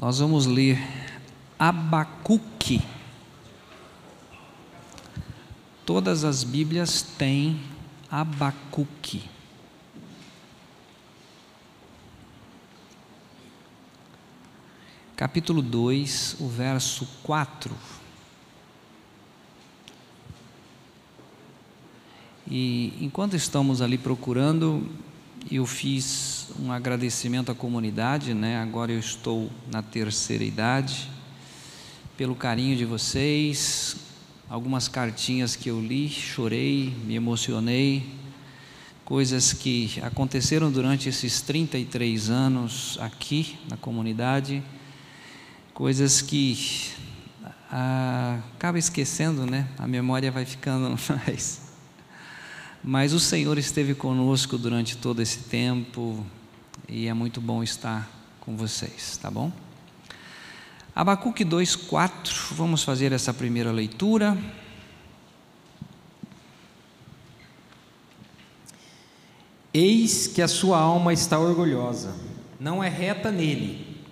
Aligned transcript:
Nós 0.00 0.18
vamos 0.18 0.46
ler 0.46 0.78
Abacuque. 1.58 2.80
Todas 5.84 6.24
as 6.24 6.42
Bíblias 6.42 7.02
têm 7.02 7.60
Abacuque. 8.10 9.28
Capítulo 15.14 15.60
2, 15.60 16.36
o 16.40 16.48
verso 16.48 17.06
4. 17.22 17.76
E 22.50 22.96
enquanto 23.04 23.36
estamos 23.36 23.82
ali 23.82 23.98
procurando, 23.98 24.82
eu 25.48 25.64
fiz 25.64 26.48
um 26.58 26.72
agradecimento 26.72 27.50
à 27.52 27.54
comunidade, 27.54 28.34
né? 28.34 28.60
Agora 28.60 28.92
eu 28.92 28.98
estou 28.98 29.50
na 29.70 29.82
terceira 29.82 30.44
idade, 30.44 31.08
pelo 32.16 32.34
carinho 32.34 32.76
de 32.76 32.84
vocês, 32.84 33.96
algumas 34.48 34.88
cartinhas 34.88 35.56
que 35.56 35.70
eu 35.70 35.80
li, 35.80 36.08
chorei, 36.08 36.94
me 37.06 37.14
emocionei, 37.14 38.14
coisas 39.04 39.52
que 39.52 40.00
aconteceram 40.02 40.70
durante 40.70 41.08
esses 41.08 41.40
33 41.40 42.30
anos 42.30 42.98
aqui 43.00 43.56
na 43.68 43.76
comunidade, 43.76 44.62
coisas 45.72 46.20
que 46.20 46.90
ah, 47.70 48.40
acaba 48.56 48.78
esquecendo, 48.78 49.46
né? 49.46 49.68
A 49.78 49.86
memória 49.86 50.30
vai 50.30 50.44
ficando 50.44 50.90
mais 51.26 51.69
mas 52.82 53.12
o 53.12 53.20
Senhor 53.20 53.58
esteve 53.58 53.94
conosco 53.94 54.56
durante 54.56 54.96
todo 54.96 55.20
esse 55.20 55.40
tempo 55.40 56.24
e 56.88 57.06
é 57.06 57.14
muito 57.14 57.40
bom 57.40 57.62
estar 57.62 58.10
com 58.40 58.56
vocês, 58.56 59.16
tá 59.18 59.30
bom? 59.30 59.52
Abacuque 60.94 61.44
2:4, 61.44 62.54
vamos 62.54 62.82
fazer 62.82 63.12
essa 63.12 63.32
primeira 63.32 63.70
leitura. 63.70 64.36
Eis 69.72 70.26
que 70.26 70.42
a 70.42 70.48
sua 70.48 70.80
alma 70.80 71.12
está 71.12 71.38
orgulhosa, 71.38 72.16
não 72.58 72.82
é 72.82 72.88
reta 72.88 73.30
nele, 73.30 74.02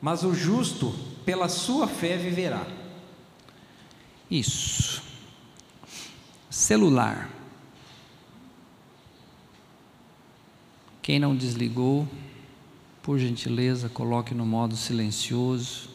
mas 0.00 0.22
o 0.24 0.34
justo 0.34 0.94
pela 1.26 1.48
sua 1.48 1.86
fé 1.86 2.16
viverá. 2.16 2.66
Isso. 4.30 5.02
Celular. 6.48 7.37
Quem 11.08 11.18
não 11.18 11.34
desligou, 11.34 12.06
por 13.02 13.18
gentileza, 13.18 13.88
coloque 13.88 14.34
no 14.34 14.44
modo 14.44 14.76
silencioso, 14.76 15.88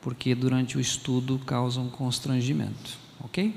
porque 0.00 0.32
durante 0.32 0.78
o 0.78 0.80
estudo 0.80 1.40
causa 1.40 1.80
um 1.80 1.90
constrangimento, 1.90 2.96
ok? 3.18 3.52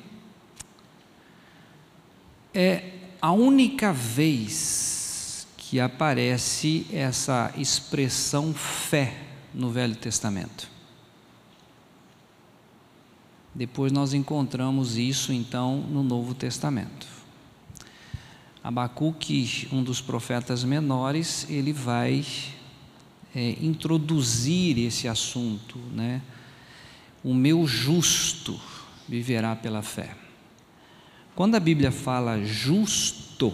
É 2.52 2.94
a 3.22 3.32
única 3.32 3.94
vez 3.94 5.48
que 5.56 5.80
aparece 5.80 6.88
essa 6.92 7.54
expressão 7.56 8.52
fé 8.52 9.22
no 9.54 9.70
Velho 9.70 9.96
Testamento. 9.96 10.68
Depois 13.54 13.92
nós 13.92 14.16
encontramos 14.16 14.98
isso 14.98 15.32
então 15.32 15.78
no 15.78 16.02
Novo 16.02 16.34
Testamento. 16.34 17.19
Abacuque, 18.64 19.68
um 19.72 19.82
dos 19.82 20.02
profetas 20.02 20.64
menores, 20.64 21.48
ele 21.50 21.72
vai 21.72 22.26
é, 23.34 23.52
introduzir 23.62 24.78
esse 24.80 25.08
assunto, 25.08 25.78
né? 25.94 26.22
O 27.24 27.34
meu 27.34 27.66
justo 27.66 28.60
viverá 29.08 29.56
pela 29.56 29.82
fé. 29.82 30.16
Quando 31.36 31.56
a 31.56 31.60
Bíblia 31.60 31.92
fala 31.92 32.44
justo, 32.44 33.54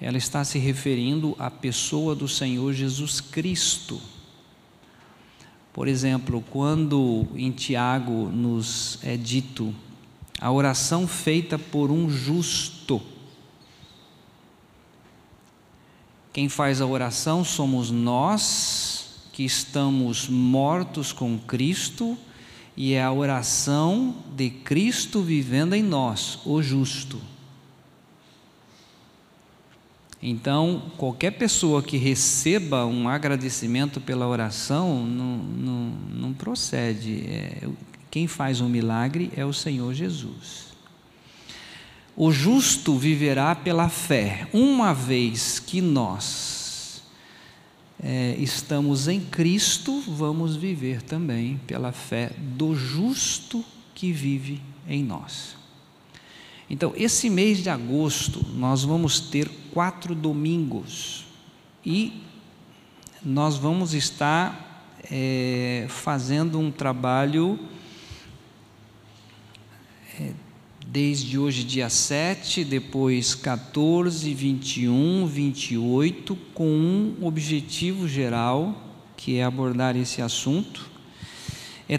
ela 0.00 0.16
está 0.16 0.44
se 0.44 0.58
referindo 0.58 1.34
à 1.38 1.50
pessoa 1.50 2.14
do 2.14 2.28
Senhor 2.28 2.72
Jesus 2.72 3.20
Cristo. 3.20 4.00
Por 5.72 5.88
exemplo, 5.88 6.44
quando 6.50 7.26
em 7.34 7.50
Tiago 7.50 8.28
nos 8.28 8.98
é 9.02 9.16
dito 9.16 9.74
a 10.40 10.50
oração 10.50 11.08
feita 11.08 11.58
por 11.58 11.90
um 11.90 12.08
justo, 12.08 13.02
Quem 16.32 16.48
faz 16.48 16.80
a 16.80 16.86
oração 16.86 17.44
somos 17.44 17.90
nós 17.90 19.28
que 19.32 19.44
estamos 19.44 20.28
mortos 20.28 21.12
com 21.12 21.38
Cristo 21.38 22.18
e 22.76 22.92
é 22.92 23.02
a 23.02 23.12
oração 23.12 24.14
de 24.36 24.50
Cristo 24.50 25.22
vivendo 25.22 25.74
em 25.74 25.82
nós, 25.82 26.38
o 26.44 26.62
justo. 26.62 27.20
Então, 30.22 30.82
qualquer 30.96 31.32
pessoa 31.32 31.82
que 31.82 31.96
receba 31.96 32.84
um 32.84 33.08
agradecimento 33.08 34.00
pela 34.00 34.26
oração 34.26 35.06
não, 35.06 35.36
não, 35.36 35.90
não 36.12 36.32
procede. 36.32 37.24
É, 37.28 37.68
quem 38.10 38.26
faz 38.26 38.60
um 38.60 38.68
milagre 38.68 39.30
é 39.36 39.44
o 39.44 39.52
Senhor 39.52 39.94
Jesus. 39.94 40.67
O 42.20 42.32
justo 42.32 42.98
viverá 42.98 43.54
pela 43.54 43.88
fé, 43.88 44.48
uma 44.52 44.92
vez 44.92 45.60
que 45.60 45.80
nós 45.80 47.00
é, 48.02 48.34
estamos 48.40 49.06
em 49.06 49.20
Cristo, 49.20 50.00
vamos 50.00 50.56
viver 50.56 51.00
também 51.00 51.60
pela 51.64 51.92
fé 51.92 52.32
do 52.36 52.74
justo 52.74 53.64
que 53.94 54.10
vive 54.10 54.60
em 54.88 55.04
nós. 55.04 55.56
Então, 56.68 56.92
esse 56.96 57.30
mês 57.30 57.62
de 57.62 57.70
agosto, 57.70 58.44
nós 58.52 58.82
vamos 58.82 59.20
ter 59.20 59.48
quatro 59.72 60.12
domingos 60.12 61.24
e 61.86 62.20
nós 63.22 63.56
vamos 63.56 63.94
estar 63.94 64.84
é, 65.08 65.86
fazendo 65.88 66.58
um 66.58 66.72
trabalho. 66.72 67.56
É, 70.18 70.32
desde 70.90 71.38
hoje, 71.38 71.64
dia 71.64 71.90
7, 71.90 72.64
depois 72.64 73.34
14, 73.34 74.32
21, 74.32 75.26
28, 75.26 76.34
com 76.54 76.66
um 76.66 77.26
objetivo 77.26 78.08
geral, 78.08 78.96
que 79.14 79.36
é 79.36 79.44
abordar 79.44 79.96
esse 79.98 80.22
assunto, 80.22 80.88
é, 81.86 81.98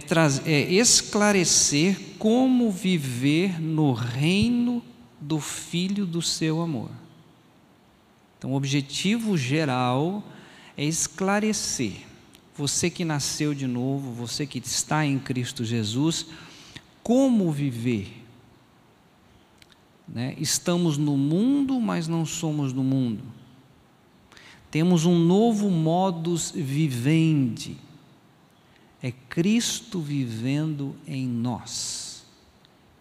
é 0.51 0.73
esclarecer 0.73 2.00
como 2.17 2.72
viver 2.72 3.61
no 3.61 3.94
reino 3.94 4.83
do 5.21 5.39
Filho 5.39 6.03
do 6.03 6.21
seu 6.21 6.59
amor. 6.59 6.89
Então, 8.39 8.53
o 8.53 8.56
objetivo 8.56 9.38
geral 9.38 10.23
é 10.75 10.83
esclarecer. 10.83 11.94
Você 12.56 12.89
que 12.89 13.06
nasceu 13.06 13.53
de 13.53 13.67
novo, 13.67 14.11
você 14.13 14.47
que 14.47 14.57
está 14.57 15.06
em 15.06 15.19
Cristo 15.19 15.63
Jesus, 15.63 16.25
como 17.03 17.51
viver 17.51 18.19
né? 20.14 20.36
Estamos 20.38 20.97
no 20.97 21.16
mundo, 21.16 21.80
mas 21.80 22.08
não 22.08 22.25
somos 22.25 22.74
do 22.74 22.84
mundo. 22.84 23.24
Temos 24.72 25.06
um 25.06 25.18
novo 25.18 25.70
modus 25.70 26.52
vivendi. 26.52 27.78
É 29.02 29.12
Cristo 29.12 30.00
vivendo 30.00 30.96
em 31.08 31.28
nós. 31.28 32.25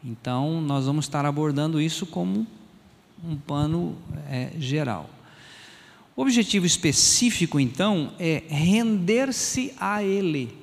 Então, 0.05 0.61
nós 0.61 0.87
vamos 0.87 1.07
estar 1.07 1.27
abordando 1.27 1.81
isso 1.81 2.07
como 2.07 2.47
um 3.25 3.37
pano 3.37 3.97
é, 4.29 4.53
geral. 4.59 5.11
O 6.15 6.23
objetivo 6.23 6.67
específico, 6.67 7.59
então, 7.59 8.13
é 8.19 8.45
render-se 8.49 9.75
a 9.79 10.03
Ele. 10.03 10.57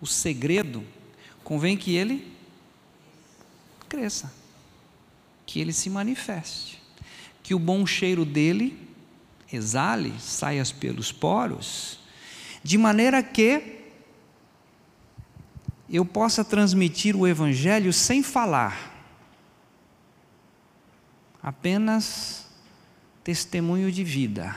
O 0.00 0.06
segredo, 0.06 0.84
convém 1.42 1.76
que 1.76 1.94
Ele 1.94 2.32
cresça 3.88 4.37
que 5.48 5.58
ele 5.60 5.72
se 5.72 5.88
manifeste, 5.88 6.78
que 7.42 7.54
o 7.54 7.58
bom 7.58 7.86
cheiro 7.86 8.22
dele 8.26 8.86
exale, 9.50 10.12
saia 10.20 10.62
pelos 10.78 11.10
poros, 11.10 11.98
de 12.62 12.76
maneira 12.76 13.22
que 13.22 13.80
eu 15.88 16.04
possa 16.04 16.44
transmitir 16.44 17.16
o 17.16 17.26
Evangelho 17.26 17.94
sem 17.94 18.22
falar, 18.22 18.94
apenas 21.42 22.46
testemunho 23.24 23.90
de 23.90 24.04
vida. 24.04 24.54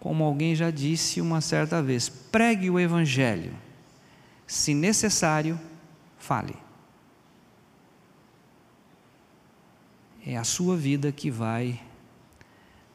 Como 0.00 0.24
alguém 0.24 0.54
já 0.54 0.70
disse 0.70 1.20
uma 1.20 1.42
certa 1.42 1.82
vez, 1.82 2.08
pregue 2.08 2.70
o 2.70 2.80
Evangelho, 2.80 3.54
se 4.46 4.72
necessário, 4.72 5.60
fale. 6.18 6.65
É 10.26 10.36
a 10.36 10.42
sua 10.42 10.76
vida 10.76 11.12
que 11.12 11.30
vai 11.30 11.80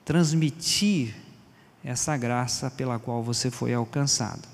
transmitir 0.03 1.15
essa 1.81 2.17
graça 2.17 2.69
pela 2.69 2.99
qual 2.99 3.23
você 3.23 3.49
foi 3.49 3.73
alcançado. 3.73 4.47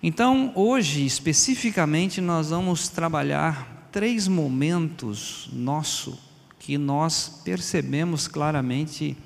Então, 0.00 0.52
hoje, 0.54 1.04
especificamente, 1.04 2.20
nós 2.20 2.50
vamos 2.50 2.88
trabalhar 2.88 3.88
três 3.90 4.28
momentos 4.28 5.50
nosso 5.52 6.18
que 6.60 6.78
nós 6.78 7.40
percebemos 7.44 8.28
claramente 8.28 9.16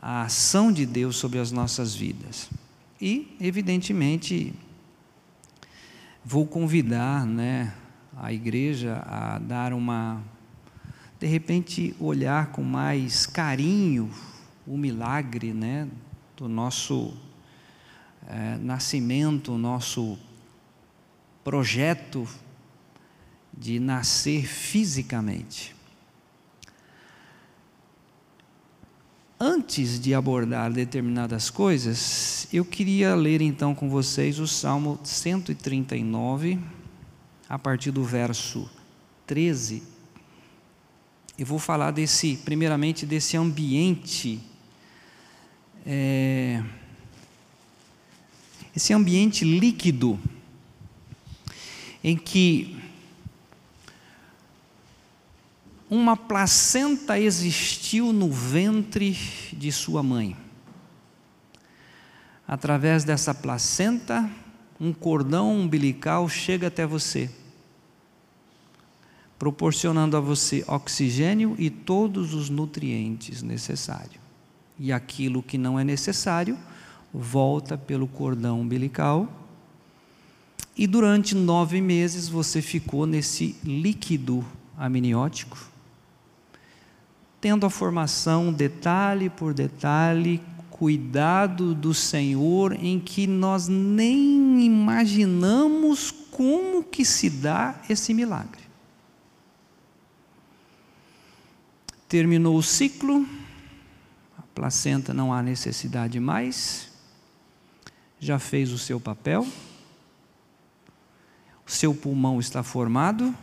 a 0.00 0.22
ação 0.22 0.70
de 0.70 0.86
Deus 0.86 1.16
sobre 1.16 1.40
as 1.40 1.50
nossas 1.50 1.96
vidas. 1.96 2.48
E, 3.00 3.36
evidentemente, 3.40 4.54
vou 6.24 6.46
convidar, 6.46 7.26
né, 7.26 7.74
a 8.16 8.32
igreja 8.32 9.02
a 9.04 9.38
dar 9.38 9.72
uma 9.72 10.22
de 11.24 11.30
repente 11.30 11.96
olhar 11.98 12.52
com 12.52 12.62
mais 12.62 13.24
carinho 13.24 14.10
o 14.66 14.76
milagre, 14.76 15.54
né, 15.54 15.88
do 16.36 16.46
nosso 16.46 17.14
é, 18.28 18.58
nascimento, 18.58 19.52
o 19.52 19.56
nosso 19.56 20.18
projeto 21.42 22.28
de 23.56 23.80
nascer 23.80 24.44
fisicamente. 24.46 25.74
Antes 29.40 29.98
de 29.98 30.12
abordar 30.12 30.70
determinadas 30.70 31.48
coisas, 31.48 32.46
eu 32.52 32.66
queria 32.66 33.14
ler 33.14 33.40
então 33.40 33.74
com 33.74 33.88
vocês 33.88 34.38
o 34.38 34.46
Salmo 34.46 35.00
139, 35.02 36.60
a 37.48 37.58
partir 37.58 37.92
do 37.92 38.04
verso 38.04 38.70
13. 39.26 39.93
Eu 41.36 41.44
vou 41.44 41.58
falar 41.58 41.90
desse, 41.90 42.36
primeiramente, 42.44 43.04
desse 43.04 43.36
ambiente, 43.36 44.40
é, 45.84 46.62
esse 48.74 48.92
ambiente 48.92 49.44
líquido, 49.44 50.16
em 52.04 52.16
que 52.16 52.80
uma 55.90 56.16
placenta 56.16 57.18
existiu 57.18 58.12
no 58.12 58.30
ventre 58.30 59.18
de 59.52 59.72
sua 59.72 60.04
mãe. 60.04 60.36
Através 62.46 63.02
dessa 63.02 63.34
placenta, 63.34 64.30
um 64.78 64.92
cordão 64.92 65.52
umbilical 65.52 66.28
chega 66.28 66.68
até 66.68 66.86
você, 66.86 67.28
proporcionando 69.44 70.16
a 70.16 70.20
você 70.20 70.64
oxigênio 70.66 71.54
e 71.58 71.68
todos 71.68 72.32
os 72.32 72.48
nutrientes 72.48 73.42
necessários. 73.42 74.16
E 74.78 74.90
aquilo 74.90 75.42
que 75.42 75.58
não 75.58 75.78
é 75.78 75.84
necessário 75.84 76.56
volta 77.12 77.76
pelo 77.76 78.06
cordão 78.06 78.62
umbilical. 78.62 79.30
E 80.74 80.86
durante 80.86 81.34
nove 81.34 81.82
meses 81.82 82.26
você 82.26 82.62
ficou 82.62 83.04
nesse 83.04 83.54
líquido 83.62 84.42
amniótico, 84.78 85.58
tendo 87.38 87.66
a 87.66 87.70
formação 87.70 88.50
detalhe 88.50 89.28
por 89.28 89.52
detalhe, 89.52 90.40
cuidado 90.70 91.74
do 91.74 91.92
Senhor 91.92 92.72
em 92.72 92.98
que 92.98 93.26
nós 93.26 93.68
nem 93.68 94.64
imaginamos 94.64 96.10
como 96.30 96.82
que 96.82 97.04
se 97.04 97.28
dá 97.28 97.74
esse 97.90 98.14
milagre. 98.14 98.63
Terminou 102.14 102.56
o 102.56 102.62
ciclo, 102.62 103.26
a 104.38 104.42
placenta 104.54 105.12
não 105.12 105.32
há 105.32 105.42
necessidade 105.42 106.20
mais, 106.20 106.88
já 108.20 108.38
fez 108.38 108.70
o 108.70 108.78
seu 108.78 109.00
papel, 109.00 109.44
o 111.66 111.68
seu 111.72 111.92
pulmão 111.92 112.38
está 112.38 112.62
formado, 112.62 113.36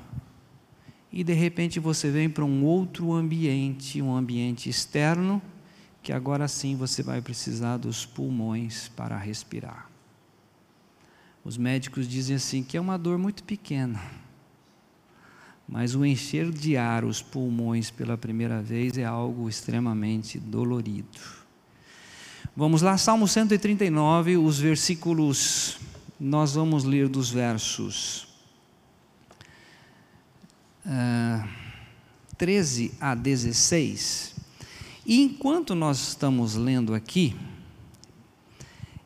e 1.12 1.22
de 1.22 1.34
repente 1.34 1.82
você 1.82 2.10
vem 2.10 2.30
para 2.30 2.46
um 2.46 2.64
outro 2.64 3.12
ambiente, 3.12 4.02
um 4.02 4.16
ambiente 4.16 4.70
externo, 4.70 5.42
que 6.02 6.14
agora 6.14 6.48
sim 6.48 6.78
você 6.78 7.04
vai 7.04 7.22
precisar 7.22 7.76
dos 7.76 8.06
pulmões 8.06 8.88
para 8.88 9.18
respirar. 9.18 9.90
Os 11.44 11.58
médicos 11.58 12.08
dizem 12.08 12.38
assim 12.38 12.64
que 12.64 12.78
é 12.78 12.80
uma 12.80 12.98
dor 12.98 13.18
muito 13.18 13.44
pequena, 13.44 14.00
mas 15.72 15.96
o 15.96 16.06
encher 16.06 16.52
de 16.52 16.76
ar 16.76 17.06
os 17.06 17.22
pulmões 17.22 17.90
pela 17.90 18.18
primeira 18.18 18.62
vez 18.62 18.98
é 18.98 19.06
algo 19.06 19.48
extremamente 19.48 20.38
dolorido. 20.38 21.08
Vamos 22.54 22.82
lá, 22.82 22.98
Salmo 22.98 23.26
139, 23.26 24.36
os 24.36 24.60
versículos, 24.60 25.80
nós 26.20 26.56
vamos 26.56 26.84
ler 26.84 27.08
dos 27.08 27.32
versos 27.32 28.28
uh, 30.86 31.48
13 32.38 32.92
a 33.00 33.16
16. 33.16 34.36
E 35.06 35.22
enquanto 35.22 35.74
nós 35.74 36.10
estamos 36.10 36.56
lendo 36.56 36.94
aqui, 36.94 37.34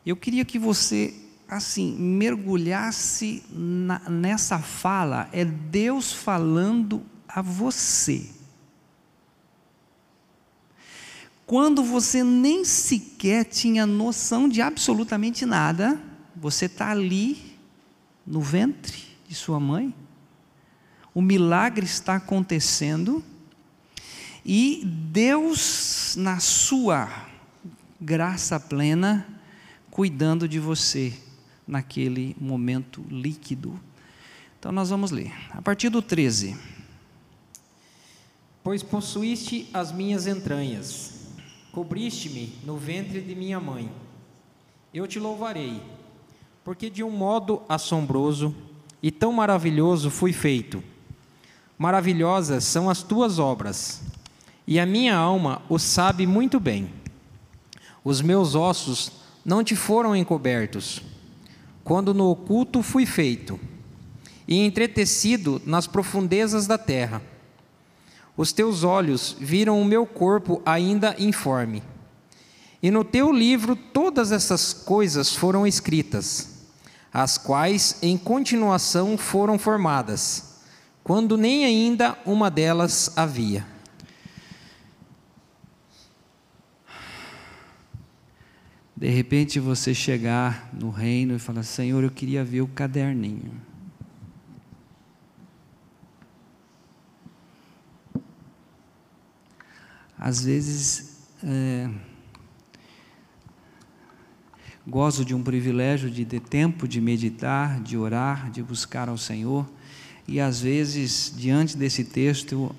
eu 0.04 0.16
queria 0.16 0.44
que 0.44 0.58
você, 0.58 1.14
assim, 1.48 1.94
mergulhasse 1.96 3.42
na, 3.50 4.00
nessa 4.08 4.58
fala, 4.58 5.28
é 5.32 5.44
Deus 5.44 6.12
falando 6.12 7.02
a 7.28 7.40
você. 7.40 8.30
Quando 11.46 11.84
você 11.84 12.24
nem 12.24 12.64
sequer 12.64 13.44
tinha 13.44 13.86
noção 13.86 14.48
de 14.48 14.60
absolutamente 14.60 15.46
nada, 15.46 16.00
você 16.34 16.66
está 16.66 16.90
ali 16.90 17.56
no 18.26 18.40
ventre 18.40 19.04
de 19.28 19.34
sua 19.34 19.60
mãe, 19.60 19.94
o 21.14 21.22
milagre 21.22 21.86
está 21.86 22.16
acontecendo 22.16 23.24
e 24.44 24.82
Deus, 24.84 26.14
na 26.16 26.40
sua 26.40 27.08
graça 28.00 28.58
plena, 28.58 29.26
cuidando 29.90 30.48
de 30.48 30.58
você 30.58 31.14
naquele 31.66 32.36
momento 32.40 33.04
líquido. 33.10 33.78
Então 34.58 34.70
nós 34.72 34.90
vamos 34.90 35.10
ler, 35.10 35.32
a 35.50 35.60
partir 35.60 35.88
do 35.88 36.00
13. 36.00 36.56
Pois 38.62 38.82
possuíste 38.82 39.68
as 39.72 39.92
minhas 39.92 40.26
entranhas, 40.26 41.28
cobriste-me 41.72 42.52
no 42.64 42.76
ventre 42.76 43.20
de 43.20 43.34
minha 43.34 43.60
mãe. 43.60 43.90
Eu 44.92 45.06
te 45.06 45.18
louvarei, 45.18 45.82
porque 46.64 46.90
de 46.90 47.02
um 47.02 47.10
modo 47.10 47.62
assombroso 47.68 48.54
e 49.02 49.10
tão 49.10 49.32
maravilhoso 49.32 50.10
fui 50.10 50.32
feito. 50.32 50.82
Maravilhosas 51.78 52.64
são 52.64 52.88
as 52.88 53.02
tuas 53.02 53.38
obras 53.38 54.02
e 54.66 54.80
a 54.80 54.86
minha 54.86 55.14
alma 55.14 55.62
o 55.68 55.78
sabe 55.78 56.26
muito 56.26 56.58
bem. 56.58 56.90
Os 58.02 58.20
meus 58.20 58.54
ossos 58.54 59.12
não 59.44 59.62
te 59.62 59.76
foram 59.76 60.16
encobertos, 60.16 61.02
quando 61.86 62.12
no 62.12 62.28
oculto 62.30 62.82
fui 62.82 63.06
feito, 63.06 63.60
e 64.48 64.58
entretecido 64.58 65.62
nas 65.64 65.86
profundezas 65.86 66.66
da 66.66 66.76
terra. 66.76 67.22
Os 68.36 68.52
teus 68.52 68.82
olhos 68.82 69.36
viram 69.38 69.80
o 69.80 69.84
meu 69.84 70.04
corpo 70.04 70.60
ainda 70.66 71.14
informe. 71.16 71.84
E 72.82 72.90
no 72.90 73.04
teu 73.04 73.32
livro 73.32 73.76
todas 73.76 74.32
essas 74.32 74.72
coisas 74.72 75.32
foram 75.32 75.64
escritas, 75.64 76.64
as 77.14 77.38
quais 77.38 77.98
em 78.02 78.18
continuação 78.18 79.16
foram 79.16 79.56
formadas, 79.56 80.56
quando 81.04 81.36
nem 81.36 81.64
ainda 81.64 82.18
uma 82.26 82.50
delas 82.50 83.12
havia. 83.16 83.64
De 88.96 89.10
repente 89.10 89.60
você 89.60 89.92
chegar 89.92 90.70
no 90.72 90.88
reino 90.88 91.36
e 91.36 91.38
falar: 91.38 91.62
Senhor, 91.62 92.02
eu 92.02 92.10
queria 92.10 92.42
ver 92.42 92.62
o 92.62 92.66
caderninho. 92.66 93.52
Às 100.18 100.42
vezes, 100.42 101.28
é, 101.44 101.90
gozo 104.86 105.26
de 105.26 105.34
um 105.34 105.42
privilégio 105.42 106.10
de 106.10 106.24
ter 106.24 106.40
tempo 106.40 106.88
de 106.88 106.98
meditar, 106.98 107.82
de 107.82 107.98
orar, 107.98 108.50
de 108.50 108.62
buscar 108.62 109.10
ao 109.10 109.18
Senhor, 109.18 109.70
e 110.26 110.40
às 110.40 110.62
vezes, 110.62 111.34
diante 111.36 111.76
desse 111.76 112.02
texto, 112.02 112.74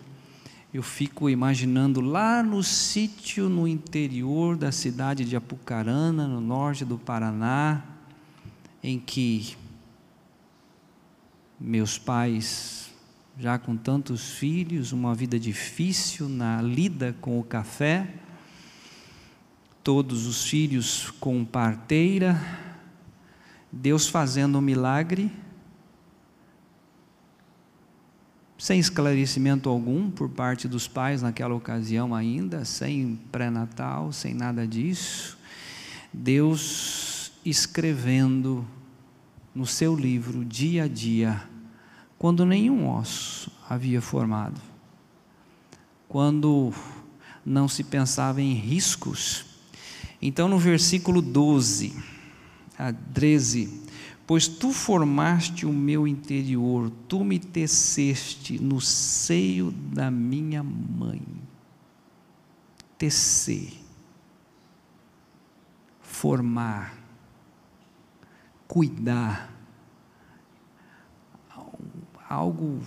eu 0.74 0.83
fico 0.83 1.29
imaginando 1.29 2.01
lá 2.01 2.43
no 2.43 2.62
sítio 2.62 3.47
no 3.47 3.67
interior 3.67 4.57
da 4.57 4.71
cidade 4.71 5.24
de 5.24 5.36
Apucarana, 5.36 6.27
no 6.27 6.41
norte 6.41 6.83
do 6.83 6.97
Paraná, 6.97 7.83
em 8.83 9.00
que 9.00 9.55
meus 11.59 11.97
pais, 11.97 12.91
já 13.39 13.57
com 13.57 13.75
tantos 13.77 14.31
filhos, 14.31 14.91
uma 14.91 15.15
vida 15.15 15.39
difícil 15.39 16.27
na 16.27 16.62
lida 16.62 17.15
com 17.21 17.39
o 17.39 17.43
café, 17.43 18.13
todos 19.83 20.27
os 20.27 20.43
filhos 20.43 21.09
com 21.19 21.45
parteira, 21.45 22.39
Deus 23.71 24.07
fazendo 24.07 24.57
um 24.57 24.62
milagre, 24.62 25.31
sem 28.57 28.79
esclarecimento 28.79 29.69
algum 29.69 30.09
por 30.09 30.29
parte 30.29 30.67
dos 30.67 30.87
pais 30.87 31.21
naquela 31.21 31.53
ocasião 31.53 32.15
ainda, 32.15 32.65
sem 32.65 33.19
pré-natal, 33.31 34.11
sem 34.11 34.33
nada 34.33 34.67
disso. 34.67 35.37
Deus 36.11 37.31
escrevendo 37.45 38.65
no 39.53 39.65
seu 39.65 39.95
livro 39.95 40.43
dia 40.43 40.83
a 40.83 40.87
dia, 40.87 41.41
quando 42.17 42.45
nenhum 42.45 42.89
osso 42.89 43.51
havia 43.69 44.01
formado, 44.01 44.59
quando 46.07 46.73
não 47.45 47.67
se 47.67 47.83
pensava 47.83 48.41
em 48.41 48.53
riscos. 48.53 49.45
Então, 50.21 50.47
no 50.47 50.57
versículo 50.57 51.21
12 51.21 51.95
a 52.77 52.91
13, 52.91 53.87
pois 54.27 54.46
tu 54.46 54.74
formaste 54.74 55.65
o 55.65 55.72
meu 55.72 56.05
interior, 56.05 56.91
tu 57.07 57.24
me 57.24 57.39
teceste 57.39 58.62
no 58.62 58.81
seio 58.81 59.72
da 59.72 60.12
minha 60.12 60.62
mãe. 60.62 61.22
Tecer, 62.98 63.72
formar, 66.01 66.93
cuidar, 68.67 69.53
algo 72.27 72.81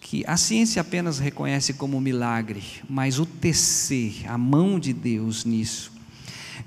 que 0.00 0.24
a 0.26 0.38
ciência 0.38 0.80
apenas 0.80 1.18
reconhece 1.18 1.74
como 1.74 2.00
milagre, 2.00 2.62
mas 2.88 3.18
o 3.18 3.26
tecer, 3.26 4.24
a 4.26 4.38
mão 4.38 4.78
de 4.78 4.94
Deus 4.94 5.44
nisso. 5.44 5.91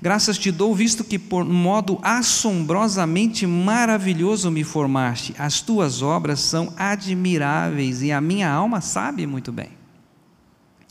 Graças 0.06 0.38
te 0.38 0.52
dou, 0.52 0.72
visto 0.72 1.02
que 1.02 1.18
por 1.18 1.44
modo 1.44 1.98
assombrosamente 2.00 3.44
maravilhoso 3.44 4.52
me 4.52 4.62
formaste, 4.62 5.34
as 5.36 5.60
tuas 5.60 6.00
obras 6.00 6.38
são 6.38 6.72
admiráveis 6.76 8.02
e 8.02 8.12
a 8.12 8.20
minha 8.20 8.48
alma 8.48 8.80
sabe 8.80 9.26
muito 9.26 9.50
bem. 9.50 9.70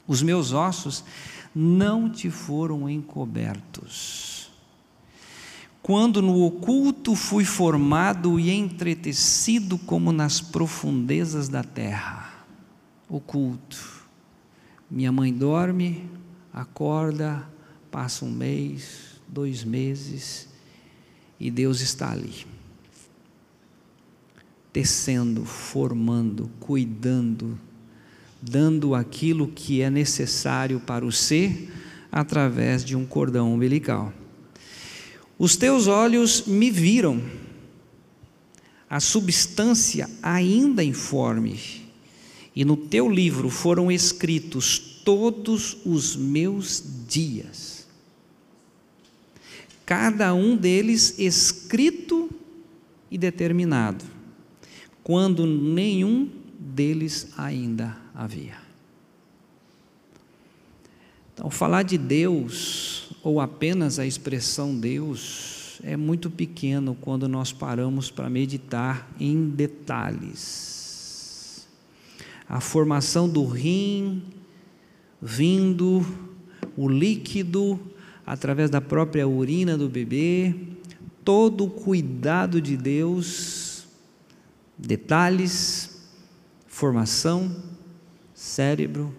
Os 0.06 0.22
meus 0.22 0.52
ossos 0.52 1.02
não 1.56 2.10
te 2.10 2.30
foram 2.30 2.90
encobertos. 2.90 4.52
Quando 5.82 6.22
no 6.22 6.44
oculto 6.44 7.16
fui 7.16 7.46
formado 7.46 8.38
e 8.38 8.52
entretecido 8.52 9.78
como 9.78 10.12
nas 10.12 10.42
profundezas 10.42 11.48
da 11.48 11.64
terra 11.64 12.34
oculto. 13.08 13.78
Minha 14.92 15.14
mãe 15.14 15.32
dorme, 15.32 16.04
acorda, 16.54 17.55
passa 17.96 18.26
um 18.26 18.30
mês, 18.30 19.22
dois 19.26 19.64
meses, 19.64 20.50
e 21.40 21.50
Deus 21.50 21.80
está 21.80 22.12
ali, 22.12 22.46
tecendo, 24.74 25.46
formando, 25.46 26.52
cuidando, 26.60 27.58
dando 28.42 28.94
aquilo 28.94 29.48
que 29.48 29.82
é 29.82 29.90
necessário 29.90 30.78
para 30.82 31.06
o 31.06 31.12
ser 31.12 31.72
através 32.12 32.84
de 32.84 32.98
um 32.98 33.06
cordão 33.06 33.54
umbilical. 33.54 34.12
Os 35.40 35.56
teus 35.56 35.88
olhos 35.88 36.46
me 36.46 36.70
viram, 36.70 37.24
a 38.90 39.00
substância 39.00 40.10
ainda 40.22 40.84
informe, 40.84 41.58
e 42.54 42.66
no 42.66 42.76
teu 42.76 43.10
livro 43.10 43.50
foram 43.50 43.90
escritos 43.90 44.96
todos 45.06 45.78
os 45.86 46.16
meus 46.18 46.84
dias, 47.08 47.65
cada 49.86 50.34
um 50.34 50.56
deles 50.56 51.20
escrito 51.20 52.30
e 53.10 53.18
determinado, 53.18 54.04
quando 55.04 55.46
nenhum 55.46 56.30
deles 56.60 57.30
ainda 57.38 57.96
havia. 58.14 58.58
Então, 61.34 61.50
falar 61.50 61.84
de 61.84 61.98
Deus, 61.98 63.12
ou 63.22 63.40
apenas 63.40 64.00
a 64.00 64.06
expressão 64.06 64.76
Deus, 64.76 65.80
é 65.84 65.98
muito 65.98 66.30
pequeno 66.30 66.96
quando 67.00 67.28
nós 67.28 67.52
paramos 67.52 68.10
para 68.10 68.30
meditar 68.30 69.10
em 69.20 69.50
detalhes 69.50 70.76
a 72.48 72.62
formação 72.62 73.28
do 73.28 73.46
rim 73.46 74.24
vindo, 75.22 76.06
o 76.78 76.88
líquido 76.88 77.80
através 78.26 78.70
da 78.70 78.82
própria 78.82 79.28
urina 79.28 79.78
do 79.78 79.88
bebê, 79.88 80.56
todo 81.24 81.66
o 81.66 81.70
cuidado 81.70 82.62
de 82.62 82.76
Deus, 82.76 83.88
detalhes, 84.78 86.02
formação, 86.68 87.56
cérebro, 88.34 89.14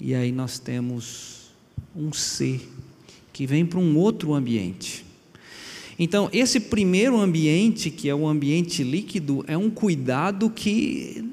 e 0.00 0.14
aí 0.14 0.32
nós 0.32 0.58
temos 0.58 1.52
um 1.94 2.12
ser 2.12 2.68
que 3.32 3.46
vem 3.46 3.64
para 3.64 3.78
um 3.78 3.96
outro 3.96 4.34
ambiente. 4.34 5.04
Então, 5.98 6.28
esse 6.32 6.58
primeiro 6.58 7.18
ambiente, 7.18 7.90
que 7.90 8.08
é 8.08 8.14
o 8.14 8.26
ambiente 8.26 8.82
líquido, 8.82 9.44
é 9.46 9.56
um 9.56 9.70
cuidado 9.70 10.50
que 10.50 11.32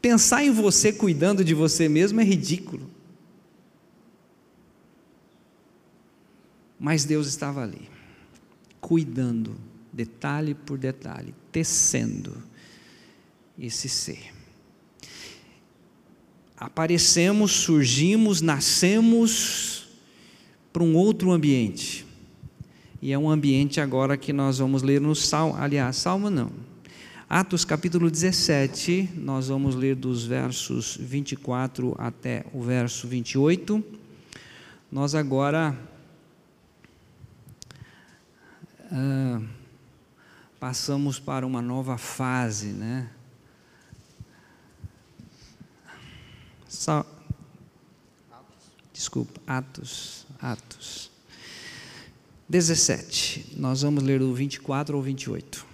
Pensar 0.00 0.42
em 0.42 0.50
você 0.50 0.92
cuidando 0.92 1.44
de 1.44 1.52
você 1.52 1.88
mesmo 1.88 2.20
é 2.20 2.24
ridículo. 2.24 2.89
Mas 6.80 7.04
Deus 7.04 7.26
estava 7.26 7.62
ali, 7.62 7.90
cuidando, 8.80 9.54
detalhe 9.92 10.54
por 10.54 10.78
detalhe, 10.78 11.34
tecendo 11.52 12.34
esse 13.58 13.86
ser. 13.86 14.32
Aparecemos, 16.56 17.52
surgimos, 17.52 18.40
nascemos 18.40 19.88
para 20.72 20.82
um 20.82 20.96
outro 20.96 21.30
ambiente. 21.30 22.06
E 23.02 23.12
é 23.12 23.18
um 23.18 23.28
ambiente 23.28 23.78
agora 23.78 24.16
que 24.16 24.32
nós 24.32 24.58
vamos 24.58 24.82
ler 24.82 25.02
no 25.02 25.14
Salmo, 25.14 25.56
aliás, 25.56 25.96
Salmo 25.96 26.30
não, 26.30 26.50
Atos 27.28 27.64
capítulo 27.64 28.10
17, 28.10 29.10
nós 29.14 29.48
vamos 29.48 29.76
ler 29.76 29.94
dos 29.94 30.24
versos 30.24 30.96
24 31.00 31.94
até 31.96 32.44
o 32.52 32.60
verso 32.60 33.06
28. 33.06 33.84
Nós 34.90 35.14
agora 35.14 35.78
ah, 38.92 39.40
passamos 40.58 41.18
para 41.18 41.46
uma 41.46 41.62
nova 41.62 41.96
fase, 41.96 42.68
né? 42.68 43.10
Só, 46.68 47.04
desculpa, 48.92 49.40
Atos, 49.46 50.26
Atos 50.40 51.10
17. 52.50 53.54
Nós 53.56 53.82
vamos 53.82 54.02
ler 54.02 54.18
do 54.18 54.34
24 54.34 54.96
ao 54.96 55.02
28. 55.02 55.64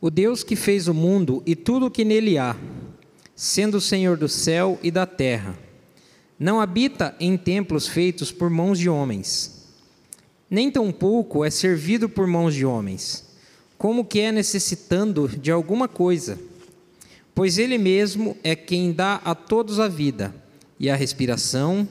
O 0.00 0.08
Deus 0.08 0.44
que 0.44 0.54
fez 0.54 0.86
o 0.86 0.94
mundo 0.94 1.42
e 1.44 1.56
tudo 1.56 1.86
o 1.86 1.90
que 1.90 2.04
nele 2.04 2.38
há, 2.38 2.54
sendo 3.34 3.78
o 3.78 3.80
Senhor 3.80 4.16
do 4.16 4.28
céu 4.28 4.78
e 4.84 4.90
da 4.90 5.04
terra, 5.04 5.58
não 6.38 6.60
habita 6.60 7.14
em 7.18 7.36
templos 7.36 7.86
feitos 7.86 8.30
por 8.30 8.50
mãos 8.50 8.78
de 8.78 8.88
homens, 8.88 9.56
nem 10.50 10.70
tampouco 10.70 11.44
é 11.44 11.50
servido 11.50 12.08
por 12.08 12.26
mãos 12.26 12.54
de 12.54 12.64
homens, 12.64 13.24
como 13.76 14.04
que 14.04 14.20
é 14.20 14.30
necessitando 14.30 15.28
de 15.28 15.50
alguma 15.50 15.88
coisa, 15.88 16.38
pois 17.34 17.58
Ele 17.58 17.78
mesmo 17.78 18.36
é 18.44 18.54
quem 18.54 18.92
dá 18.92 19.16
a 19.24 19.34
todos 19.34 19.80
a 19.80 19.88
vida 19.88 20.34
e 20.78 20.88
a 20.88 20.96
respiração 20.96 21.88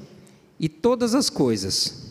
e 0.60 0.70
todas 0.70 1.14
as 1.14 1.30
coisas. 1.30 2.04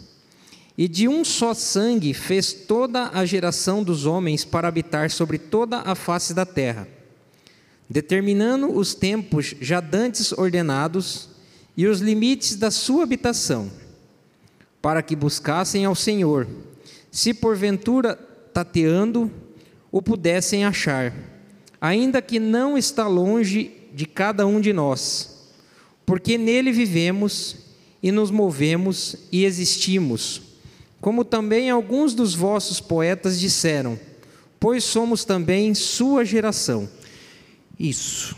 E 0.77 0.89
de 0.89 1.07
um 1.07 1.25
só 1.25 1.55
sangue 1.55 2.13
fez 2.13 2.53
toda 2.53 3.11
a 3.11 3.25
geração 3.25 3.83
dos 3.83 4.07
homens 4.07 4.45
para 4.45 4.67
habitar 4.67 5.09
sobre 5.09 5.39
toda 5.39 5.81
a 5.81 5.95
face 5.95 6.35
da 6.35 6.45
terra, 6.45 6.89
determinando 7.89 8.77
os 8.77 8.93
tempos 8.93 9.55
já 9.61 9.81
dantes 9.81 10.33
ordenados 10.33 11.29
e 11.77 11.87
os 11.87 12.01
limites 12.01 12.57
da 12.57 12.71
sua 12.71 13.05
habitação, 13.05 13.71
para 14.81 15.03
que 15.03 15.17
buscassem 15.17 15.85
ao 15.85 15.95
Senhor, 15.95 16.47
se 17.11 17.33
porventura 17.33 18.15
tateando 18.53 19.31
o 19.91 20.03
pudessem 20.03 20.65
achar, 20.65 21.13
ainda 21.81 22.21
que 22.23 22.39
não 22.39 22.77
está 22.77 23.07
longe 23.07 23.73
de 23.93 24.07
cada 24.07 24.47
um 24.47 24.61
de 24.61 24.73
nós, 24.73 25.51
porque 26.05 26.37
nele 26.37 26.73
vivemos 26.73 27.57
e 28.03 28.13
nos 28.13 28.31
movemos 28.31 29.17
e 29.33 29.45
existimos 29.45 30.55
como 31.05 31.23
também 31.23 31.69
alguns 31.69 32.15
dos 32.15 32.35
vossos 32.35 32.81
poetas 32.81 33.39
disseram, 33.39 34.01
pois 34.59 34.83
somos 34.85 35.23
também 35.23 35.75
sua 35.75 36.25
geração. 36.25 36.89
Isso. 37.79 38.35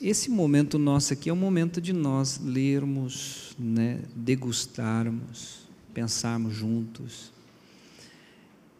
Esse 0.00 0.30
momento 0.30 0.78
nosso 0.78 1.12
aqui 1.12 1.28
é 1.28 1.32
o 1.32 1.36
momento 1.36 1.80
de 1.80 1.92
nós 1.92 2.40
lermos, 2.42 3.56
né, 3.58 4.00
degustarmos, 4.14 5.68
pensarmos 5.92 6.54
juntos. 6.54 7.32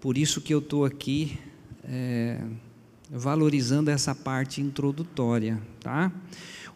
Por 0.00 0.16
isso 0.16 0.40
que 0.40 0.54
eu 0.54 0.60
estou 0.60 0.84
aqui 0.84 1.36
é, 1.84 2.40
valorizando 3.10 3.90
essa 3.90 4.14
parte 4.14 4.60
introdutória, 4.60 5.60
tá? 5.80 6.12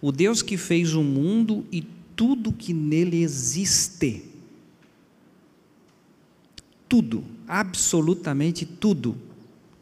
O 0.01 0.11
Deus 0.11 0.43
que 0.43 0.57
fez 0.57 0.95
o 0.95 1.03
mundo 1.03 1.65
e 1.71 1.83
tudo 2.17 2.53
que 2.53 2.73
nele 2.73 3.23
existe. 3.23 4.25
Tudo, 6.89 7.25
absolutamente 7.47 8.67
tudo 8.67 9.32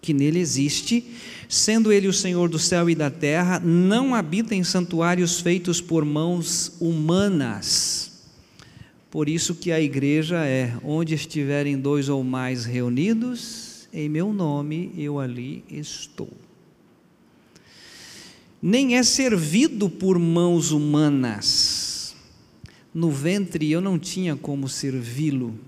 que 0.01 0.15
nele 0.15 0.39
existe, 0.39 1.05
sendo 1.49 1.93
ele 1.93 2.09
o 2.09 2.13
Senhor 2.13 2.49
do 2.49 2.59
céu 2.59 2.89
e 2.89 2.95
da 2.95 3.11
terra, 3.11 3.61
não 3.61 4.15
habita 4.15 4.55
em 4.55 4.65
santuários 4.65 5.41
feitos 5.41 5.81
por 5.81 6.05
mãos 6.05 6.77
humanas. 6.81 8.25
Por 9.11 9.29
isso 9.29 9.55
que 9.55 9.73
a 9.73 9.81
igreja 9.81 10.45
é 10.47 10.73
onde 10.85 11.15
estiverem 11.15 11.79
dois 11.79 12.09
ou 12.09 12.23
mais 12.23 12.65
reunidos, 12.65 13.89
em 13.93 14.09
meu 14.09 14.33
nome 14.33 14.93
eu 14.97 15.19
ali 15.19 15.65
estou. 15.69 16.31
Nem 18.63 18.97
é 18.97 19.03
servido 19.03 19.91
por 19.91 20.19
mãos 20.19 20.71
humanas. 20.71 22.15
No 22.95 23.11
ventre 23.11 23.71
eu 23.71 23.81
não 23.81 23.99
tinha 23.99 24.37
como 24.37 24.69
servi-lo 24.69 25.59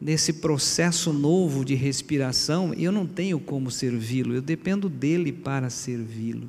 nesse 0.00 0.34
processo 0.34 1.12
novo 1.12 1.64
de 1.64 1.74
respiração, 1.74 2.72
eu 2.74 2.92
não 2.92 3.06
tenho 3.06 3.40
como 3.40 3.70
servi-lo, 3.70 4.34
eu 4.34 4.42
dependo 4.42 4.88
dele 4.88 5.32
para 5.32 5.70
servi-lo. 5.70 6.48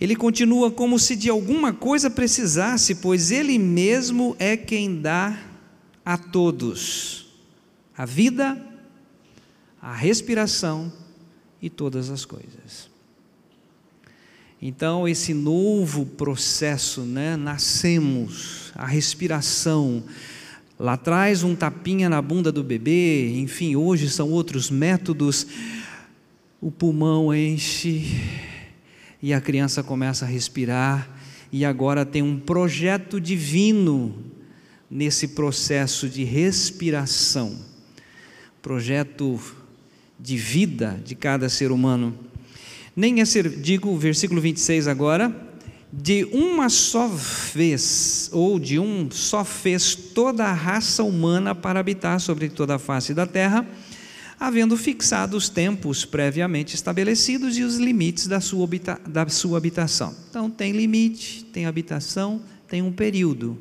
Ele 0.00 0.14
continua 0.14 0.70
como 0.70 0.98
se 0.98 1.16
de 1.16 1.30
alguma 1.30 1.72
coisa 1.72 2.10
precisasse, 2.10 2.96
pois 2.96 3.30
ele 3.30 3.58
mesmo 3.58 4.36
é 4.38 4.56
quem 4.56 5.00
dá 5.00 5.40
a 6.04 6.18
todos 6.18 7.26
a 7.96 8.04
vida, 8.04 8.62
a 9.80 9.94
respiração 9.94 10.92
e 11.62 11.70
todas 11.70 12.10
as 12.10 12.24
coisas. 12.24 12.90
Então, 14.60 15.08
esse 15.08 15.32
novo 15.32 16.04
processo, 16.04 17.02
né, 17.02 17.36
nascemos, 17.36 18.72
a 18.74 18.86
respiração, 18.86 20.04
Lá 20.78 20.92
atrás, 20.92 21.42
um 21.42 21.54
tapinha 21.54 22.08
na 22.08 22.20
bunda 22.20 22.52
do 22.52 22.62
bebê, 22.62 23.38
enfim, 23.38 23.76
hoje 23.76 24.10
são 24.10 24.30
outros 24.30 24.70
métodos. 24.70 25.46
O 26.60 26.70
pulmão 26.70 27.34
enche 27.34 28.04
e 29.22 29.32
a 29.32 29.40
criança 29.40 29.82
começa 29.82 30.24
a 30.24 30.28
respirar, 30.28 31.08
e 31.50 31.64
agora 31.64 32.04
tem 32.04 32.22
um 32.22 32.38
projeto 32.38 33.20
divino 33.20 34.14
nesse 34.90 35.28
processo 35.28 36.08
de 36.08 36.24
respiração 36.24 37.56
projeto 38.66 39.40
de 40.18 40.36
vida 40.36 41.00
de 41.04 41.14
cada 41.14 41.48
ser 41.48 41.70
humano. 41.70 42.18
Nem 42.96 43.20
é 43.20 43.24
ser, 43.24 43.48
digo 43.48 43.90
o 43.90 43.96
versículo 43.96 44.40
26 44.40 44.88
agora, 44.88 45.45
de 45.98 46.24
uma 46.30 46.68
só 46.68 47.08
vez, 47.08 48.28
ou 48.32 48.58
de 48.58 48.78
um 48.78 49.10
só 49.10 49.44
fez 49.44 49.94
toda 49.94 50.44
a 50.44 50.52
raça 50.52 51.02
humana 51.02 51.54
para 51.54 51.80
habitar 51.80 52.20
sobre 52.20 52.50
toda 52.50 52.74
a 52.74 52.78
face 52.78 53.14
da 53.14 53.26
terra, 53.26 53.66
havendo 54.38 54.76
fixado 54.76 55.38
os 55.38 55.48
tempos 55.48 56.04
previamente 56.04 56.74
estabelecidos 56.74 57.56
e 57.56 57.62
os 57.62 57.76
limites 57.76 58.26
da 58.26 58.40
sua, 58.40 58.64
habita 58.64 59.00
da 59.08 59.26
sua 59.28 59.56
habitação. 59.56 60.14
Então, 60.28 60.50
tem 60.50 60.72
limite, 60.72 61.44
tem 61.46 61.64
habitação, 61.64 62.42
tem 62.68 62.82
um 62.82 62.92
período. 62.92 63.56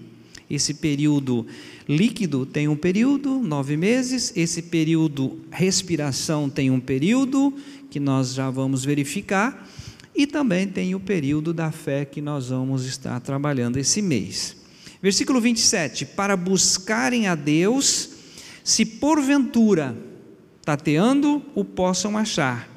Esse 0.49 0.73
período 0.73 1.47
líquido 1.87 2.45
tem 2.45 2.67
um 2.67 2.75
período, 2.75 3.39
nove 3.39 3.77
meses, 3.77 4.33
esse 4.35 4.61
período 4.63 5.39
respiração 5.49 6.49
tem 6.49 6.69
um 6.69 6.81
período, 6.81 7.53
que 7.89 7.99
nós 7.99 8.33
já 8.33 8.49
vamos 8.49 8.83
verificar 8.83 9.65
e 10.15 10.25
também 10.25 10.65
tem 10.65 10.95
o 10.95 10.99
período 10.99 11.53
da 11.53 11.71
fé 11.71 12.05
que 12.05 12.21
nós 12.21 12.47
vamos 12.47 12.85
estar 12.85 13.19
trabalhando 13.19 13.77
esse 13.77 14.01
mês. 14.01 14.55
Versículo 15.01 15.41
27: 15.41 16.05
Para 16.05 16.37
buscarem 16.37 17.27
a 17.27 17.35
Deus, 17.35 18.11
se 18.63 18.85
porventura, 18.85 19.95
tateando, 20.63 21.43
o 21.53 21.65
possam 21.65 22.17
achar, 22.17 22.69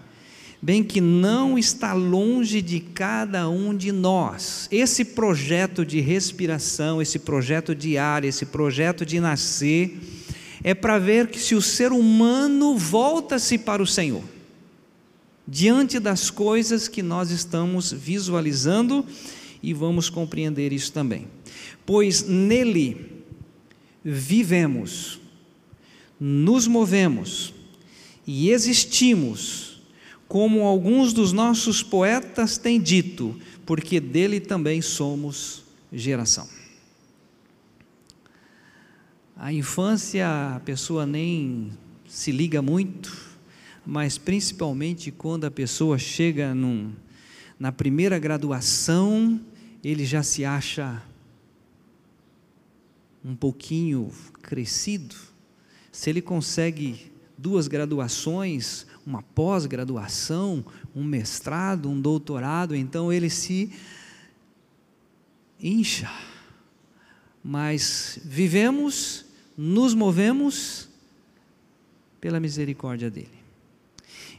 bem 0.61 0.83
que 0.83 1.01
não 1.01 1.57
está 1.57 1.92
longe 1.92 2.61
de 2.61 2.81
cada 2.81 3.48
um 3.48 3.74
de 3.74 3.92
nós. 3.92 4.66
Esse 4.72 5.05
projeto 5.05 5.87
de 5.87 6.01
respiração, 6.01 7.01
esse 7.01 7.20
projeto 7.20 7.72
de 7.72 7.96
ar, 7.96 8.24
esse 8.24 8.46
projeto 8.46 9.07
de 9.07 9.20
nascer, 9.20 9.96
é 10.64 10.74
para 10.74 10.98
ver 10.98 11.29
que 11.29 11.38
se 11.38 11.55
o 11.55 11.62
ser 11.62 11.92
humano 11.92 12.77
volta-se 12.77 13.57
para 13.57 13.81
o 13.81 13.87
Senhor 13.87 14.24
diante 15.50 15.98
das 15.98 16.28
coisas 16.28 16.88
que 16.88 17.02
nós 17.02 17.30
estamos 17.30 17.90
visualizando 17.90 19.04
e 19.62 19.72
vamos 19.72 20.11
compreender 20.11 20.74
isso 20.74 20.92
também. 20.92 21.26
Pois 21.87 22.28
nele 22.28 23.24
vivemos, 24.04 25.18
nos 26.20 26.66
movemos 26.66 27.54
e 28.26 28.50
existimos, 28.50 29.80
como 30.28 30.64
alguns 30.64 31.14
dos 31.14 31.32
nossos 31.32 31.82
poetas 31.82 32.58
têm 32.58 32.78
dito, 32.78 33.34
porque 33.64 33.98
dele 33.98 34.40
também 34.40 34.82
somos 34.82 35.64
geração. 35.90 36.46
A 39.34 39.50
infância, 39.50 40.56
a 40.56 40.61
pessoa 40.61 41.06
nem 41.06 41.70
se 42.06 42.30
liga 42.30 42.61
muito, 42.61 43.27
mas 43.90 44.18
principalmente 44.18 45.11
quando 45.11 45.46
a 45.46 45.51
pessoa 45.51 45.96
chega 45.96 46.55
num, 46.55 46.92
na 47.59 47.72
primeira 47.72 48.18
graduação, 48.18 49.40
ele 49.83 50.05
já 50.05 50.22
se 50.22 50.44
acha 50.44 51.03
um 53.24 53.35
pouquinho 53.35 54.12
crescido. 54.42 55.16
Se 55.90 56.11
ele 56.11 56.20
consegue 56.20 57.11
duas 57.38 57.66
graduações, 57.66 58.87
uma 59.07 59.22
pós-graduação, 59.22 60.62
um 60.94 61.03
mestrado, 61.03 61.88
um 61.88 61.98
doutorado, 61.98 62.77
então 62.77 63.11
ele 63.11 63.31
se 63.31 63.72
incha. 65.59 66.12
Mas 67.42 68.20
vivemos, 68.22 69.24
nos 69.57 69.94
movemos 69.94 70.90
pela 72.20 72.38
misericórdia 72.38 73.11
dele. 73.11 73.38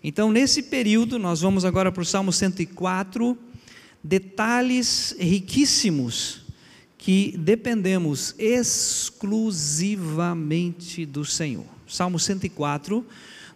Então, 0.04 0.32
nesse 0.32 0.64
período, 0.64 1.20
nós 1.20 1.42
vamos 1.42 1.64
agora 1.66 1.92
para 1.92 2.02
o 2.02 2.06
Salmo 2.06 2.32
104, 2.32 3.38
detalhes 4.04 5.16
riquíssimos 5.20 6.42
que 6.98 7.36
dependemos 7.38 8.34
exclusivamente 8.38 11.06
do 11.06 11.26
Senhor. 11.26 11.66
Salmo 11.88 12.18
104, 12.20 13.06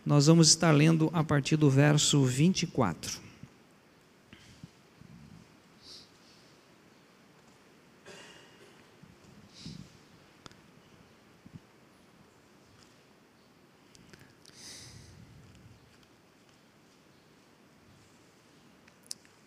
nós 0.06 0.28
vamos 0.28 0.50
estar 0.50 0.72
lendo 0.72 1.10
a 1.14 1.24
partir 1.24 1.56
do 1.56 1.70
verso 1.70 2.22
24. 2.24 3.23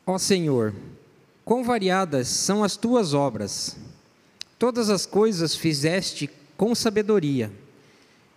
Ó 0.09 0.19
Senhor, 0.19 0.73
quão 1.45 1.65
variadas 1.65 2.29
são 2.29 2.63
as 2.63 2.77
tuas 2.77 3.13
obras. 3.13 3.77
Todas 4.57 4.89
as 4.89 5.05
coisas 5.05 5.57
fizeste 5.57 6.31
com 6.57 6.77
sabedoria. 6.77 7.51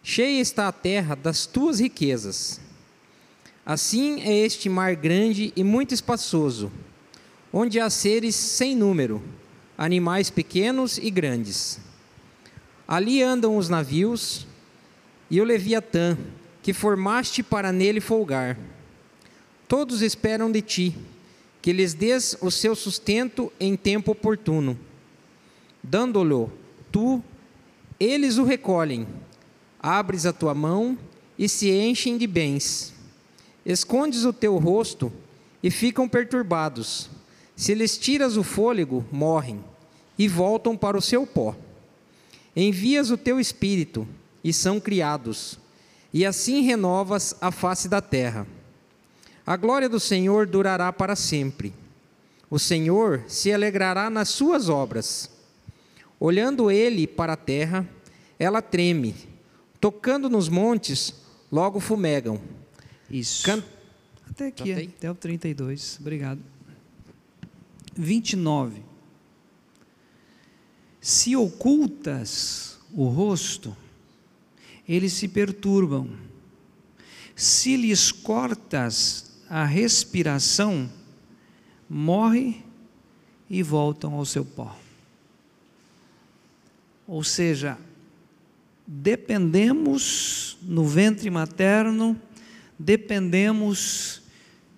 Cheia 0.02 0.42
está 0.42 0.68
a 0.68 0.72
terra 0.72 1.14
das 1.14 1.46
tuas 1.46 1.80
riquezas. 1.80 2.60
Assim 3.64 4.20
é 4.22 4.36
este 4.36 4.68
mar 4.68 4.96
grande 4.96 5.54
e 5.56 5.64
muito 5.64 5.94
espaçoso, 5.94 6.72
onde 7.54 7.80
há 7.80 7.88
seres 7.88 8.34
sem 8.34 8.76
número, 8.76 9.22
animais 9.78 10.32
pequenos 10.32 10.98
e 10.98 11.12
grandes. 11.12 11.80
Ali 12.88 13.22
andam 13.22 13.56
os 13.56 13.70
navios 13.70 14.48
e 15.30 15.40
o 15.40 15.44
Leviatã, 15.44 16.18
que 16.64 16.74
formaste 16.74 17.44
para 17.44 17.72
nele 17.72 18.02
folgar. 18.02 18.58
Todos 19.68 20.02
esperam 20.02 20.52
de 20.52 20.64
ti 20.64 20.98
que 21.62 21.74
lhes 21.74 21.94
dês 21.94 22.38
o 22.42 22.50
seu 22.50 22.76
sustento 22.76 23.52
em 23.60 23.76
tempo 23.76 24.12
oportuno. 24.12 24.78
Dando-lhe 25.84 26.48
tu, 26.92 27.24
eles 28.00 28.38
o 28.38 28.44
recolhem. 28.44 29.08
Abres 29.80 30.26
a 30.26 30.34
tua 30.34 30.54
mão 30.54 30.98
e 31.38 31.48
se 31.48 31.70
enchem 31.72 32.18
de 32.18 32.28
bens. 32.28 32.94
Escondes 33.66 34.26
o 34.26 34.34
teu 34.34 34.58
rosto 34.58 35.12
e 35.62 35.70
ficam 35.70 36.08
perturbados. 36.08 37.10
Se 37.56 37.74
lhes 37.74 37.98
tiras 37.98 38.38
o 38.38 38.44
fôlego, 38.44 39.06
morrem 39.12 39.64
e 40.18 40.28
voltam 40.28 40.76
para 40.76 40.98
o 40.98 41.02
seu 41.02 41.26
pó. 41.28 41.56
Envias 42.56 43.10
o 43.10 43.18
teu 43.18 43.40
espírito 43.40 44.08
e 44.44 44.52
são 44.52 44.80
criados, 44.80 45.60
e 46.14 46.26
assim 46.26 46.62
renovas 46.62 47.36
a 47.40 47.52
face 47.52 47.88
da 47.88 48.02
terra. 48.02 48.48
A 49.50 49.58
glória 49.58 49.90
do 49.90 50.00
Senhor 50.00 50.46
durará 50.46 50.94
para 50.94 51.16
sempre. 51.16 51.74
O 52.52 52.60
Senhor 52.60 53.24
se 53.28 53.52
alegrará 53.52 54.08
nas 54.08 54.30
suas 54.30 54.70
obras. 54.70 55.28
Olhando 56.20 56.70
ele 56.70 57.08
para 57.08 57.34
a 57.34 57.36
terra, 57.36 57.90
ela 58.38 58.62
treme. 58.62 59.16
Tocando 59.82 60.30
nos 60.30 60.50
montes, 60.50 61.16
logo 61.52 61.80
fumegam. 61.80 62.40
Isso. 63.10 63.44
Can... 63.44 63.64
Até 64.30 64.50
aqui, 64.50 64.72
até, 64.72 64.84
até 64.84 65.10
o 65.10 65.16
32. 65.16 65.98
Obrigado. 66.00 66.42
29. 67.96 68.84
Se 71.02 71.36
ocultas 71.36 72.78
o 72.94 73.08
rosto, 73.08 73.76
eles 74.88 75.14
se 75.14 75.28
perturbam. 75.28 76.08
Se 77.36 77.76
lhes 77.76 78.12
cortas 78.12 79.29
a 79.50 79.66
respiração, 79.66 80.90
morre 81.90 82.64
e 83.50 83.64
voltam 83.64 84.14
ao 84.14 84.26
seu 84.26 84.46
pó. 84.46 84.78
Ou 87.08 87.24
seja, 87.24 87.78
dependemos 88.86 90.58
no 90.62 90.86
ventre 90.86 91.30
materno, 91.32 92.20
dependemos 92.78 94.22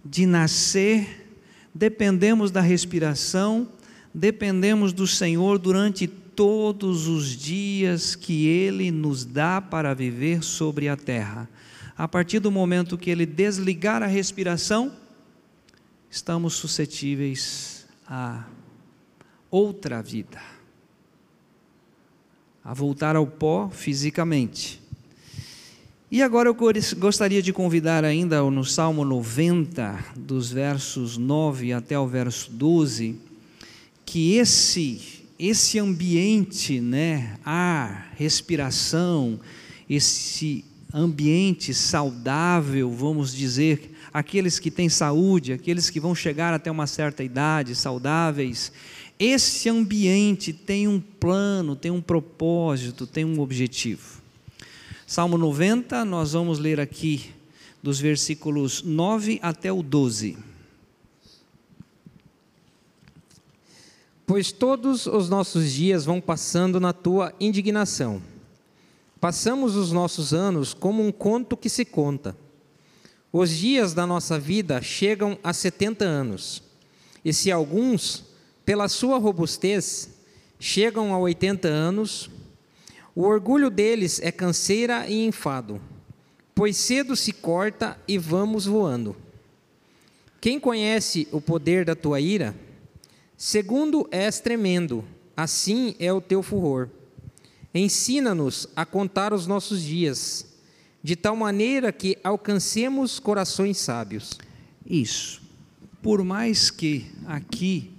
de 0.03 0.25
nascer, 0.25 1.27
dependemos 1.75 2.49
da 2.49 2.62
respiração, 2.62 3.67
dependemos 4.13 4.93
do 4.93 5.05
Senhor 5.05 5.60
durante 5.60 6.07
todos 6.07 7.07
os 7.07 7.36
dias 7.36 8.15
que 8.15 8.47
Ele 8.47 8.89
nos 8.89 9.25
dá 9.25 9.60
para 9.60 9.93
viver 9.93 10.41
sobre 10.41 10.88
a 10.88 10.95
terra. 10.95 11.49
A 12.02 12.08
partir 12.08 12.40
do 12.40 12.50
momento 12.50 12.98
que 12.98 13.12
Ele 13.12 13.28
desligar 13.28 14.02
a 14.02 14.08
respiração, 14.08 14.92
estamos 16.10 16.56
suscetíveis 16.56 17.86
a 18.08 18.46
outra 19.52 20.02
vida, 20.02 20.42
a 22.64 22.74
voltar 22.74 23.16
ao 23.16 23.28
pó 23.28 23.70
fisicamente. 23.70 24.82
E 26.10 26.24
agora 26.24 26.50
eu 26.50 26.58
gostaria 26.98 27.40
de 27.40 27.54
convidar 27.54 28.04
ainda 28.04 28.42
no 28.50 28.66
Salmo 28.66 29.06
90, 29.06 30.04
dos 30.16 30.52
versos 30.52 31.18
9 31.18 31.72
até 31.72 32.00
o 32.00 32.08
verso 32.08 32.50
12, 32.50 33.16
que 34.04 34.34
esse 34.38 35.22
esse 35.38 35.78
ambiente, 35.78 36.82
né, 36.82 37.38
ar, 37.46 38.12
respiração, 38.16 39.40
esse 39.88 40.66
ambiente 40.93 41.73
saudável, 41.73 42.91
vamos 42.91 43.34
dizer, 43.34 43.95
aqueles 44.13 44.60
que 44.60 44.69
têm 44.69 44.89
saúde, 44.89 45.54
aqueles 45.54 45.89
que 45.89 45.99
vão 45.99 46.13
chegar 46.13 46.54
até 46.54 46.69
uma 46.69 46.88
certa 46.88 47.23
idade, 47.23 47.75
saudáveis, 47.75 48.71
esse 49.19 49.69
ambiente 49.69 50.51
tem 50.51 50.88
um 50.88 50.99
plano, 50.99 51.75
tem 51.75 51.91
um 51.91 52.01
propósito, 52.01 53.06
tem 53.06 53.23
um 53.23 53.39
objetivo. 53.39 54.21
Salmo 55.06 55.38
90, 55.38 56.04
nós 56.06 56.34
vamos 56.34 56.58
ler 56.58 56.80
aqui 56.80 57.32
dos 57.84 57.99
versículos 57.99 58.82
9 58.82 59.39
até 59.41 59.71
o 59.71 59.84
12. 59.84 60.38
Pois 64.25 64.51
todos 64.51 65.08
os 65.08 65.30
nossos 65.30 65.71
dias 65.71 66.06
vão 66.06 66.21
passando 66.21 66.80
na 66.80 66.93
tua 66.93 67.34
indignação. 67.39 68.21
Passamos 69.21 69.75
os 69.75 69.91
nossos 69.91 70.34
anos 70.34 70.73
como 70.73 71.05
um 71.05 71.12
conto 71.12 71.55
que 71.55 71.69
se 71.69 71.86
conta. 71.86 72.36
Os 73.31 73.51
dias 73.51 73.93
da 73.93 74.07
nossa 74.07 74.39
vida 74.39 74.81
chegam 74.81 75.38
a 75.43 75.53
70 75.53 76.03
anos. 76.03 76.63
E 77.23 77.31
se 77.31 77.51
alguns, 77.51 78.25
pela 78.65 78.89
sua 78.89 79.19
robustez, 79.19 80.10
chegam 80.60 81.13
a 81.13 81.19
80 81.19 81.67
anos, 81.67 82.31
o 83.13 83.21
orgulho 83.21 83.69
deles 83.69 84.19
é 84.23 84.31
canseira 84.31 85.07
e 85.07 85.23
enfado, 85.23 85.79
pois 86.55 86.75
cedo 86.75 87.15
se 87.15 87.31
corta 87.31 87.99
e 88.07 88.17
vamos 88.17 88.65
voando. 88.65 89.15
Quem 90.41 90.60
conhece 90.60 91.27
o 91.31 91.39
poder 91.39 91.86
da 91.86 91.93
tua 91.93 92.19
ira? 92.19 92.55
Segundo 93.38 94.07
és 94.10 94.39
tremendo, 94.39 95.05
assim 95.38 95.95
é 95.99 96.12
o 96.12 96.19
teu 96.19 96.41
furor. 96.41 96.89
Ensina-nos 97.73 98.67
a 98.75 98.86
contar 98.86 99.34
os 99.34 99.47
nossos 99.47 99.81
dias, 99.81 100.45
de 101.01 101.15
tal 101.15 101.36
maneira 101.36 101.91
que 101.91 102.17
alcancemos 102.23 103.19
corações 103.19 103.77
sábios. 103.77 104.38
Isso. 104.86 105.41
Por 106.01 106.23
mais 106.23 106.69
que 106.69 107.05
aqui 107.25 107.91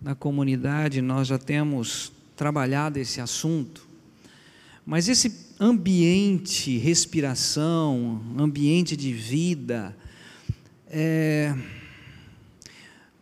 na 0.00 0.14
comunidade 0.14 1.02
nós 1.02 1.28
já 1.28 1.38
temos 1.38 2.12
trabalhado 2.36 2.98
esse 2.98 3.20
assunto, 3.20 3.86
mas 4.86 5.08
esse 5.08 5.48
ambiente, 5.58 6.78
respiração, 6.78 8.22
ambiente 8.38 8.96
de 8.96 9.12
vida, 9.12 9.96
é, 10.86 11.54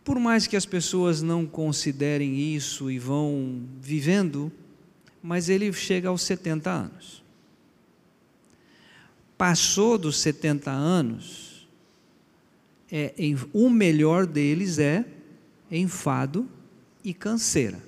por 0.03 0.19
mais 0.19 0.47
que 0.47 0.55
as 0.55 0.65
pessoas 0.65 1.21
não 1.21 1.45
considerem 1.45 2.55
isso 2.55 2.89
e 2.91 2.99
vão 2.99 3.63
vivendo, 3.81 4.51
mas 5.21 5.49
ele 5.49 5.71
chega 5.73 6.09
aos 6.09 6.21
70 6.23 6.69
anos. 6.69 7.23
Passou 9.37 9.97
dos 9.97 10.17
70 10.17 10.71
anos, 10.71 11.67
é, 12.91 13.13
em, 13.17 13.37
o 13.53 13.69
melhor 13.69 14.25
deles 14.25 14.79
é 14.79 15.05
enfado 15.69 16.47
e 17.03 17.13
canseira. 17.13 17.83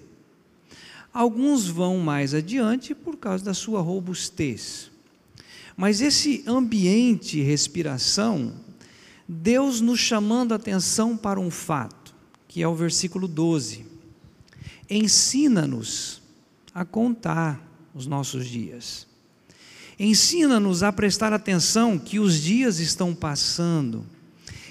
Alguns 1.13 1.67
vão 1.67 1.97
mais 1.97 2.33
adiante 2.33 2.93
por 2.93 3.17
causa 3.17 3.43
da 3.43 3.53
sua 3.53 3.81
robustez. 3.81 4.91
Mas 5.75 6.01
esse 6.01 6.43
ambiente 6.45 7.41
respiração, 7.41 8.53
Deus 9.27 9.81
nos 9.81 9.99
chamando 9.99 10.51
a 10.51 10.55
atenção 10.55 11.17
para 11.17 11.39
um 11.39 11.49
fato 11.49 11.99
que 12.49 12.63
é 12.63 12.67
o 12.67 12.73
versículo 12.73 13.27
12. 13.27 13.85
Ensina-nos 14.89 16.18
a 16.73 16.86
contar 16.86 17.62
os 17.93 18.05
nossos 18.08 18.47
dias. 18.47 19.08
Ensina-nos 19.99 20.82
a 20.82 20.91
prestar 20.93 21.34
atenção 21.34 21.97
que 21.97 22.19
os 22.19 22.39
dias 22.39 22.79
estão 22.79 23.13
passando. 23.13 24.05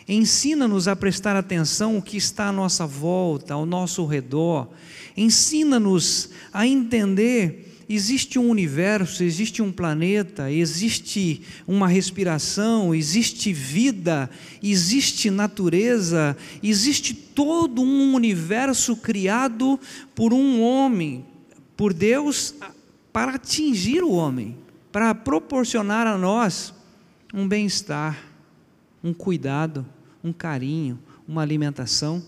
Ensina-nos 0.09 0.89
a 0.89 0.97
prestar 0.97 1.37
atenção 1.37 1.99
o 1.99 2.03
que 2.03 2.17
está 2.17 2.49
à 2.49 2.53
nossa 2.53 2.87
volta, 2.87 3.53
ao 3.53 3.67
nosso 3.67 4.07
redor. 4.07 4.69
Ensina-nos 5.15 6.31
a 6.53 6.67
entender 6.67 7.69
existe 7.89 8.39
um 8.39 8.51
universo, 8.51 9.25
existe 9.25 9.63
um 9.63 9.73
planeta, 9.73 10.53
existe 10.53 11.43
uma 11.67 11.89
respiração, 11.89 12.95
existe 12.95 13.53
vida, 13.53 14.29
existe 14.63 15.31
natureza, 15.31 16.37
existe 16.63 17.15
todo 17.15 17.81
um 17.81 18.15
universo 18.15 18.95
criado 18.95 19.81
por 20.15 20.35
um 20.35 20.61
homem, 20.61 21.25
por 21.79 21.95
Deus, 21.95 22.57
para 23.13 23.37
atingir 23.37 24.03
o 24.03 24.11
homem, 24.11 24.59
para 24.91 25.15
proporcionar 25.15 26.09
a 26.09 26.19
nós 26.19 26.75
um 27.33 27.47
bem-estar, 27.47 28.19
um 29.03 29.15
cuidado, 29.15 29.87
um 30.23 30.33
carinho, 30.33 30.99
uma 31.27 31.41
alimentação. 31.41 32.21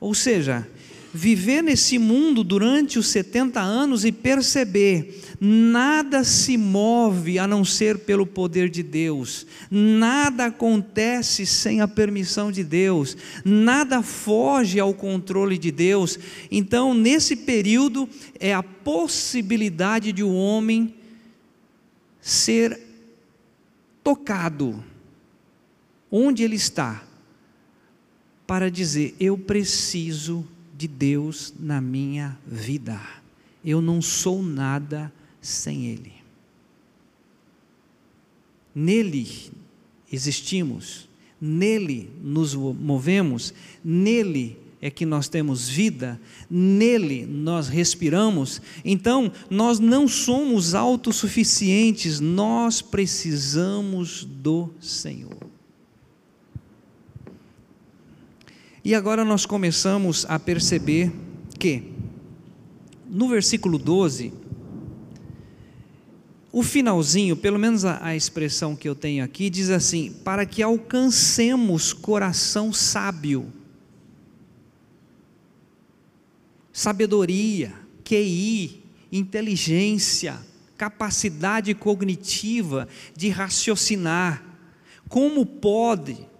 Ou 0.00 0.14
seja, 0.14 0.66
viver 1.14 1.62
nesse 1.62 1.96
mundo 1.96 2.42
durante 2.42 2.98
os 2.98 3.06
70 3.06 3.60
anos 3.60 4.04
e 4.04 4.10
perceber 4.10 5.22
nada 5.40 6.24
se 6.24 6.56
move 6.56 7.38
a 7.38 7.46
não 7.46 7.64
ser 7.64 8.00
pelo 8.00 8.26
poder 8.26 8.68
de 8.68 8.82
Deus, 8.82 9.46
nada 9.70 10.46
acontece 10.46 11.46
sem 11.46 11.80
a 11.80 11.86
permissão 11.86 12.50
de 12.50 12.64
Deus, 12.64 13.16
nada 13.44 14.02
foge 14.02 14.80
ao 14.80 14.92
controle 14.92 15.56
de 15.56 15.70
Deus. 15.70 16.18
Então, 16.50 16.92
nesse 16.92 17.36
período, 17.36 18.08
é 18.40 18.52
a 18.52 18.62
possibilidade 18.62 20.10
de 20.12 20.24
o 20.24 20.28
um 20.28 20.36
homem 20.36 20.96
ser 22.20 22.80
tocado 24.02 24.82
onde 26.10 26.42
ele 26.42 26.56
está, 26.56 27.04
para 28.46 28.70
dizer: 28.70 29.14
Eu 29.20 29.38
preciso 29.38 30.46
de 30.84 30.88
Deus 30.88 31.54
na 31.58 31.80
minha 31.80 32.38
vida. 32.46 33.00
Eu 33.64 33.80
não 33.80 34.02
sou 34.02 34.42
nada 34.42 35.10
sem 35.40 35.86
Ele. 35.86 36.12
Nele 38.74 39.50
existimos, 40.12 41.08
nele 41.40 42.10
nos 42.22 42.54
movemos, 42.54 43.54
nele 43.82 44.58
é 44.82 44.90
que 44.90 45.06
nós 45.06 45.26
temos 45.28 45.66
vida, 45.66 46.20
nele 46.50 47.24
nós 47.24 47.68
respiramos, 47.68 48.60
então 48.84 49.32
nós 49.48 49.78
não 49.78 50.06
somos 50.06 50.74
autossuficientes, 50.74 52.20
nós 52.20 52.82
precisamos 52.82 54.24
do 54.24 54.70
Senhor. 54.80 55.53
E 58.84 58.94
agora 58.94 59.24
nós 59.24 59.46
começamos 59.46 60.26
a 60.28 60.38
perceber 60.38 61.10
que, 61.58 61.90
no 63.08 63.26
versículo 63.28 63.78
12, 63.78 64.30
o 66.52 66.62
finalzinho, 66.62 67.34
pelo 67.34 67.58
menos 67.58 67.86
a, 67.86 68.04
a, 68.04 68.14
expressão 68.14 68.76
que 68.76 68.86
eu 68.86 68.94
tenho 68.94 69.24
aqui, 69.24 69.48
diz 69.48 69.70
assim: 69.70 70.12
para 70.22 70.44
que 70.44 70.62
alcancemos 70.62 71.94
coração 71.94 72.74
sábio 72.74 73.50
sabedoria, 76.70 77.72
QI, 78.04 78.84
inteligência, 79.10 80.38
capacidade 80.76 81.72
cognitiva 81.72 82.86
de 83.16 83.30
raciocinar. 83.30 84.44
Como 85.08 85.46
pode 85.46 86.33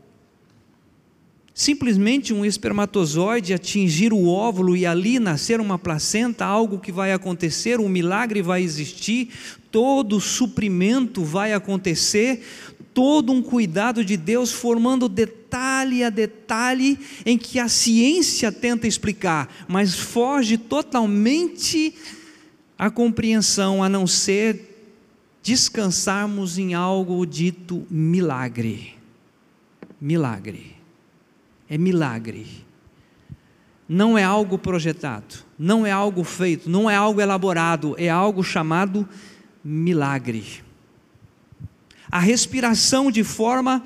simplesmente 1.55 2.35
um 2.35 2.45
espermatozoide 2.45 3.55
atingir 3.55 4.13
o 4.13 4.27
óvulo 4.27 4.77
e 4.77 4.85
ali 4.85 5.21
nascer 5.21 5.61
uma 5.61 5.79
placenta, 5.79 6.45
algo 6.45 6.81
que 6.81 6.91
vai 6.91 7.13
acontecer, 7.13 7.79
um 7.79 7.89
milagre 7.89 8.43
vai 8.43 8.61
existir, 8.61 9.31
todo 9.71 10.21
suprimento 10.21 11.23
vai 11.23 11.53
acontecer, 11.53 12.45
todo 12.93 13.33
um 13.33 13.41
cuidado 13.41 14.05
de 14.05 14.17
Deus, 14.17 14.51
formando 14.51 15.09
detalhe 15.09 16.03
a 16.03 16.11
detalhe 16.11 16.99
em 17.25 17.39
que 17.39 17.61
a 17.61 17.69
ciência 17.69 18.51
tenta 18.51 18.89
explicar, 18.89 19.49
mas 19.69 19.95
foge 19.95 20.59
totalmente 20.59 21.95
a 22.77 22.91
compreensão, 22.91 23.81
a 23.81 23.89
não 23.89 24.09
ser 24.09 24.73
descansarmos 25.41 26.59
em 26.59 26.75
algo 26.75 27.25
dito 27.25 27.87
milagre. 27.89 28.95
Milagre. 30.01 30.74
É 31.75 31.79
milagre. 31.79 32.47
Não 33.89 34.17
é 34.17 34.23
algo 34.23 34.57
projetado, 34.57 35.45
não 35.59 35.85
é 35.85 35.91
algo 35.91 36.23
feito, 36.25 36.71
não 36.71 36.89
é 36.89 36.95
algo 36.95 37.21
elaborado, 37.21 37.95
é 37.99 38.09
algo 38.09 38.43
chamado 38.43 39.07
milagre 39.63 40.65
a 42.15 42.21
respiração 42.21 43.11
de 43.11 43.25
forma 43.25 43.83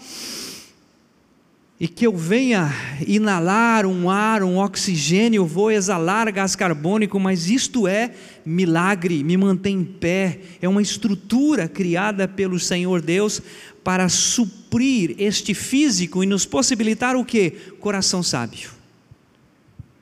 e 1.81 1.87
que 1.87 2.07
eu 2.07 2.17
venha 2.17 2.73
inalar 3.07 3.87
um 3.87 4.11
ar, 4.11 4.43
um 4.43 4.59
oxigênio, 4.59 5.47
vou 5.47 5.71
exalar 5.71 6.31
gás 6.33 6.57
carbônico, 6.57 7.21
mas 7.21 7.49
isto 7.49 7.87
é 7.87 8.12
milagre, 8.45 9.23
me 9.23 9.37
mantém 9.37 9.77
em 9.77 9.85
pé, 9.85 10.41
é 10.61 10.69
uma 10.69 10.83
estrutura 10.83 11.69
criada 11.69 12.27
pelo 12.27 12.59
Senhor 12.59 13.01
Deus 13.01 13.41
para 13.85 14.09
suprir 14.09 15.14
este 15.19 15.55
físico 15.55 16.25
e 16.25 16.27
nos 16.27 16.45
possibilitar 16.45 17.14
o 17.14 17.25
que? 17.25 17.51
Coração 17.79 18.23
sábio. 18.23 18.71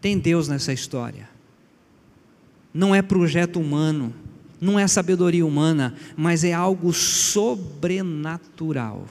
Tem 0.00 0.18
Deus 0.18 0.48
nessa 0.48 0.72
história. 0.72 1.28
Não 2.72 2.94
é 2.94 3.02
projeto 3.02 3.60
humano 3.60 4.14
não 4.60 4.78
é 4.78 4.86
sabedoria 4.86 5.46
humana, 5.46 5.94
mas 6.16 6.44
é 6.44 6.52
algo 6.52 6.92
sobrenatural. 6.92 9.06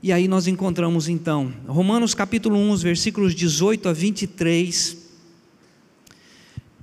E 0.00 0.12
aí 0.12 0.28
nós 0.28 0.46
encontramos 0.46 1.08
então, 1.08 1.52
Romanos 1.66 2.14
capítulo 2.14 2.56
1, 2.56 2.76
versículos 2.76 3.34
18 3.34 3.88
a 3.88 3.92
23, 3.92 4.96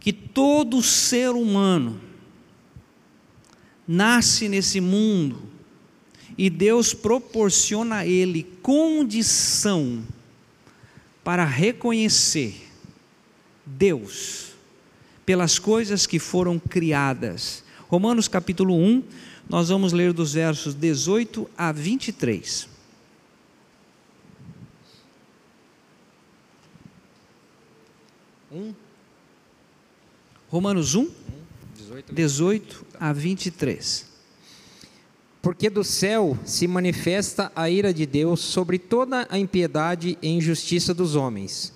que 0.01 0.11
todo 0.11 0.83
ser 0.83 1.29
humano 1.29 2.01
nasce 3.87 4.49
nesse 4.49 4.81
mundo 4.81 5.43
e 6.37 6.49
Deus 6.49 6.93
proporciona 6.93 7.99
a 7.99 8.05
ele 8.05 8.43
condição 8.61 10.03
para 11.23 11.45
reconhecer 11.45 12.69
Deus 13.65 14.47
pelas 15.25 15.57
coisas 15.57 16.05
que 16.05 16.19
foram 16.19 16.59
criadas. 16.59 17.63
Romanos 17.87 18.27
capítulo 18.27 18.75
1, 18.75 19.03
nós 19.47 19.69
vamos 19.69 19.93
ler 19.93 20.11
dos 20.11 20.33
versos 20.33 20.75
18 20.75 21.49
a 21.57 21.71
23. 21.71 22.74
Um. 28.55 28.73
Romanos 30.47 30.95
1, 30.95 31.09
18, 31.75 32.13
18 32.13 32.85
a 32.97 33.11
23. 33.11 34.05
Porque 35.41 35.69
do 35.69 35.83
céu 35.83 36.37
se 36.45 36.65
manifesta 36.65 37.51
a 37.53 37.69
ira 37.69 37.93
de 37.93 38.05
Deus 38.05 38.39
sobre 38.39 38.79
toda 38.79 39.27
a 39.29 39.37
impiedade 39.37 40.17
e 40.21 40.29
injustiça 40.29 40.93
dos 40.93 41.15
homens 41.15 41.75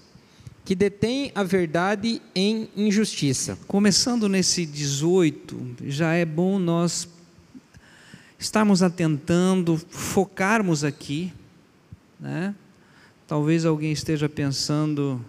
que 0.63 0.75
detém 0.75 1.31
a 1.33 1.43
verdade 1.43 2.21
em 2.35 2.69
injustiça. 2.77 3.57
Começando 3.67 4.29
nesse 4.29 4.67
18, 4.67 5.77
já 5.87 6.13
é 6.13 6.23
bom 6.23 6.59
nós 6.59 7.09
estarmos 8.37 8.83
atentando, 8.83 9.81
focarmos 9.89 10.83
aqui, 10.83 11.33
né? 12.19 12.53
Talvez 13.25 13.65
alguém 13.65 13.91
esteja 13.91 14.29
pensando 14.29 15.25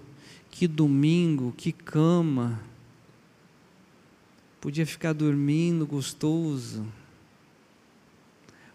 que 0.60 0.68
domingo, 0.68 1.54
que 1.56 1.72
cama, 1.72 2.60
podia 4.60 4.84
ficar 4.84 5.14
dormindo 5.14 5.86
gostoso. 5.86 6.86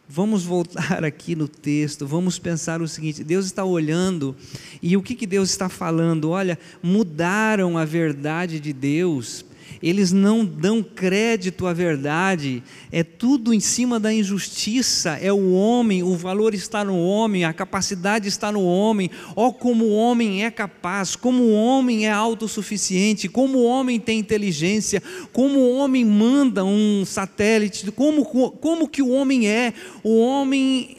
Vamos 0.09 0.43
voltar 0.43 1.05
aqui 1.05 1.35
no 1.35 1.47
texto, 1.47 2.07
vamos 2.07 2.39
pensar 2.39 2.81
o 2.81 2.87
seguinte: 2.87 3.23
Deus 3.23 3.45
está 3.45 3.63
olhando, 3.63 4.35
e 4.81 4.97
o 4.97 5.03
que, 5.03 5.13
que 5.13 5.27
Deus 5.27 5.51
está 5.51 5.69
falando? 5.69 6.31
Olha, 6.31 6.57
mudaram 6.81 7.77
a 7.77 7.85
verdade 7.85 8.59
de 8.59 8.73
Deus, 8.73 9.45
eles 9.81 10.11
não 10.11 10.45
dão 10.45 10.81
crédito 10.81 11.67
à 11.67 11.73
verdade, 11.73 12.63
é 12.91 13.03
tudo 13.03 13.53
em 13.53 13.59
cima 13.59 13.99
da 13.99 14.13
injustiça, 14.13 15.17
é 15.21 15.31
o 15.31 15.51
homem, 15.53 16.03
o 16.03 16.15
valor 16.15 16.53
está 16.53 16.83
no 16.83 16.97
homem, 16.97 17.45
a 17.45 17.53
capacidade 17.53 18.27
está 18.27 18.51
no 18.51 18.63
homem, 18.63 19.09
ó, 19.35 19.47
oh, 19.47 19.53
como 19.53 19.85
o 19.85 19.95
homem 19.95 20.43
é 20.43 20.51
capaz, 20.51 21.15
como 21.15 21.43
o 21.43 21.53
homem 21.53 22.07
é 22.07 22.11
autossuficiente, 22.11 23.27
como 23.27 23.59
o 23.59 23.65
homem 23.65 23.99
tem 23.99 24.19
inteligência, 24.19 25.01
como 25.31 25.59
o 25.59 25.77
homem 25.77 26.05
manda 26.05 26.63
um 26.63 27.03
satélite, 27.05 27.91
como, 27.91 28.25
como 28.25 28.87
que 28.87 29.01
o 29.01 29.09
homem 29.09 29.47
é, 29.47 29.73
o 30.03 30.19
homem 30.19 30.97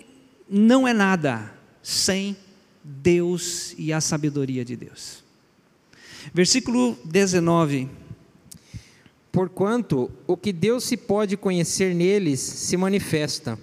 não 0.49 0.87
é 0.87 0.93
nada 0.93 1.53
sem 1.83 2.37
Deus 2.83 3.75
e 3.77 3.93
a 3.93 4.01
sabedoria 4.01 4.65
de 4.65 4.77
Deus. 4.77 5.25
Versículo 6.33 6.99
19 7.05 8.06
Porquanto 9.37 10.11
o 10.27 10.35
que 10.35 10.51
Deus 10.51 10.85
se 10.85 10.97
pode 10.97 11.37
conhecer 11.37 11.95
neles 11.95 12.41
se 12.41 12.75
manifesta, 12.75 13.59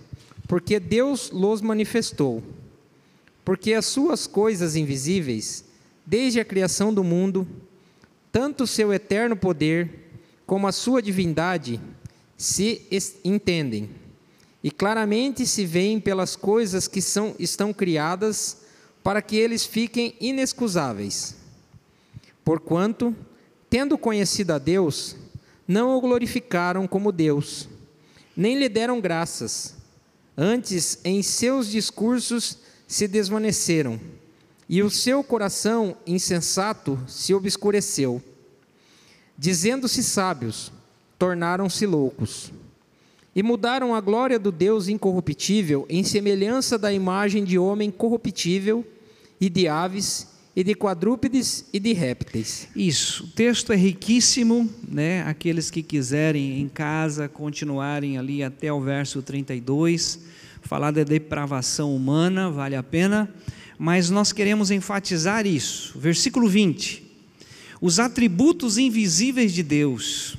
porque 0.48 0.80
Deus 0.80 1.32
los 1.32 1.62
manifestou. 1.62 2.44
Porque 3.44 3.74
as 3.74 3.88
suas 3.88 4.28
coisas 4.28 4.76
invisíveis, 4.76 5.66
desde 6.06 6.40
a 6.40 6.46
criação 6.46 6.94
do 6.94 7.04
mundo, 7.04 7.48
tanto 8.32 8.66
o 8.66 8.68
seu 8.68 8.94
eterno 8.94 9.36
poder 9.36 10.12
como 10.46 10.68
a 10.68 10.72
sua 10.72 11.02
divindade 11.02 11.82
se 12.38 12.84
entendem, 13.26 13.90
e 14.64 14.70
claramente 14.70 15.44
se 15.48 15.66
veem 15.66 16.00
pelas 16.00 16.36
coisas 16.36 16.88
que 16.88 17.02
são, 17.02 17.36
estão 17.40 17.74
criadas, 17.74 18.58
para 19.02 19.24
que 19.24 19.38
eles 19.38 19.66
fiquem 19.66 20.14
inexcusáveis. 20.22 21.36
Porquanto, 22.46 23.16
tendo 23.72 23.98
conhecido 23.98 24.52
a 24.52 24.60
Deus, 24.60 25.16
não 25.68 25.96
o 25.96 26.02
glorificaram 26.02 26.88
como 26.88 27.12
Deus, 27.12 27.70
nem 28.36 28.58
lhe 28.58 28.68
deram 28.68 29.00
graças. 29.00 29.76
Antes, 30.36 31.00
em 31.04 31.22
seus 31.22 31.70
discursos 31.70 32.58
se 32.88 33.08
desvaneceram, 33.08 34.00
e 34.68 34.82
o 34.82 34.90
seu 34.90 35.24
coração 35.24 35.96
insensato 36.08 37.00
se 37.08 37.34
obscureceu. 37.34 38.22
Dizendo-se 39.38 40.04
sábios, 40.04 40.72
tornaram-se 41.18 41.86
loucos. 41.86 42.52
E 43.36 43.42
mudaram 43.42 43.96
a 43.96 44.02
glória 44.02 44.38
do 44.38 44.52
Deus 44.52 44.88
incorruptível 44.88 45.86
em 45.90 46.04
semelhança 46.04 46.78
da 46.78 46.94
imagem 46.94 47.44
de 47.44 47.58
homem 47.58 47.90
corruptível 47.90 48.86
e 49.42 49.50
de 49.50 49.68
aves 49.68 50.28
e 50.56 50.64
de 50.64 50.76
quadrúpedes 50.76 51.66
e 51.74 51.80
de 51.80 51.94
répteis. 51.94 52.68
Isso, 52.76 53.24
o 53.24 53.28
texto 53.28 53.74
é 53.74 53.76
riquíssimo, 53.76 54.70
né? 54.88 55.24
Aqueles 55.24 55.72
que 55.72 55.82
quiserem 55.82 56.60
em 56.60 56.70
casa 56.70 57.28
continuarem 57.28 58.18
ali 58.18 58.44
até 58.44 58.72
o 58.72 58.80
verso 58.80 59.22
32, 59.22 60.20
falar 60.62 60.92
da 60.92 61.04
depravação 61.04 61.96
humana, 61.96 62.52
vale 62.52 62.76
a 62.76 62.84
pena, 62.84 63.34
mas 63.78 64.10
nós 64.10 64.32
queremos 64.32 64.70
enfatizar 64.70 65.48
isso. 65.48 65.98
Versículo 65.98 66.48
20: 66.48 67.04
os 67.82 68.00
atributos 68.00 68.78
invisíveis 68.78 69.54
de 69.54 69.64
Deus. 69.64 70.38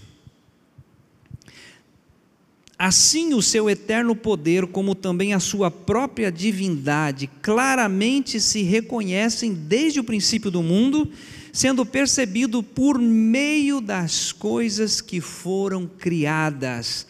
Assim, 2.78 3.34
o 3.34 3.42
seu 3.42 3.68
eterno 3.70 4.16
poder, 4.16 4.66
como 4.66 4.96
também 4.96 5.32
a 5.32 5.38
sua 5.38 5.70
própria 5.70 6.32
divindade, 6.32 7.30
claramente 7.40 8.40
se 8.40 8.62
reconhecem 8.62 9.54
desde 9.54 10.00
o 10.00 10.04
princípio 10.04 10.50
do 10.50 10.62
mundo, 10.62 11.08
sendo 11.52 11.86
percebido 11.86 12.64
por 12.64 12.98
meio 12.98 13.80
das 13.80 14.32
coisas 14.32 15.00
que 15.00 15.20
foram 15.20 15.86
criadas. 15.86 17.06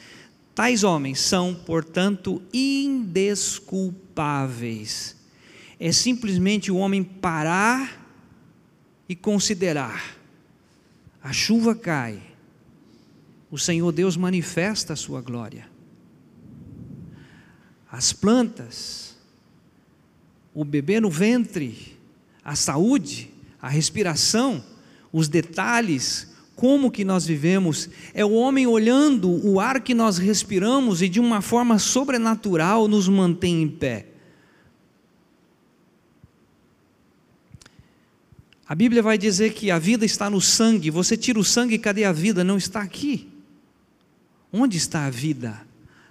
Tais 0.55 0.85
homens 0.85 1.21
são, 1.21 1.55
portanto, 1.55 2.43
indesculpáveis. 2.53 5.17
É 5.81 5.91
simplesmente 5.91 6.71
o 6.71 6.77
homem 6.77 7.03
parar 7.03 8.07
e 9.09 9.17
considerar: 9.17 10.19
a 11.23 11.33
chuva 11.33 11.75
cai, 11.75 12.21
o 13.55 13.59
Senhor 13.59 13.93
Deus 13.93 14.17
manifesta 14.17 14.95
a 14.95 14.97
sua 14.97 15.21
glória. 15.21 15.69
As 17.89 18.13
plantas, 18.13 19.15
o 20.53 20.65
bebê 20.65 20.99
no 20.99 21.09
ventre, 21.09 21.97
a 22.45 22.57
saúde, 22.57 23.31
a 23.63 23.69
respiração, 23.69 24.61
os 25.13 25.29
detalhes, 25.29 26.35
como 26.57 26.91
que 26.91 27.05
nós 27.05 27.27
vivemos, 27.27 27.89
é 28.13 28.25
o 28.25 28.33
homem 28.33 28.67
olhando 28.67 29.31
o 29.47 29.61
ar 29.61 29.81
que 29.83 29.95
nós 29.95 30.19
respiramos 30.19 31.01
e 31.01 31.09
de 31.09 31.21
uma 31.21 31.41
forma 31.41 31.79
sobrenatural 31.79 32.89
nos 32.89 33.09
mantém 33.09 33.63
em 33.63 33.69
pé. 33.69 34.09
A 38.67 38.75
Bíblia 38.75 39.01
vai 39.01 39.17
dizer 39.17 39.53
que 39.53 39.71
a 39.71 39.79
vida 39.79 40.05
está 40.05 40.29
no 40.29 40.41
sangue. 40.41 40.91
Você 40.91 41.17
tira 41.17 41.39
o 41.39 41.45
sangue, 41.45 41.79
cadê 41.79 42.03
a 42.03 42.11
vida? 42.11 42.43
Não 42.43 42.57
está 42.57 42.83
aqui. 42.83 43.33
Onde 44.57 44.77
está 44.77 45.07
a 45.07 45.11
vida? 45.11 45.61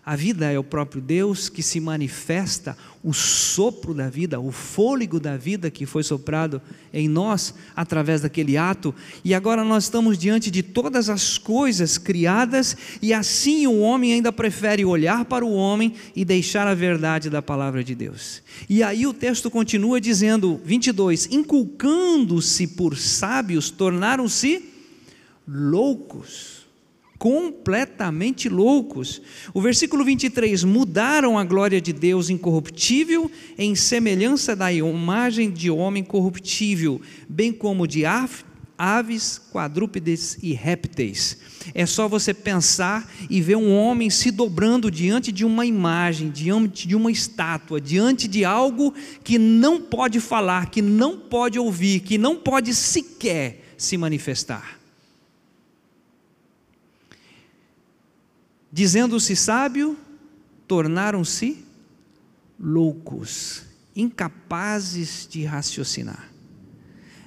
A 0.05 0.17
vida 0.17 0.51
é 0.51 0.59
o 0.59 0.65
próprio 0.65 1.01
Deus 1.01 1.47
que 1.47 1.63
se 1.63 1.79
manifesta, 1.79 2.77
o 3.01 3.13
sopro 3.13 3.93
da 3.93 4.09
vida, 4.09 4.37
o 4.37 4.51
fôlego 4.51 5.17
da 5.17 5.37
vida 5.37 5.71
que 5.71 5.85
foi 5.85 6.03
soprado 6.03 6.61
em 6.91 7.07
nós 7.07 7.53
através 7.73 8.19
daquele 8.19 8.57
ato, 8.57 8.93
e 9.23 9.33
agora 9.33 9.63
nós 9.63 9.85
estamos 9.85 10.17
diante 10.17 10.51
de 10.51 10.61
todas 10.61 11.09
as 11.09 11.37
coisas 11.37 11.97
criadas, 11.97 12.75
e 13.01 13.13
assim 13.13 13.65
o 13.65 13.79
homem 13.79 14.11
ainda 14.11 14.29
prefere 14.29 14.83
olhar 14.83 15.23
para 15.23 15.45
o 15.45 15.53
homem 15.53 15.93
e 16.13 16.25
deixar 16.25 16.67
a 16.67 16.75
verdade 16.75 17.29
da 17.29 17.41
palavra 17.41 17.81
de 17.81 17.95
Deus. 17.95 18.43
E 18.67 18.83
aí 18.83 19.07
o 19.07 19.13
texto 19.13 19.49
continua 19.49 20.01
dizendo, 20.01 20.59
22: 20.65 21.29
inculcando-se 21.31 22.67
por 22.67 22.97
sábios, 22.97 23.69
tornaram-se 23.69 24.65
loucos 25.47 26.52
completamente 27.23 28.49
loucos. 28.49 29.21
O 29.53 29.61
versículo 29.61 30.03
23: 30.03 30.65
mudaram 30.65 31.39
a 31.39 31.45
glória 31.45 31.79
de 31.79 31.93
Deus 31.93 32.29
incorruptível 32.29 33.31
em 33.57 33.75
semelhança 33.75 34.53
da 34.57 34.73
imagem 34.73 35.49
de 35.49 35.71
homem 35.71 36.03
corruptível, 36.03 36.99
bem 37.29 37.53
como 37.53 37.87
de 37.87 38.03
aves, 38.05 39.39
quadrúpedes 39.53 40.37
e 40.43 40.51
répteis. 40.51 41.37
É 41.73 41.85
só 41.85 42.09
você 42.09 42.33
pensar 42.33 43.09
e 43.29 43.39
ver 43.39 43.55
um 43.55 43.73
homem 43.73 44.09
se 44.09 44.29
dobrando 44.29 44.91
diante 44.91 45.31
de 45.31 45.45
uma 45.45 45.65
imagem, 45.65 46.29
diante 46.29 46.85
de 46.85 46.93
uma 46.93 47.09
estátua, 47.09 47.79
diante 47.79 48.27
de 48.27 48.43
algo 48.43 48.93
que 49.23 49.37
não 49.37 49.79
pode 49.79 50.19
falar, 50.19 50.69
que 50.69 50.81
não 50.81 51.17
pode 51.17 51.57
ouvir, 51.57 52.01
que 52.01 52.17
não 52.17 52.35
pode 52.35 52.75
sequer 52.75 53.63
se 53.77 53.95
manifestar. 53.95 54.82
Dizendo-se 58.73 59.35
sábio, 59.35 59.95
tornaram-se 60.67 61.63
loucos, 62.59 63.61
incapazes 63.95 65.27
de 65.29 65.43
raciocinar. 65.43 66.31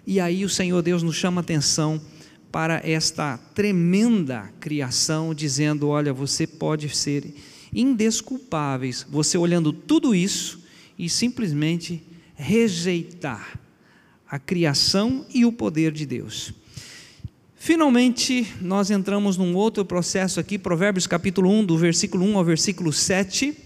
E 0.05 0.19
aí 0.19 0.45
o 0.45 0.49
Senhor 0.49 0.83
Deus 0.83 1.05
nos 1.05 1.15
chama 1.15 1.41
atenção 1.41 2.03
para 2.51 2.81
esta 2.85 3.39
tremenda 3.55 4.53
criação, 4.59 5.33
dizendo: 5.33 5.89
olha, 5.89 6.13
você 6.13 6.49
pode 6.49 6.89
ser 6.89 7.33
indesculpáveis, 7.73 9.07
você 9.09 9.39
olhando 9.39 9.73
tudo 9.73 10.17
isso 10.17 10.65
e 10.99 11.09
simplesmente 11.09 12.03
rejeitar 12.35 13.61
a 14.29 14.39
criação 14.39 15.25
e 15.33 15.45
o 15.45 15.53
poder 15.53 15.93
de 15.93 16.07
Deus. 16.07 16.53
Finalmente, 17.59 18.47
nós 18.61 18.91
entramos 18.91 19.39
num 19.39 19.57
outro 19.57 19.85
processo 19.85 20.39
aqui, 20.39 20.59
Provérbios 20.59 21.07
capítulo 21.07 21.51
1, 21.51 21.65
do 21.65 21.79
versículo 21.79 22.25
1 22.25 22.37
ao 22.37 22.45
versículo 22.45 22.93
7. 22.93 23.57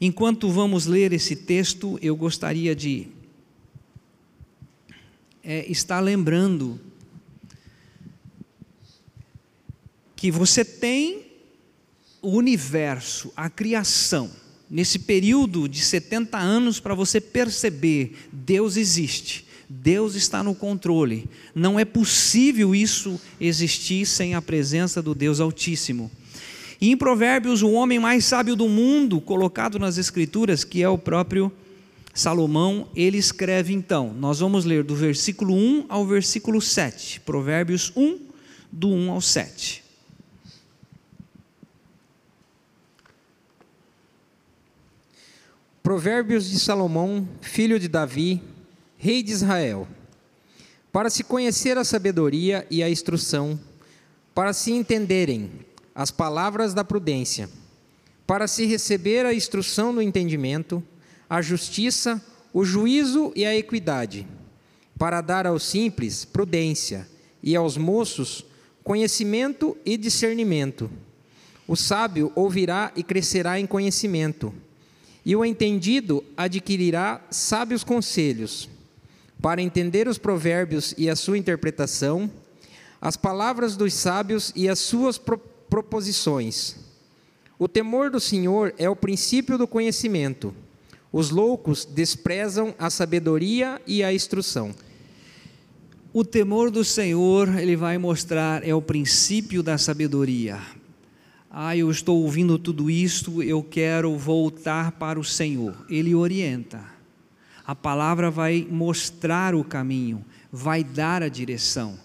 Enquanto 0.00 0.50
vamos 0.50 0.86
ler 0.86 1.12
esse 1.12 1.36
texto, 1.36 1.98
eu 2.02 2.16
gostaria 2.16 2.74
de 2.74 3.06
é, 5.42 5.64
estar 5.70 6.00
lembrando 6.00 6.80
que 10.16 10.30
você 10.30 10.64
tem 10.64 11.26
o 12.20 12.30
universo, 12.30 13.32
a 13.36 13.48
criação, 13.48 14.30
nesse 14.68 14.98
período 14.98 15.68
de 15.68 15.80
70 15.80 16.36
anos 16.36 16.80
para 16.80 16.94
você 16.94 17.20
perceber 17.20 18.16
Deus 18.32 18.76
existe 18.76 19.51
Deus 19.68 20.14
está 20.14 20.42
no 20.42 20.54
controle. 20.54 21.28
Não 21.54 21.78
é 21.78 21.84
possível 21.84 22.74
isso 22.74 23.20
existir 23.40 24.06
sem 24.06 24.34
a 24.34 24.42
presença 24.42 25.02
do 25.02 25.14
Deus 25.14 25.40
Altíssimo. 25.40 26.10
E 26.80 26.90
em 26.90 26.96
Provérbios, 26.96 27.62
o 27.62 27.70
homem 27.70 27.98
mais 27.98 28.24
sábio 28.24 28.56
do 28.56 28.68
mundo, 28.68 29.20
colocado 29.20 29.78
nas 29.78 29.98
Escrituras, 29.98 30.64
que 30.64 30.82
é 30.82 30.88
o 30.88 30.98
próprio 30.98 31.52
Salomão, 32.14 32.88
ele 32.94 33.16
escreve 33.16 33.72
então, 33.72 34.12
nós 34.12 34.40
vamos 34.40 34.64
ler 34.64 34.84
do 34.84 34.94
versículo 34.94 35.54
1 35.54 35.86
ao 35.88 36.06
versículo 36.06 36.60
7. 36.60 37.20
Provérbios 37.20 37.92
1, 37.96 38.18
do 38.70 38.88
1 38.88 39.10
ao 39.12 39.20
7. 39.20 39.82
Provérbios 45.82 46.50
de 46.50 46.58
Salomão, 46.58 47.28
filho 47.40 47.78
de 47.78 47.88
Davi, 47.88 48.42
rei 49.02 49.20
de 49.20 49.32
Israel, 49.32 49.88
para 50.92 51.10
se 51.10 51.24
conhecer 51.24 51.76
a 51.76 51.82
sabedoria 51.82 52.64
e 52.70 52.84
a 52.84 52.88
instrução, 52.88 53.58
para 54.32 54.52
se 54.52 54.70
entenderem 54.70 55.50
as 55.92 56.12
palavras 56.12 56.72
da 56.72 56.84
prudência, 56.84 57.50
para 58.24 58.46
se 58.46 58.64
receber 58.64 59.26
a 59.26 59.34
instrução 59.34 59.92
do 59.92 60.00
entendimento, 60.00 60.80
a 61.28 61.42
justiça, 61.42 62.24
o 62.52 62.64
juízo 62.64 63.32
e 63.34 63.44
a 63.44 63.56
equidade, 63.56 64.24
para 64.96 65.20
dar 65.20 65.48
aos 65.48 65.64
simples 65.64 66.24
prudência 66.24 67.08
e 67.42 67.56
aos 67.56 67.76
moços 67.76 68.46
conhecimento 68.84 69.76
e 69.84 69.96
discernimento. 69.96 70.88
O 71.66 71.74
sábio 71.74 72.30
ouvirá 72.36 72.92
e 72.94 73.02
crescerá 73.02 73.58
em 73.58 73.66
conhecimento, 73.66 74.54
e 75.26 75.34
o 75.34 75.44
entendido 75.44 76.22
adquirirá 76.36 77.20
sábios 77.30 77.82
conselhos 77.82 78.70
para 79.42 79.60
entender 79.60 80.06
os 80.06 80.18
provérbios 80.18 80.94
e 80.96 81.10
a 81.10 81.16
sua 81.16 81.36
interpretação, 81.36 82.30
as 83.00 83.16
palavras 83.16 83.76
dos 83.76 83.92
sábios 83.92 84.52
e 84.54 84.68
as 84.68 84.78
suas 84.78 85.18
pro 85.18 85.38
proposições. 85.68 86.76
O 87.58 87.66
temor 87.66 88.10
do 88.10 88.20
Senhor 88.20 88.74
é 88.76 88.90
o 88.90 88.96
princípio 88.96 89.56
do 89.56 89.66
conhecimento. 89.66 90.54
Os 91.10 91.30
loucos 91.30 91.86
desprezam 91.86 92.74
a 92.78 92.90
sabedoria 92.90 93.80
e 93.86 94.04
a 94.04 94.12
instrução. 94.12 94.74
O 96.12 96.26
temor 96.26 96.70
do 96.70 96.84
Senhor, 96.84 97.58
ele 97.58 97.74
vai 97.74 97.96
mostrar, 97.96 98.68
é 98.68 98.74
o 98.74 98.82
princípio 98.82 99.62
da 99.62 99.78
sabedoria. 99.78 100.60
Ah, 101.50 101.74
eu 101.74 101.90
estou 101.90 102.22
ouvindo 102.22 102.58
tudo 102.58 102.90
isto, 102.90 103.42
eu 103.42 103.62
quero 103.62 104.14
voltar 104.18 104.92
para 104.92 105.18
o 105.18 105.24
Senhor. 105.24 105.74
Ele 105.88 106.14
orienta 106.14 106.91
a 107.72 107.74
palavra 107.74 108.30
vai 108.30 108.68
mostrar 108.70 109.54
o 109.54 109.64
caminho, 109.64 110.22
vai 110.52 110.84
dar 110.84 111.22
a 111.22 111.28
direção. 111.30 111.98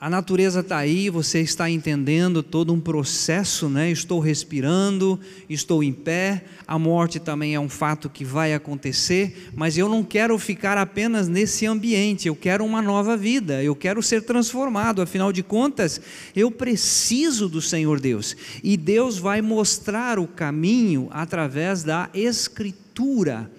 a 0.00 0.08
natureza 0.08 0.60
está 0.60 0.78
aí, 0.78 1.10
você 1.10 1.40
está 1.40 1.68
entendendo 1.68 2.42
todo 2.42 2.72
um 2.72 2.80
processo, 2.80 3.68
né? 3.68 3.90
Estou 3.90 4.20
respirando, 4.20 5.20
estou 5.50 5.82
em 5.82 5.92
pé, 5.92 6.44
a 6.66 6.78
morte 6.78 7.18
também 7.18 7.54
é 7.54 7.60
um 7.60 7.68
fato 7.68 8.08
que 8.08 8.24
vai 8.24 8.54
acontecer, 8.54 9.50
mas 9.54 9.76
eu 9.76 9.86
não 9.86 10.02
quero 10.02 10.38
ficar 10.38 10.78
apenas 10.78 11.28
nesse 11.28 11.66
ambiente, 11.66 12.26
eu 12.26 12.34
quero 12.34 12.64
uma 12.64 12.80
nova 12.80 13.18
vida, 13.18 13.62
eu 13.62 13.76
quero 13.76 14.02
ser 14.02 14.22
transformado, 14.22 15.02
afinal 15.02 15.30
de 15.30 15.42
contas, 15.42 16.00
eu 16.34 16.50
preciso 16.50 17.50
do 17.50 17.60
Senhor 17.60 18.00
Deus, 18.00 18.34
e 18.64 18.78
Deus 18.78 19.18
vai 19.18 19.42
mostrar 19.42 20.18
o 20.18 20.26
caminho 20.26 21.08
através 21.10 21.82
da 21.82 22.08
Escritura, 22.14 23.50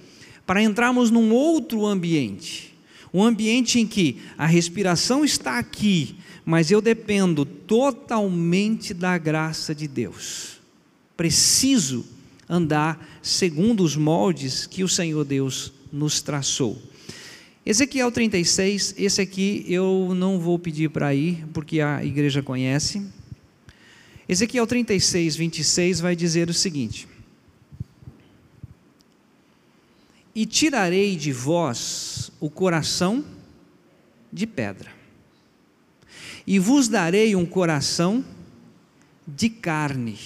para 0.49 0.63
entrarmos 0.63 1.11
num 1.11 1.31
outro 1.31 1.85
ambiente, 1.85 2.75
um 3.13 3.23
ambiente 3.23 3.79
em 3.79 3.85
que 3.85 4.17
a 4.35 4.47
respiração 4.47 5.23
está 5.23 5.59
aqui, 5.59 6.15
mas 6.43 6.71
eu 6.71 6.81
dependo 6.81 7.45
totalmente 7.45 8.91
da 8.91 9.15
graça 9.19 9.75
de 9.75 9.87
Deus. 9.87 10.59
Preciso 11.15 12.03
andar 12.49 13.19
segundo 13.21 13.83
os 13.83 13.95
moldes 13.95 14.65
que 14.65 14.83
o 14.83 14.89
Senhor 14.89 15.23
Deus 15.23 15.71
nos 15.93 16.19
traçou. 16.19 16.81
Ezequiel 17.63 18.11
36, 18.11 18.95
esse 18.97 19.21
aqui 19.21 19.63
eu 19.67 20.13
não 20.15 20.39
vou 20.39 20.57
pedir 20.57 20.89
para 20.89 21.13
ir, 21.13 21.45
porque 21.53 21.79
a 21.79 22.03
igreja 22.03 22.41
conhece. 22.41 23.05
Ezequiel 24.27 24.65
36, 24.65 25.35
26 25.35 25.99
vai 25.99 26.15
dizer 26.15 26.49
o 26.49 26.55
seguinte: 26.55 27.07
E 30.34 30.45
tirarei 30.45 31.15
de 31.15 31.32
vós 31.32 32.32
o 32.39 32.49
coração 32.49 33.23
de 34.32 34.45
pedra. 34.45 34.91
E 36.45 36.59
vos 36.59 36.88
darei 36.88 37.36
um 37.36 37.45
coração 37.45 38.23
de 39.27 39.49
carne, 39.49 40.17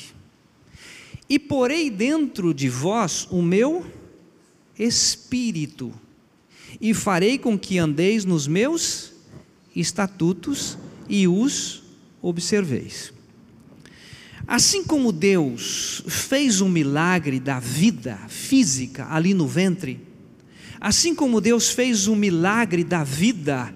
e 1.30 1.38
porei 1.38 1.90
dentro 1.90 2.54
de 2.54 2.70
vós 2.70 3.28
o 3.30 3.42
meu 3.42 3.86
espírito, 4.78 5.94
e 6.80 6.94
farei 6.94 7.38
com 7.38 7.58
que 7.58 7.78
andeis 7.78 8.24
nos 8.26 8.48
meus 8.48 9.12
estatutos 9.76 10.78
e 11.10 11.28
os 11.28 11.84
observeis. 12.22 13.13
Assim 14.54 14.84
como 14.84 15.12
Deus 15.12 16.04
fez 16.06 16.62
um 16.62 16.70
milagre 16.70 17.40
da 17.40 17.60
vida 17.60 18.20
física 18.30 19.08
ali 19.10 19.34
no 19.34 19.48
ventre, 19.48 20.00
assim 20.80 21.16
como 21.16 21.42
Deus 21.42 21.72
fez 21.72 22.08
um 22.08 22.16
milagre 22.16 22.84
da 22.84 23.04
vida 23.04 23.74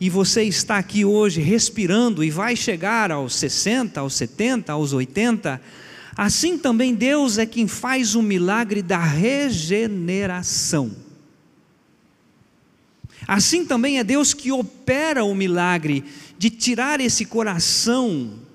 e 0.00 0.08
você 0.08 0.42
está 0.44 0.78
aqui 0.78 1.04
hoje 1.04 1.42
respirando 1.42 2.24
e 2.24 2.30
vai 2.30 2.56
chegar 2.56 3.12
aos 3.12 3.34
60, 3.34 4.00
aos 4.00 4.14
70, 4.14 4.72
aos 4.72 4.94
80, 4.94 5.60
assim 6.16 6.56
também 6.56 6.94
Deus 6.94 7.36
é 7.36 7.44
quem 7.44 7.68
faz 7.68 8.14
o 8.14 8.22
milagre 8.22 8.80
da 8.80 9.04
regeneração. 9.04 10.92
Assim 13.28 13.66
também 13.66 13.98
é 13.98 14.04
Deus 14.04 14.32
que 14.32 14.50
opera 14.50 15.26
o 15.26 15.34
milagre 15.34 16.02
de 16.38 16.48
tirar 16.48 17.02
esse 17.02 17.26
coração 17.26 18.45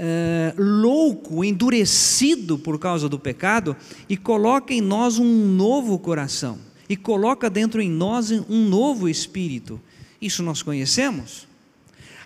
é, 0.00 0.54
louco, 0.56 1.44
endurecido 1.44 2.56
por 2.56 2.78
causa 2.78 3.08
do 3.08 3.18
pecado, 3.18 3.76
e 4.08 4.16
coloca 4.16 4.72
em 4.72 4.80
nós 4.80 5.18
um 5.18 5.46
novo 5.48 5.98
coração, 5.98 6.58
e 6.88 6.96
coloca 6.96 7.50
dentro 7.50 7.82
em 7.82 7.90
nós 7.90 8.30
um 8.30 8.68
novo 8.68 9.08
espírito. 9.08 9.80
Isso 10.22 10.42
nós 10.42 10.62
conhecemos. 10.62 11.48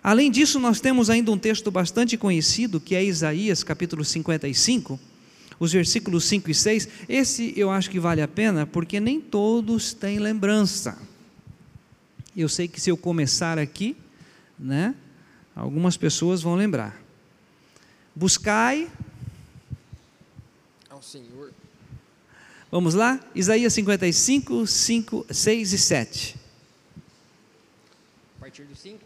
Além 0.02 0.30
disso, 0.30 0.60
nós 0.60 0.80
temos 0.80 1.08
ainda 1.08 1.30
um 1.30 1.38
texto 1.38 1.70
bastante 1.70 2.16
conhecido, 2.16 2.80
que 2.80 2.94
é 2.94 3.02
Isaías 3.02 3.62
capítulo 3.64 4.04
55, 4.04 5.00
os 5.58 5.72
versículos 5.72 6.24
5 6.24 6.50
e 6.50 6.54
6. 6.54 6.88
Esse 7.08 7.54
eu 7.56 7.70
acho 7.70 7.88
que 7.88 8.00
vale 8.00 8.20
a 8.20 8.28
pena, 8.28 8.66
porque 8.66 9.00
nem 9.00 9.20
todos 9.20 9.94
têm 9.94 10.18
lembrança. 10.18 10.98
Eu 12.36 12.48
sei 12.48 12.66
que 12.66 12.80
se 12.80 12.90
eu 12.90 12.96
começar 12.96 13.58
aqui, 13.58 13.96
né, 14.58 14.94
algumas 15.54 15.96
pessoas 15.96 16.42
vão 16.42 16.54
lembrar. 16.54 17.01
Buscai 18.14 18.90
ao 20.88 21.02
Senhor. 21.02 21.52
Vamos 22.70 22.94
lá? 22.94 23.20
Isaías 23.34 23.72
55, 23.72 24.66
5, 24.66 25.26
6 25.30 25.72
e 25.72 25.78
7 25.78 26.42
partir 28.52 28.64
do 28.64 28.76
5? 28.76 28.98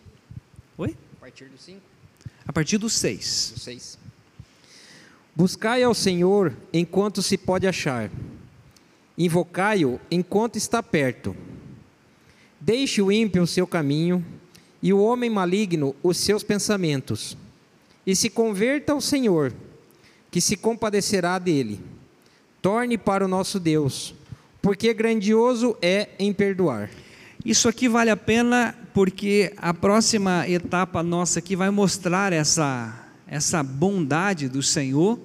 Oi? 0.79 0.97
A 1.13 1.21
partir 1.21 1.45
do 1.45 1.57
5? 1.57 1.81
A 2.49 2.53
partir 2.53 2.79
do 2.79 2.91
6. 2.91 3.53
Do 3.55 3.61
6. 3.61 3.99
Buscai 5.37 5.85
ao 5.85 5.95
Senhor 5.95 6.53
enquanto 6.73 7.23
se 7.23 7.39
pode 7.39 7.65
achar. 7.65 8.11
Invocai-o 9.17 10.01
enquanto 10.11 10.57
está 10.57 10.83
perto. 10.83 11.37
Deixe 12.59 13.01
o 13.01 13.13
ímpio 13.13 13.45
o 13.45 13.47
seu 13.47 13.69
caminho 13.69 14.25
e 14.83 14.93
o 14.93 15.01
homem 15.01 15.31
maligno 15.31 15.95
os 16.03 16.17
seus 16.17 16.43
pensamentos. 16.43 17.37
E 18.07 18.15
se 18.15 18.31
converta 18.31 18.93
ao 18.93 19.01
Senhor, 19.01 19.53
que 20.31 20.41
se 20.41 20.57
compadecerá 20.57 21.39
dele. 21.39 21.81
Torne 22.63 22.97
para 22.97 23.25
o 23.25 23.29
nosso 23.29 23.59
Deus, 23.59 24.15
porque 24.63 24.95
grandioso 24.95 25.77
é 25.83 26.11
em 26.19 26.33
perdoar. 26.33 26.91
Isso 27.45 27.69
aqui 27.69 27.89
vale 27.89 28.11
a 28.11 28.17
pena 28.17 28.77
porque 28.93 29.53
a 29.57 29.73
próxima 29.75 30.49
etapa 30.49 31.03
nossa 31.03 31.39
aqui 31.39 31.55
vai 31.55 31.71
mostrar 31.71 32.33
essa, 32.33 33.09
essa 33.27 33.63
bondade 33.63 34.49
do 34.49 34.63
Senhor 34.63 35.19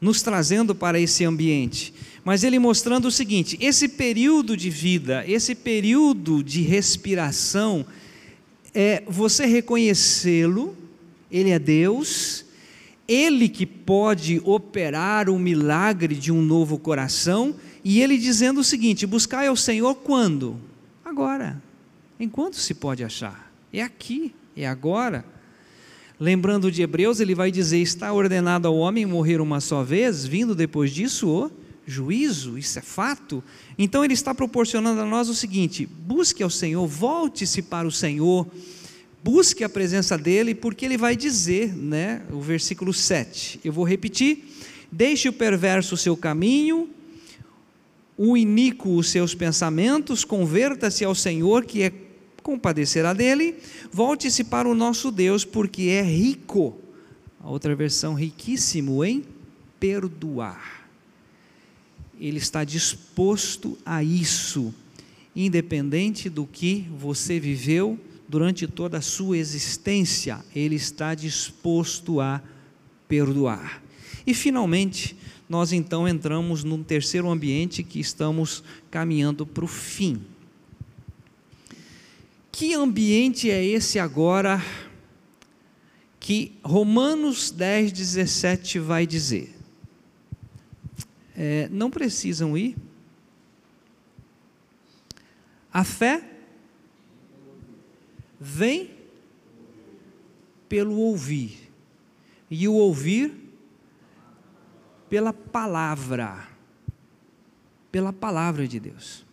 nos 0.00 0.22
trazendo 0.22 0.74
para 0.74 0.98
esse 1.00 1.24
ambiente. 1.24 1.92
Mas 2.24 2.42
ele 2.42 2.58
mostrando 2.58 3.06
o 3.06 3.12
seguinte: 3.12 3.56
esse 3.60 3.88
período 3.88 4.56
de 4.56 4.70
vida, 4.70 5.24
esse 5.26 5.54
período 5.54 6.42
de 6.42 6.62
respiração, 6.62 7.86
é 8.74 9.02
você 9.06 9.46
reconhecê-lo, 9.46 10.76
ele 11.36 11.50
é 11.50 11.58
Deus, 11.58 12.44
ele 13.06 13.48
que 13.48 13.66
pode 13.66 14.40
operar 14.44 15.28
o 15.28 15.38
milagre 15.38 16.14
de 16.14 16.32
um 16.32 16.42
novo 16.42 16.78
coração, 16.78 17.54
e 17.84 18.00
ele 18.00 18.18
dizendo 18.18 18.60
o 18.60 18.64
seguinte: 18.64 19.06
buscai 19.06 19.46
ao 19.46 19.56
Senhor 19.56 19.94
quando? 19.96 20.56
Agora. 21.04 21.62
Enquanto 22.18 22.56
se 22.56 22.72
pode 22.72 23.04
achar? 23.04 23.52
É 23.72 23.82
aqui, 23.82 24.34
é 24.56 24.66
agora. 24.66 25.24
Lembrando 26.18 26.72
de 26.72 26.80
Hebreus, 26.80 27.20
ele 27.20 27.34
vai 27.34 27.50
dizer: 27.50 27.78
está 27.78 28.12
ordenado 28.12 28.66
ao 28.66 28.76
homem 28.76 29.04
morrer 29.04 29.40
uma 29.40 29.60
só 29.60 29.82
vez, 29.82 30.24
vindo 30.24 30.54
depois 30.54 30.90
disso 30.90 31.28
o 31.28 31.50
juízo, 31.86 32.58
isso 32.58 32.78
é 32.78 32.82
fato. 32.82 33.44
Então 33.78 34.04
ele 34.04 34.14
está 34.14 34.34
proporcionando 34.34 35.00
a 35.02 35.04
nós 35.04 35.28
o 35.28 35.34
seguinte: 35.34 35.86
busque 35.86 36.42
ao 36.42 36.50
Senhor, 36.50 36.86
volte-se 36.86 37.62
para 37.62 37.86
o 37.86 37.92
Senhor, 37.92 38.46
busque 39.26 39.64
a 39.64 39.68
presença 39.68 40.16
dele, 40.16 40.54
porque 40.54 40.84
ele 40.84 40.96
vai 40.96 41.16
dizer, 41.16 41.74
né, 41.76 42.22
o 42.30 42.40
versículo 42.40 42.94
7. 42.94 43.58
Eu 43.64 43.72
vou 43.72 43.84
repetir: 43.84 44.44
deixe 44.90 45.28
o 45.28 45.32
perverso 45.32 45.96
o 45.96 45.98
seu 45.98 46.16
caminho, 46.16 46.88
o 48.16 48.36
iníquo 48.36 48.96
os 48.96 49.10
seus 49.10 49.34
pensamentos, 49.34 50.24
converta-se 50.24 51.04
ao 51.04 51.12
Senhor, 51.12 51.64
que 51.64 51.82
é 51.82 51.92
compadecerá 52.40 53.12
dele, 53.12 53.56
volte-se 53.90 54.44
para 54.44 54.68
o 54.68 54.74
nosso 54.76 55.10
Deus, 55.10 55.44
porque 55.44 55.82
é 55.82 56.02
rico. 56.02 56.78
A 57.40 57.50
outra 57.50 57.74
versão, 57.74 58.14
riquíssimo 58.14 59.04
em 59.04 59.24
perdoar. 59.80 60.88
Ele 62.20 62.38
está 62.38 62.62
disposto 62.62 63.76
a 63.84 64.04
isso, 64.04 64.72
independente 65.34 66.30
do 66.30 66.46
que 66.46 66.86
você 66.96 67.40
viveu 67.40 67.98
durante 68.28 68.66
toda 68.66 68.98
a 68.98 69.02
sua 69.02 69.38
existência, 69.38 70.44
ele 70.54 70.74
está 70.74 71.14
disposto 71.14 72.20
a 72.20 72.42
perdoar. 73.08 73.82
E 74.26 74.34
finalmente, 74.34 75.16
nós 75.48 75.72
então 75.72 76.08
entramos 76.08 76.64
num 76.64 76.82
terceiro 76.82 77.30
ambiente 77.30 77.82
que 77.82 78.00
estamos 78.00 78.64
caminhando 78.90 79.46
para 79.46 79.64
o 79.64 79.68
fim. 79.68 80.20
Que 82.50 82.74
ambiente 82.74 83.50
é 83.50 83.64
esse 83.64 83.98
agora 83.98 84.62
que 86.18 86.52
Romanos 86.64 87.50
10, 87.52 87.92
17 87.92 88.80
vai 88.80 89.06
dizer? 89.06 89.54
É, 91.36 91.68
não 91.70 91.90
precisam 91.90 92.56
ir. 92.56 92.76
A 95.72 95.84
fé 95.84 96.35
vem 98.46 98.90
pelo 100.68 100.96
ouvir, 100.96 101.70
e 102.48 102.68
o 102.68 102.74
ouvir 102.74 103.32
pela 105.10 105.32
palavra, 105.32 106.48
pela 107.90 108.12
palavra 108.12 108.68
de 108.68 108.78
Deus. 108.78 109.24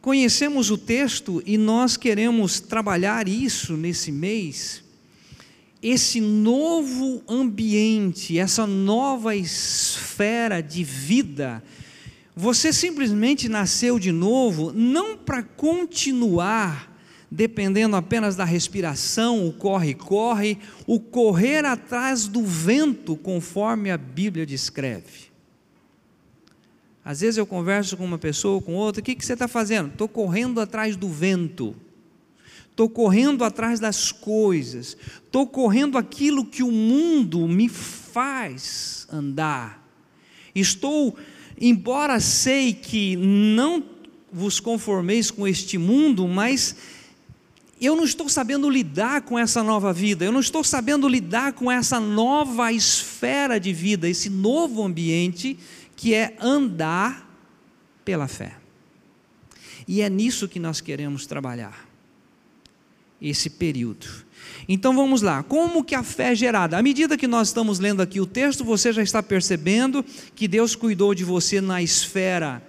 conhecemos 0.00 0.70
o 0.70 0.78
texto 0.78 1.42
e 1.44 1.58
nós 1.58 1.96
queremos 1.96 2.58
trabalhar 2.58 3.28
isso 3.28 3.76
nesse 3.76 4.10
mês, 4.10 4.82
esse 5.82 6.20
novo 6.20 7.22
ambiente, 7.28 8.38
essa 8.38 8.66
nova 8.66 9.36
esfera 9.36 10.62
de 10.62 10.82
vida. 10.82 11.62
Você 12.34 12.72
simplesmente 12.72 13.48
nasceu 13.48 13.98
de 13.98 14.10
novo, 14.10 14.72
não 14.72 15.18
para 15.18 15.42
continuar 15.42 16.89
dependendo 17.30 17.94
apenas 17.94 18.34
da 18.34 18.44
respiração, 18.44 19.46
o 19.46 19.52
corre-corre, 19.52 20.58
o 20.86 20.98
correr 20.98 21.64
atrás 21.64 22.26
do 22.26 22.42
vento, 22.42 23.14
conforme 23.14 23.90
a 23.90 23.96
Bíblia 23.96 24.44
descreve. 24.44 25.30
Às 27.04 27.20
vezes 27.20 27.38
eu 27.38 27.46
converso 27.46 27.96
com 27.96 28.04
uma 28.04 28.18
pessoa, 28.18 28.60
com 28.60 28.74
outra, 28.74 29.00
o 29.00 29.04
que, 29.04 29.14
que 29.14 29.24
você 29.24 29.34
está 29.34 29.46
fazendo? 29.46 29.92
Estou 29.92 30.08
correndo 30.08 30.60
atrás 30.60 30.96
do 30.96 31.08
vento, 31.08 31.74
estou 32.68 32.90
correndo 32.90 33.44
atrás 33.44 33.78
das 33.78 34.10
coisas, 34.10 34.96
estou 35.24 35.46
correndo 35.46 35.96
aquilo 35.96 36.44
que 36.44 36.62
o 36.62 36.72
mundo 36.72 37.46
me 37.46 37.68
faz 37.68 39.06
andar. 39.10 39.88
Estou, 40.52 41.16
embora 41.60 42.18
sei 42.18 42.74
que 42.74 43.16
não 43.16 43.84
vos 44.32 44.60
conformeis 44.60 45.30
com 45.30 45.46
este 45.46 45.78
mundo, 45.78 46.26
mas 46.26 46.76
eu 47.80 47.96
não 47.96 48.04
estou 48.04 48.28
sabendo 48.28 48.68
lidar 48.68 49.22
com 49.22 49.38
essa 49.38 49.62
nova 49.62 49.92
vida, 49.92 50.24
eu 50.24 50.32
não 50.32 50.40
estou 50.40 50.62
sabendo 50.62 51.08
lidar 51.08 51.54
com 51.54 51.70
essa 51.70 51.98
nova 51.98 52.70
esfera 52.72 53.58
de 53.58 53.72
vida, 53.72 54.08
esse 54.08 54.28
novo 54.28 54.82
ambiente 54.84 55.58
que 55.96 56.14
é 56.14 56.36
andar 56.40 57.26
pela 58.04 58.28
fé. 58.28 58.56
E 59.88 60.02
é 60.02 60.10
nisso 60.10 60.46
que 60.46 60.60
nós 60.60 60.80
queremos 60.80 61.26
trabalhar, 61.26 61.88
esse 63.20 63.48
período. 63.48 64.06
Então 64.68 64.94
vamos 64.94 65.22
lá, 65.22 65.42
como 65.42 65.82
que 65.82 65.94
a 65.94 66.02
fé 66.02 66.32
é 66.32 66.34
gerada? 66.34 66.78
À 66.78 66.82
medida 66.82 67.16
que 67.16 67.26
nós 67.26 67.48
estamos 67.48 67.78
lendo 67.78 68.02
aqui 68.02 68.20
o 68.20 68.26
texto, 68.26 68.62
você 68.62 68.92
já 68.92 69.02
está 69.02 69.22
percebendo 69.22 70.04
que 70.34 70.46
Deus 70.46 70.74
cuidou 70.74 71.14
de 71.14 71.24
você 71.24 71.60
na 71.60 71.82
esfera 71.82 72.62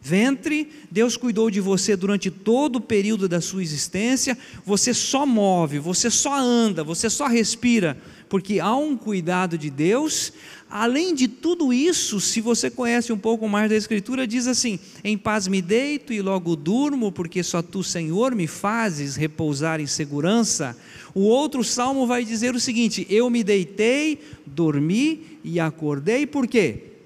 ventre, 0.00 0.68
Deus 0.90 1.16
cuidou 1.16 1.50
de 1.50 1.60
você 1.60 1.96
durante 1.96 2.30
todo 2.30 2.76
o 2.76 2.80
período 2.80 3.28
da 3.28 3.40
sua 3.40 3.62
existência, 3.62 4.38
você 4.64 4.94
só 4.94 5.26
move, 5.26 5.78
você 5.78 6.10
só 6.10 6.38
anda, 6.38 6.84
você 6.84 7.10
só 7.10 7.26
respira, 7.26 7.98
porque 8.28 8.60
há 8.60 8.74
um 8.76 8.96
cuidado 8.96 9.58
de 9.58 9.70
Deus. 9.70 10.32
Além 10.70 11.14
de 11.14 11.28
tudo 11.28 11.72
isso, 11.72 12.20
se 12.20 12.40
você 12.40 12.70
conhece 12.70 13.10
um 13.12 13.18
pouco 13.18 13.48
mais 13.48 13.70
da 13.70 13.76
Escritura, 13.76 14.26
diz 14.26 14.46
assim: 14.46 14.78
Em 15.02 15.16
paz 15.16 15.48
me 15.48 15.62
deito 15.62 16.12
e 16.12 16.20
logo 16.20 16.54
durmo, 16.54 17.10
porque 17.10 17.42
só 17.42 17.62
tu, 17.62 17.82
Senhor, 17.82 18.34
me 18.34 18.46
fazes 18.46 19.16
repousar 19.16 19.80
em 19.80 19.86
segurança. 19.86 20.76
O 21.14 21.22
outro 21.22 21.64
salmo 21.64 22.06
vai 22.06 22.22
dizer 22.22 22.54
o 22.54 22.60
seguinte: 22.60 23.06
Eu 23.08 23.30
me 23.30 23.42
deitei, 23.42 24.20
dormi 24.44 25.38
e 25.42 25.58
acordei, 25.58 26.26
por 26.26 26.46
quê? 26.46 26.97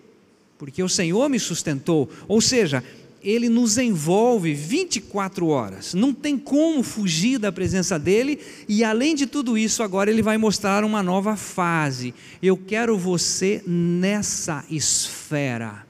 Porque 0.62 0.80
o 0.80 0.88
Senhor 0.88 1.28
me 1.28 1.40
sustentou. 1.40 2.08
Ou 2.28 2.40
seja, 2.40 2.84
ele 3.20 3.48
nos 3.48 3.78
envolve 3.78 4.54
24 4.54 5.48
horas, 5.48 5.92
não 5.92 6.14
tem 6.14 6.38
como 6.38 6.84
fugir 6.84 7.36
da 7.36 7.50
presença 7.50 7.98
dele, 7.98 8.38
e 8.68 8.84
além 8.84 9.16
de 9.16 9.26
tudo 9.26 9.58
isso, 9.58 9.82
agora 9.82 10.08
ele 10.08 10.22
vai 10.22 10.38
mostrar 10.38 10.84
uma 10.84 11.02
nova 11.02 11.34
fase. 11.36 12.14
Eu 12.40 12.56
quero 12.56 12.96
você 12.96 13.60
nessa 13.66 14.64
esfera. 14.70 15.84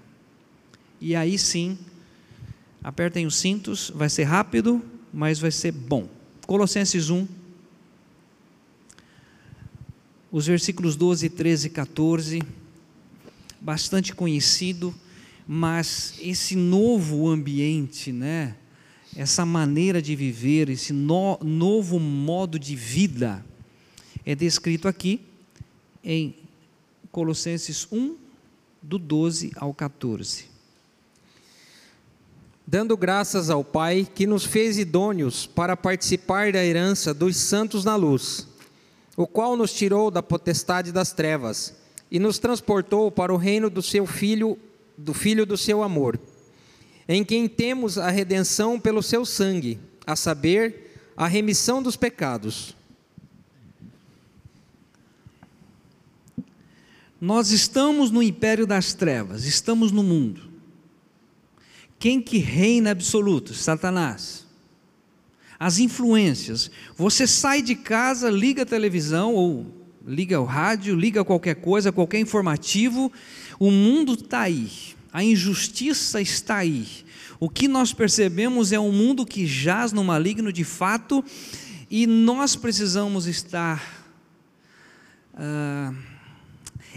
E 0.99 1.15
aí 1.15 1.37
sim, 1.39 1.77
apertem 2.83 3.27
os 3.27 3.37
cintos, 3.37 3.93
vai 3.95 4.09
ser 4.09 4.25
rápido, 4.25 4.81
mas 5.13 5.39
vai 5.39 5.51
ser 5.51 5.73
bom. 5.73 6.09
Colossenses 6.47 7.11
1, 7.11 7.29
os 10.31 10.47
versículos 10.47 10.97
12, 10.97 11.29
13 11.29 11.67
e 11.67 11.71
14 11.71 12.62
bastante 13.63 14.13
conhecido, 14.13 14.93
mas 15.47 16.15
esse 16.21 16.57
novo 16.57 17.29
ambiente, 17.29 18.11
né? 18.11 18.57
essa 19.17 19.47
maneira 19.47 20.03
de 20.03 20.17
viver, 20.17 20.69
esse 20.69 20.93
no, 20.93 21.39
novo 21.43 22.01
modo 22.01 22.59
de 22.59 22.75
vida, 22.75 23.45
é 24.25 24.35
descrito 24.35 24.89
aqui 24.89 25.21
em 26.03 26.35
Colossenses 27.11 27.87
1, 27.93 28.17
do 28.83 28.99
12 28.99 29.53
ao 29.57 29.73
14. 29.73 30.47
Dando 32.67 32.97
graças 32.97 33.49
ao 33.49 33.63
Pai 33.63 34.09
que 34.13 34.27
nos 34.27 34.45
fez 34.45 34.79
idôneos 34.79 35.47
para 35.47 35.77
participar 35.77 36.53
da 36.53 36.65
herança 36.65 37.15
dos 37.15 37.37
santos 37.37 37.85
na 37.85 37.95
luz, 37.95 38.49
o 39.17 39.27
qual 39.27 39.57
nos 39.57 39.73
tirou 39.73 40.11
da 40.11 40.23
potestade 40.23 40.91
das 40.91 41.13
trevas 41.13 41.82
e 42.13 42.19
nos 42.19 42.39
transportou 42.39 43.11
para 43.11 43.33
o 43.33 43.39
reino 43.39 43.71
do 43.71 43.81
seu 43.81 44.07
filho, 44.07 44.59
do 44.99 45.15
filho 45.15 45.47
do 45.47 45.57
seu 45.57 45.83
amor, 45.83 46.21
em 47.09 47.25
quem 47.25 47.49
temos 47.49 47.97
a 47.97 48.11
redenção 48.11 48.79
pelo 48.79 49.03
seu 49.03 49.25
sangue, 49.25 49.81
a 50.07 50.15
saber, 50.15 50.93
a 51.17 51.27
remissão 51.27 51.83
dos 51.83 51.97
pecados. 51.97 52.77
Nós 57.19 57.51
estamos 57.51 58.11
no 58.11 58.23
império 58.23 58.67
das 58.67 58.93
trevas, 58.93 59.47
estamos 59.47 59.91
no 59.91 60.03
mundo. 60.03 60.43
Quem 61.99 62.21
que 62.21 62.37
reina 62.37 62.91
absoluto? 62.91 63.55
Satanás. 63.55 64.45
As 65.59 65.79
influências. 65.79 66.71
Você 66.95 67.27
sai 67.27 67.63
de 67.63 67.75
casa, 67.75 68.29
liga 68.29 68.65
a 68.65 68.67
televisão 68.67 69.35
ou 69.35 69.82
liga 70.07 70.41
o 70.41 70.45
rádio, 70.45 70.95
liga 70.95 71.25
qualquer 71.25 71.57
coisa, 71.57 71.93
qualquer 71.93 72.21
informativo, 72.21 73.13
o 73.59 73.71
mundo 73.71 74.15
está 74.15 74.43
aí, 74.43 74.71
a 75.13 75.23
injustiça 75.23 76.21
está 76.21 76.57
aí. 76.57 76.87
O 77.39 77.49
que 77.49 77.67
nós 77.67 77.93
percebemos 77.93 78.73
é 78.73 78.79
um 78.79 78.93
mundo 78.93 79.27
que 79.27 79.47
jaz 79.47 79.93
no 79.93 80.05
maligno 80.05 80.53
de 80.53 80.65
fato, 80.65 81.25
e 81.91 82.07
nós 82.07 82.57
precisamos 82.57 83.27
estar 83.27 84.07
uh, 85.35 85.95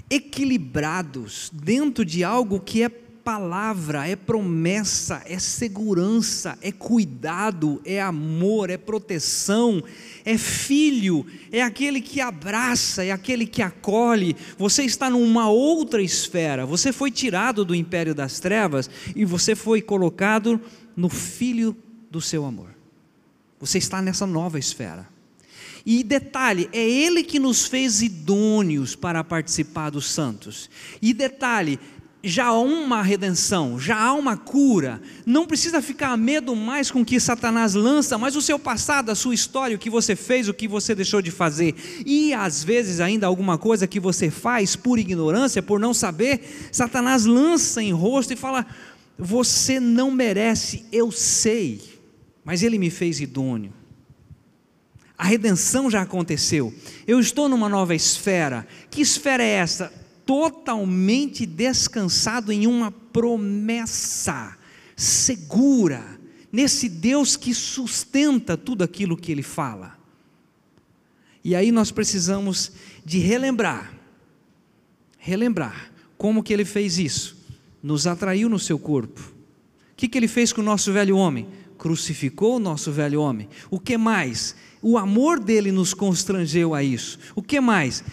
equilibrados 0.09 1.51
dentro 1.53 2.05
de 2.05 2.23
algo 2.23 2.59
que 2.59 2.83
é 2.83 3.04
palavra, 3.25 4.07
é 4.07 4.15
promessa, 4.15 5.23
é 5.25 5.39
segurança, 5.39 6.55
é 6.61 6.71
cuidado, 6.71 7.81
é 7.83 7.99
amor, 7.99 8.69
é 8.69 8.77
proteção, 8.77 9.83
é 10.23 10.37
filho, 10.37 11.25
é 11.51 11.63
aquele 11.63 12.01
que 12.01 12.21
abraça, 12.21 13.03
é 13.03 13.09
aquele 13.09 13.47
que 13.47 13.63
acolhe. 13.63 14.35
Você 14.59 14.83
está 14.83 15.09
numa 15.09 15.49
outra 15.49 16.03
esfera, 16.03 16.67
você 16.67 16.93
foi 16.93 17.09
tirado 17.09 17.65
do 17.65 17.73
império 17.73 18.13
das 18.13 18.39
trevas 18.39 18.87
e 19.15 19.25
você 19.25 19.55
foi 19.55 19.81
colocado 19.81 20.61
no 20.95 21.09
filho 21.09 21.75
do 22.11 22.21
seu 22.21 22.45
amor. 22.45 22.69
Você 23.59 23.79
está 23.79 24.03
nessa 24.03 24.27
nova 24.27 24.59
esfera. 24.59 25.15
E 25.85 26.03
detalhe, 26.03 26.67
é 26.73 26.79
Ele 26.79 27.23
que 27.23 27.37
nos 27.37 27.67
fez 27.67 28.01
idôneos 28.01 28.95
para 28.95 29.23
participar 29.23 29.91
dos 29.91 30.09
santos. 30.09 30.67
E 30.99 31.13
detalhe, 31.13 31.79
já 32.27 32.45
há 32.47 32.59
uma 32.59 33.03
redenção, 33.03 33.79
já 33.79 33.95
há 33.95 34.13
uma 34.13 34.35
cura. 34.35 34.99
Não 35.25 35.45
precisa 35.45 35.79
ficar 35.79 36.17
medo 36.17 36.55
mais 36.55 36.89
com 36.89 37.01
o 37.01 37.05
que 37.05 37.19
Satanás 37.19 37.75
lança, 37.75 38.17
mas 38.17 38.35
o 38.35 38.41
seu 38.41 38.57
passado, 38.57 39.11
a 39.11 39.15
sua 39.15 39.35
história, 39.35 39.75
o 39.75 39.79
que 39.79 39.91
você 39.91 40.15
fez, 40.15 40.49
o 40.49 40.53
que 40.53 40.67
você 40.67 40.95
deixou 40.95 41.21
de 41.21 41.29
fazer. 41.29 41.75
E 42.03 42.33
às 42.33 42.63
vezes 42.63 42.99
ainda 42.99 43.27
alguma 43.27 43.59
coisa 43.59 43.85
que 43.85 43.99
você 43.99 44.31
faz 44.31 44.75
por 44.75 44.97
ignorância, 44.97 45.61
por 45.61 45.79
não 45.79 45.93
saber, 45.93 46.69
Satanás 46.71 47.25
lança 47.25 47.81
em 47.83 47.91
rosto 47.91 48.33
e 48.33 48.35
fala: 48.35 48.65
Você 49.19 49.79
não 49.79 50.09
merece, 50.09 50.83
eu 50.91 51.11
sei, 51.11 51.79
mas 52.43 52.63
ele 52.63 52.79
me 52.79 52.89
fez 52.89 53.19
idôneo. 53.19 53.71
A 55.17 55.25
redenção 55.25 55.89
já 55.91 56.01
aconteceu. 56.01 56.73
Eu 57.07 57.19
estou 57.19 57.47
numa 57.47 57.69
nova 57.69 57.95
esfera. 57.95 58.67
Que 58.89 59.01
esfera 59.01 59.43
é 59.43 59.51
essa? 59.51 60.04
Totalmente 60.25 61.45
descansado 61.45 62.51
em 62.51 62.65
uma 62.67 62.91
promessa 62.91 64.57
segura, 64.95 66.19
nesse 66.51 66.89
Deus 66.89 67.35
que 67.35 67.53
sustenta 67.53 68.57
tudo 68.57 68.83
aquilo 68.83 69.17
que 69.17 69.31
ele 69.31 69.43
fala. 69.43 69.97
E 71.43 71.55
aí 71.55 71.71
nós 71.71 71.91
precisamos 71.91 72.71
de 73.05 73.19
relembrar, 73.19 73.93
relembrar 75.17 75.91
como 76.17 76.41
que 76.41 76.51
ele 76.51 76.65
fez 76.65 76.97
isso, 76.97 77.37
nos 77.83 78.07
atraiu 78.07 78.49
no 78.49 78.57
seu 78.57 78.79
corpo. 78.79 79.21
O 79.91 79.95
que, 79.95 80.07
que 80.07 80.17
ele 80.17 80.27
fez 80.27 80.51
com 80.51 80.61
o 80.61 80.65
nosso 80.65 80.91
velho 80.91 81.15
homem? 81.15 81.47
Crucificou 81.77 82.55
o 82.55 82.59
nosso 82.59 82.91
velho 82.91 83.21
homem. 83.21 83.47
O 83.69 83.79
que 83.79 83.97
mais? 83.97 84.55
O 84.81 84.97
amor 84.97 85.39
dele 85.39 85.71
nos 85.71 85.93
constrangeu 85.93 86.73
a 86.73 86.83
isso. 86.83 87.19
O 87.35 87.41
que 87.41 87.59
mais? 87.59 88.03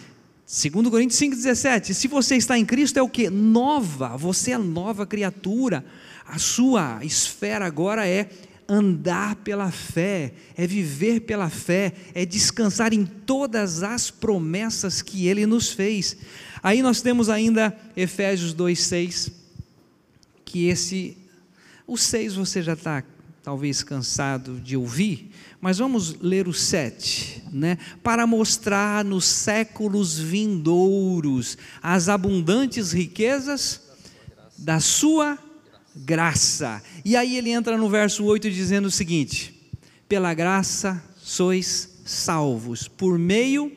Segundo 0.45 0.91
Coríntios 0.91 1.19
5,17, 1.19 1.93
se 1.93 2.07
você 2.07 2.35
está 2.35 2.57
em 2.57 2.65
Cristo 2.65 2.97
é 2.97 3.01
o 3.01 3.09
que? 3.09 3.29
Nova, 3.29 4.17
você 4.17 4.51
é 4.51 4.57
nova 4.57 5.05
criatura. 5.05 5.85
A 6.25 6.37
sua 6.37 7.03
esfera 7.03 7.65
agora 7.65 8.07
é 8.07 8.29
andar 8.67 9.35
pela 9.37 9.71
fé, 9.71 10.33
é 10.55 10.67
viver 10.67 11.21
pela 11.21 11.49
fé, 11.49 11.93
é 12.13 12.25
descansar 12.25 12.93
em 12.93 13.05
todas 13.05 13.83
as 13.83 14.11
promessas 14.11 15.01
que 15.01 15.27
ele 15.27 15.45
nos 15.45 15.71
fez. 15.71 16.17
Aí 16.61 16.81
nós 16.81 17.01
temos 17.01 17.29
ainda 17.29 17.77
Efésios 17.95 18.53
2,6, 18.53 19.31
que 20.43 20.67
esse, 20.67 21.17
o 21.87 21.97
6 21.97 22.35
você 22.35 22.61
já 22.61 22.73
está 22.73 23.03
talvez 23.43 23.83
cansado 23.83 24.57
de 24.61 24.77
ouvir, 24.77 25.29
mas 25.59 25.77
vamos 25.77 26.15
ler 26.21 26.47
o 26.47 26.53
7, 26.53 27.43
né? 27.51 27.77
Para 28.01 28.25
mostrar 28.25 29.03
nos 29.03 29.25
séculos 29.25 30.17
vindouros 30.17 31.57
as 31.81 32.07
abundantes 32.07 32.93
riquezas 32.93 33.81
da 34.57 34.79
sua 34.79 35.37
graça. 35.93 36.81
E 37.03 37.17
aí 37.17 37.35
ele 37.35 37.49
entra 37.49 37.77
no 37.77 37.89
verso 37.89 38.23
8 38.23 38.49
dizendo 38.49 38.85
o 38.85 38.91
seguinte: 38.91 39.53
pela 40.07 40.33
graça 40.33 41.03
sois 41.21 42.01
salvos, 42.05 42.87
por 42.87 43.19
meio 43.19 43.71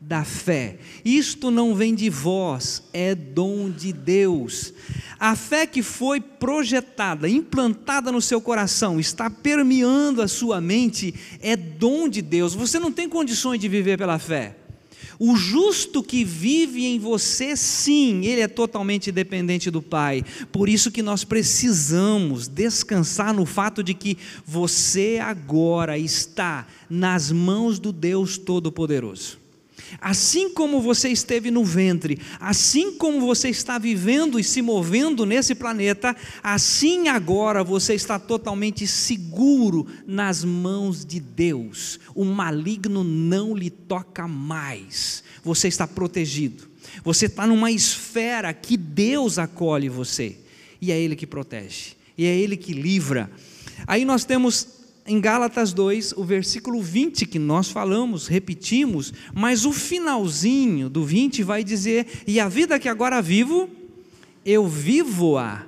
da 0.00 0.24
fé. 0.24 0.78
Isto 1.04 1.50
não 1.50 1.74
vem 1.74 1.94
de 1.94 2.08
vós, 2.08 2.82
é 2.92 3.14
dom 3.14 3.70
de 3.70 3.92
Deus. 3.92 4.72
A 5.18 5.34
fé 5.34 5.66
que 5.66 5.82
foi 5.82 6.20
projetada, 6.20 7.28
implantada 7.28 8.12
no 8.12 8.20
seu 8.20 8.40
coração, 8.40 9.00
está 9.00 9.30
permeando 9.30 10.20
a 10.20 10.28
sua 10.28 10.60
mente, 10.60 11.14
é 11.40 11.56
dom 11.56 12.08
de 12.08 12.20
Deus. 12.20 12.54
Você 12.54 12.78
não 12.78 12.92
tem 12.92 13.08
condições 13.08 13.58
de 13.58 13.68
viver 13.68 13.96
pela 13.96 14.18
fé. 14.18 14.56
O 15.18 15.34
justo 15.34 16.02
que 16.02 16.24
vive 16.24 16.84
em 16.84 16.98
você, 16.98 17.56
sim, 17.56 18.26
ele 18.26 18.42
é 18.42 18.48
totalmente 18.48 19.10
dependente 19.10 19.70
do 19.70 19.80
Pai. 19.80 20.22
Por 20.52 20.68
isso 20.68 20.90
que 20.90 21.02
nós 21.02 21.24
precisamos 21.24 22.48
descansar 22.48 23.32
no 23.32 23.46
fato 23.46 23.82
de 23.82 23.94
que 23.94 24.18
você 24.44 25.18
agora 25.22 25.98
está 25.98 26.66
nas 26.90 27.32
mãos 27.32 27.78
do 27.78 27.92
Deus 27.92 28.36
Todo-Poderoso. 28.36 29.45
Assim 30.00 30.52
como 30.52 30.80
você 30.80 31.08
esteve 31.08 31.50
no 31.50 31.64
ventre, 31.64 32.18
assim 32.40 32.92
como 32.96 33.20
você 33.20 33.48
está 33.48 33.78
vivendo 33.78 34.38
e 34.38 34.44
se 34.44 34.60
movendo 34.60 35.24
nesse 35.24 35.54
planeta, 35.54 36.14
assim 36.42 37.08
agora 37.08 37.62
você 37.64 37.94
está 37.94 38.18
totalmente 38.18 38.86
seguro 38.86 39.86
nas 40.06 40.44
mãos 40.44 41.04
de 41.04 41.20
Deus. 41.20 41.98
O 42.14 42.24
maligno 42.24 43.04
não 43.04 43.54
lhe 43.54 43.70
toca 43.70 44.26
mais. 44.28 45.22
Você 45.42 45.68
está 45.68 45.86
protegido. 45.86 46.68
Você 47.04 47.26
está 47.26 47.46
numa 47.46 47.70
esfera 47.70 48.52
que 48.52 48.76
Deus 48.76 49.38
acolhe 49.38 49.88
você. 49.88 50.36
E 50.80 50.90
é 50.92 51.00
Ele 51.00 51.16
que 51.16 51.26
protege. 51.26 51.96
E 52.16 52.24
é 52.24 52.36
Ele 52.36 52.56
que 52.56 52.72
livra. 52.72 53.30
Aí 53.86 54.04
nós 54.04 54.24
temos 54.24 54.75
em 55.06 55.20
Gálatas 55.20 55.72
2, 55.72 56.12
o 56.12 56.24
versículo 56.24 56.82
20 56.82 57.26
que 57.26 57.38
nós 57.38 57.70
falamos, 57.70 58.26
repetimos, 58.26 59.12
mas 59.34 59.64
o 59.64 59.72
finalzinho 59.72 60.88
do 60.90 61.04
20 61.04 61.42
vai 61.42 61.62
dizer: 61.62 62.06
E 62.26 62.40
a 62.40 62.48
vida 62.48 62.78
que 62.78 62.88
agora 62.88 63.22
vivo, 63.22 63.70
eu 64.44 64.66
vivo-a 64.66 65.66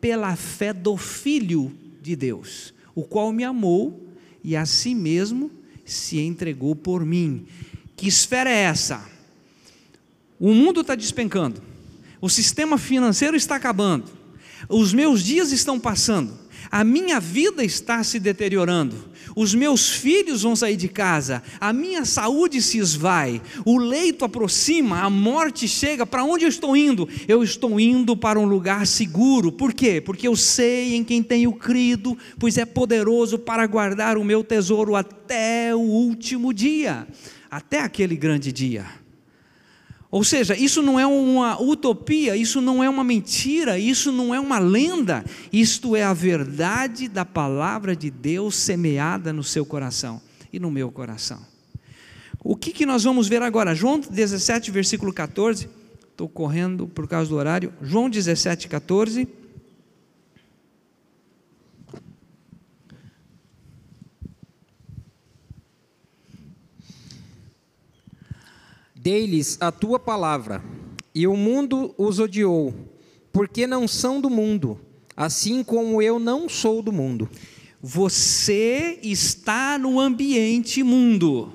pela 0.00 0.34
fé 0.36 0.72
do 0.72 0.96
Filho 0.96 1.72
de 2.00 2.14
Deus, 2.16 2.72
o 2.94 3.02
qual 3.02 3.32
me 3.32 3.44
amou 3.44 4.08
e 4.42 4.56
a 4.56 4.64
si 4.64 4.94
mesmo 4.94 5.50
se 5.84 6.18
entregou 6.20 6.74
por 6.74 7.04
mim. 7.04 7.46
Que 7.96 8.08
esfera 8.08 8.48
é 8.48 8.62
essa? 8.62 9.04
O 10.38 10.54
mundo 10.54 10.80
está 10.80 10.94
despencando, 10.94 11.62
o 12.20 12.28
sistema 12.30 12.78
financeiro 12.78 13.36
está 13.36 13.56
acabando, 13.56 14.10
os 14.68 14.94
meus 14.94 15.22
dias 15.22 15.52
estão 15.52 15.78
passando 15.78 16.49
a 16.70 16.84
minha 16.84 17.18
vida 17.18 17.64
está 17.64 18.02
se 18.04 18.20
deteriorando, 18.20 19.10
os 19.34 19.54
meus 19.54 19.90
filhos 19.90 20.42
vão 20.42 20.54
sair 20.54 20.76
de 20.76 20.88
casa, 20.88 21.42
a 21.60 21.72
minha 21.72 22.04
saúde 22.04 22.62
se 22.62 22.78
esvai, 22.78 23.40
o 23.64 23.78
leito 23.78 24.24
aproxima, 24.24 25.00
a 25.00 25.10
morte 25.10 25.66
chega. 25.66 26.06
Para 26.06 26.24
onde 26.24 26.44
eu 26.44 26.48
estou 26.48 26.76
indo? 26.76 27.08
Eu 27.26 27.42
estou 27.42 27.78
indo 27.78 28.16
para 28.16 28.38
um 28.38 28.44
lugar 28.44 28.86
seguro. 28.86 29.52
Por 29.52 29.72
quê? 29.72 30.00
Porque 30.00 30.28
eu 30.28 30.36
sei 30.36 30.94
em 30.94 31.04
quem 31.04 31.22
tenho 31.22 31.52
crido, 31.52 32.16
pois 32.38 32.58
é 32.58 32.64
poderoso 32.64 33.38
para 33.38 33.66
guardar 33.66 34.16
o 34.16 34.24
meu 34.24 34.44
tesouro 34.44 34.94
até 34.94 35.74
o 35.74 35.80
último 35.80 36.52
dia, 36.52 37.06
até 37.50 37.80
aquele 37.80 38.16
grande 38.16 38.52
dia. 38.52 38.86
Ou 40.10 40.24
seja, 40.24 40.56
isso 40.56 40.82
não 40.82 40.98
é 40.98 41.06
uma 41.06 41.60
utopia, 41.60 42.36
isso 42.36 42.60
não 42.60 42.82
é 42.82 42.90
uma 42.90 43.04
mentira, 43.04 43.78
isso 43.78 44.10
não 44.10 44.34
é 44.34 44.40
uma 44.40 44.58
lenda, 44.58 45.24
isto 45.52 45.94
é 45.94 46.02
a 46.02 46.12
verdade 46.12 47.06
da 47.06 47.24
palavra 47.24 47.94
de 47.94 48.10
Deus 48.10 48.56
semeada 48.56 49.32
no 49.32 49.44
seu 49.44 49.64
coração 49.64 50.20
e 50.52 50.58
no 50.58 50.70
meu 50.70 50.90
coração. 50.90 51.40
O 52.42 52.56
que, 52.56 52.72
que 52.72 52.84
nós 52.84 53.04
vamos 53.04 53.28
ver 53.28 53.42
agora? 53.42 53.74
João 53.74 54.00
17, 54.00 54.70
versículo 54.70 55.12
14. 55.12 55.68
Estou 56.10 56.28
correndo 56.28 56.88
por 56.88 57.06
causa 57.06 57.28
do 57.28 57.36
horário. 57.36 57.72
João 57.80 58.10
17, 58.10 58.66
14. 58.66 59.28
Dei-lhes 69.02 69.56
a 69.62 69.72
tua 69.72 69.98
palavra, 69.98 70.62
e 71.14 71.26
o 71.26 71.34
mundo 71.34 71.94
os 71.96 72.18
odiou, 72.18 72.74
porque 73.32 73.66
não 73.66 73.88
são 73.88 74.20
do 74.20 74.28
mundo, 74.28 74.78
assim 75.16 75.64
como 75.64 76.02
eu 76.02 76.18
não 76.18 76.50
sou 76.50 76.82
do 76.82 76.92
mundo. 76.92 77.26
Você 77.80 78.98
está 79.02 79.78
no 79.78 79.98
ambiente 79.98 80.82
mundo, 80.82 81.50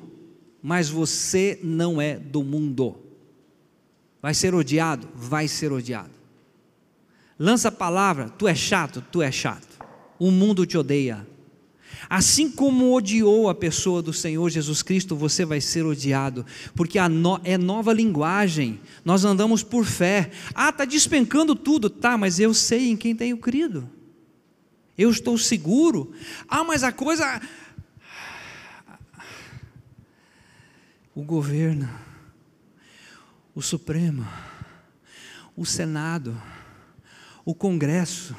mas 0.59 0.89
você 0.89 1.59
não 1.63 2.01
é 2.01 2.17
do 2.17 2.43
mundo. 2.43 2.95
Vai 4.19 4.33
ser 4.33 4.55
odiado? 4.55 5.07
Vai 5.13 5.47
ser 5.47 5.71
odiado. 5.71 6.15
Lança 7.37 7.67
a 7.67 7.71
palavra, 7.71 8.27
tu 8.27 8.47
é 8.47 8.55
chato, 8.55 9.05
tu 9.11 9.21
é 9.21 9.31
chato. 9.31 9.85
O 10.17 10.31
mundo 10.31 10.65
te 10.65 10.79
odeia. 10.79 11.27
Assim 12.09 12.51
como 12.51 12.93
odiou 12.93 13.49
a 13.49 13.55
pessoa 13.55 14.01
do 14.01 14.13
Senhor 14.13 14.49
Jesus 14.49 14.81
Cristo, 14.81 15.15
você 15.15 15.45
vai 15.45 15.59
ser 15.59 15.85
odiado, 15.85 16.45
porque 16.75 16.99
no, 17.07 17.39
é 17.43 17.57
nova 17.57 17.91
linguagem, 17.93 18.79
nós 19.03 19.25
andamos 19.25 19.63
por 19.63 19.85
fé. 19.85 20.31
Ah, 20.53 20.69
está 20.69 20.85
despencando 20.85 21.55
tudo, 21.55 21.89
tá, 21.89 22.17
mas 22.17 22.39
eu 22.39 22.53
sei 22.53 22.89
em 22.89 22.97
quem 22.97 23.15
tenho 23.15 23.37
crido, 23.37 23.89
eu 24.97 25.09
estou 25.09 25.37
seguro. 25.37 26.13
Ah, 26.47 26.63
mas 26.63 26.83
a 26.83 26.91
coisa. 26.91 27.41
O 31.13 31.23
governo, 31.23 31.89
o 33.53 33.61
Supremo, 33.61 34.27
o 35.55 35.65
Senado, 35.65 36.39
o 37.45 37.55
Congresso. 37.55 38.35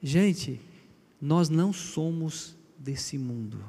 Gente, 0.00 0.60
nós 1.22 1.48
não 1.48 1.72
somos 1.72 2.56
desse 2.76 3.16
mundo. 3.16 3.64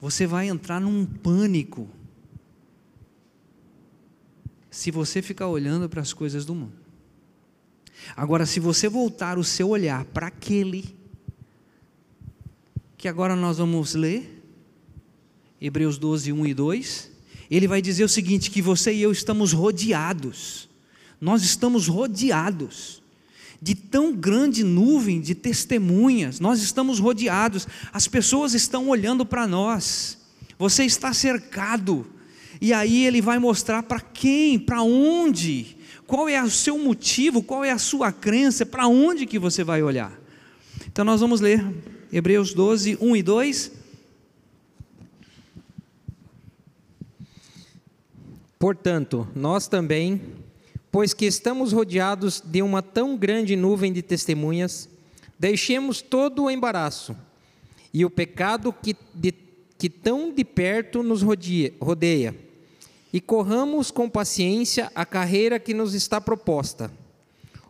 Você 0.00 0.26
vai 0.26 0.48
entrar 0.48 0.80
num 0.80 1.04
pânico 1.04 1.90
se 4.70 4.90
você 4.90 5.20
ficar 5.20 5.48
olhando 5.48 5.90
para 5.90 6.00
as 6.00 6.14
coisas 6.14 6.46
do 6.46 6.54
mundo. 6.54 6.72
Agora, 8.16 8.46
se 8.46 8.58
você 8.58 8.88
voltar 8.88 9.36
o 9.36 9.44
seu 9.44 9.68
olhar 9.68 10.06
para 10.06 10.28
aquele 10.28 10.96
que 12.96 13.08
agora 13.08 13.36
nós 13.36 13.58
vamos 13.58 13.94
ler, 13.94 14.42
Hebreus 15.60 15.98
12, 15.98 16.32
1 16.32 16.46
e 16.46 16.54
2, 16.54 17.12
ele 17.50 17.68
vai 17.68 17.82
dizer 17.82 18.04
o 18.04 18.08
seguinte: 18.08 18.50
que 18.50 18.62
você 18.62 18.90
e 18.90 19.02
eu 19.02 19.12
estamos 19.12 19.52
rodeados 19.52 20.69
nós 21.20 21.42
estamos 21.42 21.86
rodeados 21.86 23.00
de 23.62 23.74
tão 23.74 24.14
grande 24.14 24.64
nuvem 24.64 25.20
de 25.20 25.34
testemunhas, 25.34 26.40
nós 26.40 26.62
estamos 26.62 26.98
rodeados, 26.98 27.68
as 27.92 28.08
pessoas 28.08 28.54
estão 28.54 28.88
olhando 28.88 29.26
para 29.26 29.46
nós, 29.46 30.16
você 30.58 30.84
está 30.84 31.12
cercado, 31.12 32.06
e 32.60 32.72
aí 32.72 33.04
ele 33.04 33.20
vai 33.20 33.38
mostrar 33.38 33.82
para 33.82 34.00
quem, 34.00 34.58
para 34.58 34.82
onde, 34.82 35.76
qual 36.06 36.28
é 36.28 36.42
o 36.42 36.50
seu 36.50 36.78
motivo, 36.78 37.42
qual 37.42 37.64
é 37.64 37.70
a 37.70 37.78
sua 37.78 38.10
crença, 38.10 38.64
para 38.64 38.88
onde 38.88 39.26
que 39.26 39.38
você 39.38 39.62
vai 39.62 39.82
olhar. 39.82 40.18
Então 40.86 41.04
nós 41.04 41.20
vamos 41.20 41.40
ler 41.40 41.64
Hebreus 42.12 42.54
12, 42.54 42.98
1 43.00 43.16
e 43.16 43.22
2. 43.22 43.72
Portanto, 48.58 49.26
nós 49.34 49.68
também 49.68 50.20
Pois 50.92 51.14
que 51.14 51.24
estamos 51.24 51.72
rodeados 51.72 52.42
de 52.44 52.62
uma 52.62 52.82
tão 52.82 53.16
grande 53.16 53.54
nuvem 53.54 53.92
de 53.92 54.02
testemunhas, 54.02 54.88
deixemos 55.38 56.02
todo 56.02 56.44
o 56.44 56.50
embaraço 56.50 57.16
e 57.94 58.04
o 58.04 58.10
pecado 58.10 58.72
que, 58.72 58.96
de, 59.14 59.32
que 59.78 59.88
tão 59.88 60.32
de 60.32 60.44
perto 60.44 61.02
nos 61.02 61.22
rodeia, 61.22 61.72
rodeia 61.80 62.34
e 63.12 63.20
corramos 63.20 63.90
com 63.90 64.08
paciência 64.08 64.90
a 64.94 65.04
carreira 65.04 65.58
que 65.58 65.74
nos 65.74 65.94
está 65.94 66.20
proposta, 66.20 66.90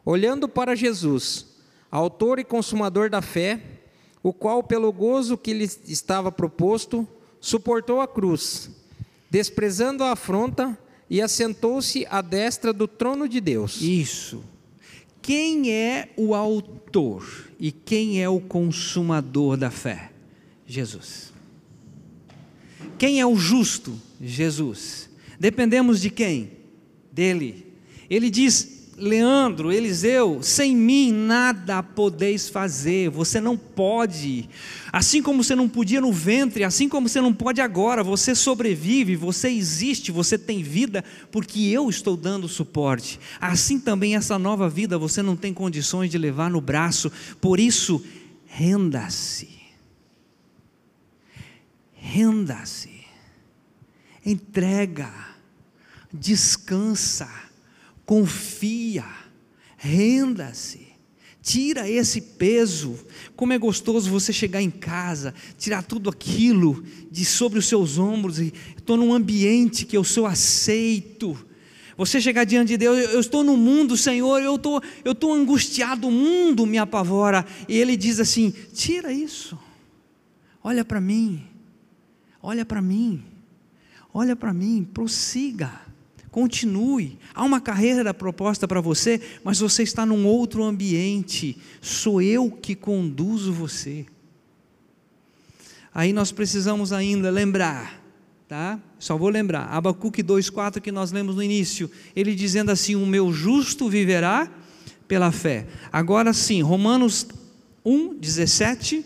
olhando 0.04 0.48
para 0.48 0.74
Jesus, 0.74 1.46
autor 1.90 2.38
e 2.38 2.44
consumador 2.44 3.08
da 3.08 3.22
fé, 3.22 3.60
o 4.22 4.32
qual, 4.32 4.62
pelo 4.62 4.92
gozo 4.92 5.38
que 5.38 5.54
lhe 5.54 5.64
estava 5.86 6.30
proposto, 6.30 7.08
suportou 7.40 8.00
a 8.00 8.08
cruz, 8.08 8.70
desprezando 9.30 10.04
a 10.04 10.12
afronta 10.12 10.78
e 11.10 11.20
assentou-se 11.20 12.06
à 12.08 12.22
destra 12.22 12.72
do 12.72 12.86
trono 12.86 13.28
de 13.28 13.40
Deus. 13.40 13.82
Isso. 13.82 14.44
Quem 15.20 15.72
é 15.72 16.08
o 16.16 16.34
autor 16.34 17.50
e 17.58 17.72
quem 17.72 18.22
é 18.22 18.28
o 18.28 18.40
consumador 18.40 19.56
da 19.56 19.70
fé? 19.70 20.12
Jesus. 20.66 21.32
Quem 22.96 23.20
é 23.20 23.26
o 23.26 23.34
justo? 23.34 24.00
Jesus. 24.20 25.10
Dependemos 25.38 26.00
de 26.00 26.10
quem? 26.10 26.52
Dele. 27.12 27.66
Ele 28.08 28.30
diz: 28.30 28.79
Leandro, 29.00 29.72
Eliseu, 29.72 30.42
sem 30.42 30.76
mim 30.76 31.10
nada 31.10 31.82
podeis 31.82 32.48
fazer, 32.48 33.08
você 33.08 33.40
não 33.40 33.56
pode. 33.56 34.48
Assim 34.92 35.22
como 35.22 35.42
você 35.42 35.54
não 35.54 35.68
podia 35.68 36.00
no 36.00 36.12
ventre, 36.12 36.64
assim 36.64 36.88
como 36.88 37.08
você 37.08 37.20
não 37.20 37.32
pode 37.32 37.60
agora, 37.60 38.04
você 38.04 38.34
sobrevive, 38.34 39.16
você 39.16 39.48
existe, 39.48 40.12
você 40.12 40.36
tem 40.36 40.62
vida, 40.62 41.02
porque 41.32 41.60
eu 41.60 41.88
estou 41.88 42.16
dando 42.16 42.46
suporte. 42.46 43.18
Assim 43.40 43.80
também 43.80 44.16
essa 44.16 44.38
nova 44.38 44.68
vida 44.68 44.98
você 44.98 45.22
não 45.22 45.34
tem 45.34 45.54
condições 45.54 46.10
de 46.10 46.18
levar 46.18 46.50
no 46.50 46.60
braço, 46.60 47.10
por 47.40 47.58
isso, 47.58 48.04
renda-se. 48.46 49.48
Renda-se. 51.94 53.00
Entrega. 54.24 55.10
Descansa 56.12 57.49
confia, 58.10 59.04
renda-se, 59.76 60.88
tira 61.40 61.88
esse 61.88 62.20
peso. 62.20 62.98
Como 63.36 63.52
é 63.52 63.58
gostoso 63.58 64.10
você 64.10 64.32
chegar 64.32 64.60
em 64.60 64.68
casa, 64.68 65.32
tirar 65.56 65.84
tudo 65.84 66.10
aquilo 66.10 66.82
de 67.08 67.24
sobre 67.24 67.60
os 67.60 67.66
seus 67.66 67.98
ombros 67.98 68.40
e 68.40 68.52
estou 68.76 68.96
num 68.96 69.14
ambiente 69.14 69.86
que 69.86 69.96
eu 69.96 70.02
sou 70.02 70.26
aceito. 70.26 71.38
Você 71.96 72.20
chegar 72.20 72.42
diante 72.42 72.70
de 72.70 72.78
Deus, 72.78 72.98
eu 73.12 73.20
estou 73.20 73.44
no 73.44 73.56
mundo, 73.56 73.96
Senhor, 73.96 74.42
eu 74.42 74.56
estou, 74.56 74.82
eu 75.04 75.12
estou 75.12 75.32
angustiado, 75.32 76.08
o 76.08 76.10
mundo 76.10 76.66
me 76.66 76.78
apavora. 76.78 77.46
E 77.68 77.76
Ele 77.76 77.96
diz 77.96 78.18
assim: 78.18 78.52
tira 78.74 79.12
isso, 79.12 79.56
olha 80.64 80.84
para 80.84 81.00
mim, 81.00 81.44
olha 82.42 82.64
para 82.64 82.82
mim, 82.82 83.22
olha 84.12 84.34
para 84.34 84.52
mim, 84.52 84.82
prossiga. 84.82 85.89
Continue. 86.30 87.18
Há 87.34 87.44
uma 87.44 87.60
carreira 87.60 88.14
proposta 88.14 88.68
para 88.68 88.80
você, 88.80 89.20
mas 89.42 89.58
você 89.58 89.82
está 89.82 90.06
num 90.06 90.26
outro 90.26 90.62
ambiente. 90.62 91.58
Sou 91.80 92.22
eu 92.22 92.50
que 92.50 92.74
conduzo 92.74 93.52
você. 93.52 94.06
Aí 95.92 96.12
nós 96.12 96.30
precisamos 96.30 96.92
ainda 96.92 97.30
lembrar, 97.30 98.00
tá? 98.46 98.78
Só 98.98 99.16
vou 99.16 99.28
lembrar. 99.28 99.64
Abacuque 99.64 100.22
2:4 100.22 100.80
que 100.80 100.92
nós 100.92 101.10
lemos 101.10 101.34
no 101.34 101.42
início, 101.42 101.90
ele 102.14 102.34
dizendo 102.34 102.70
assim: 102.70 102.94
"O 102.94 103.04
meu 103.04 103.32
justo 103.32 103.88
viverá 103.88 104.48
pela 105.08 105.32
fé". 105.32 105.66
Agora 105.92 106.32
sim, 106.32 106.62
Romanos 106.62 107.26
1:17 107.84 109.04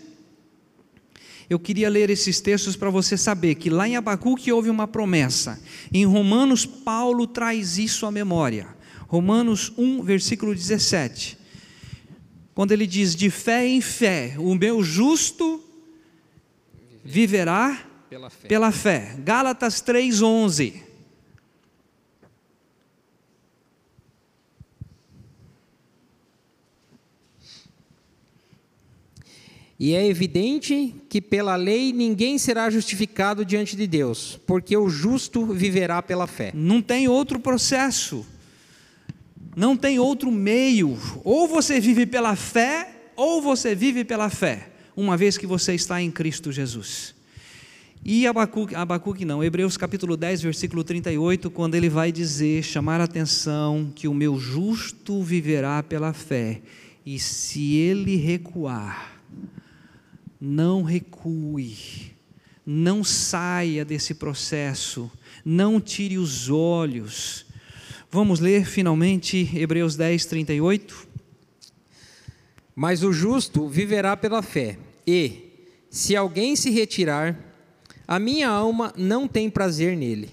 eu 1.49 1.59
queria 1.59 1.89
ler 1.89 2.11
esses 2.11 2.41
textos 2.41 2.77
para 2.77 2.91
você 2.91 3.17
saber 3.17 3.57
que 3.57 3.69
lá 3.69 3.89
em 3.89 3.97
Abacuque 3.97 4.51
houve 4.53 4.71
uma 4.71 4.87
promessa. 4.87 5.61
Em 5.93 6.05
Romanos, 6.05 6.65
Paulo 6.65 7.27
traz 7.27 7.79
isso 7.79 8.07
à 8.07 8.11
memória. 8.11 8.69
Romanos 9.07 9.73
1, 9.77 10.03
versículo 10.03 10.55
17. 10.55 11.39
Quando 12.55 12.73
ele 12.73 12.87
diz: 12.87 13.15
De 13.15 13.31
fé 13.31 13.67
em 13.67 13.81
fé, 13.81 14.35
o 14.39 14.55
meu 14.55 14.83
justo 14.83 15.63
viverá 17.05 17.87
pela 18.09 18.31
fé. 18.31 18.49
Pela 18.49 18.73
fé. 18.73 19.17
Gálatas 19.19 19.81
3, 19.81 20.23
11. 20.23 20.83
E 29.85 29.93
é 29.93 30.07
evidente 30.07 30.95
que 31.11 31.21
pela 31.21 31.57
lei 31.57 31.93
ninguém 31.93 32.39
será 32.39 32.71
justificado 32.71 33.45
diante 33.45 33.77
de 33.77 33.87
Deus, 33.87 34.41
porque 34.47 34.75
o 34.75 34.89
justo 34.89 35.45
viverá 35.45 36.01
pela 36.01 36.27
fé. 36.27 36.53
Não 36.55 36.81
tem 36.81 37.07
outro 37.07 37.39
processo, 37.39 38.25
não 39.55 39.77
tem 39.77 39.99
outro 39.99 40.31
meio. 40.31 40.97
Ou 41.23 41.47
você 41.47 41.81
vive 41.81 42.07
pela 42.07 42.35
fé, 42.35 43.11
ou 43.15 43.43
você 43.43 43.75
vive 43.75 44.07
pela 44.07 44.31
fé, 44.31 44.71
uma 44.97 45.19
vez 45.19 45.37
que 45.37 45.47
você 45.47 45.75
está 45.75 46.01
em 46.01 46.11
Cristo 46.11 46.51
Jesus. 46.51 47.15
E 48.03 48.27
Abacuque, 48.27 48.75
Abacuque 48.75 49.27
não, 49.27 49.45
Hebreus 49.45 49.77
capítulo 49.77 50.17
10, 50.17 50.41
versículo 50.41 50.83
38, 50.83 51.51
quando 51.51 51.75
ele 51.75 51.91
vai 51.91 52.11
dizer, 52.11 52.63
chamar 52.63 53.03
a 53.03 53.05
atenção 53.05 53.93
que 53.95 54.09
o 54.09 54.15
meu 54.15 54.39
justo 54.39 55.23
viverá 55.23 55.83
pela 55.83 56.15
fé, 56.15 56.63
e 57.05 57.19
se 57.19 57.75
ele 57.75 58.17
recuar, 58.17 59.14
não 60.41 60.83
recue, 60.83 61.77
não 62.65 63.05
saia 63.05 63.85
desse 63.85 64.15
processo, 64.15 65.11
não 65.45 65.81
tire 65.81 66.19
os 66.19 66.49
olhos. 66.49 67.47
Vamos 68.11 68.41
ler 68.41 68.65
finalmente 68.65 69.51
Hebreus 69.55 69.97
10, 69.97 70.27
38. 70.27 71.09
Mas 72.75 73.03
o 73.03 73.13
justo 73.13 73.69
viverá 73.69 74.17
pela 74.17 74.43
fé, 74.43 74.79
e, 75.07 75.53
se 75.91 76.17
alguém 76.17 76.57
se 76.57 76.71
retirar, 76.71 77.39
a 78.07 78.19
minha 78.19 78.49
alma 78.49 78.93
não 78.97 79.29
tem 79.29 79.49
prazer 79.49 79.97
nele. 79.97 80.29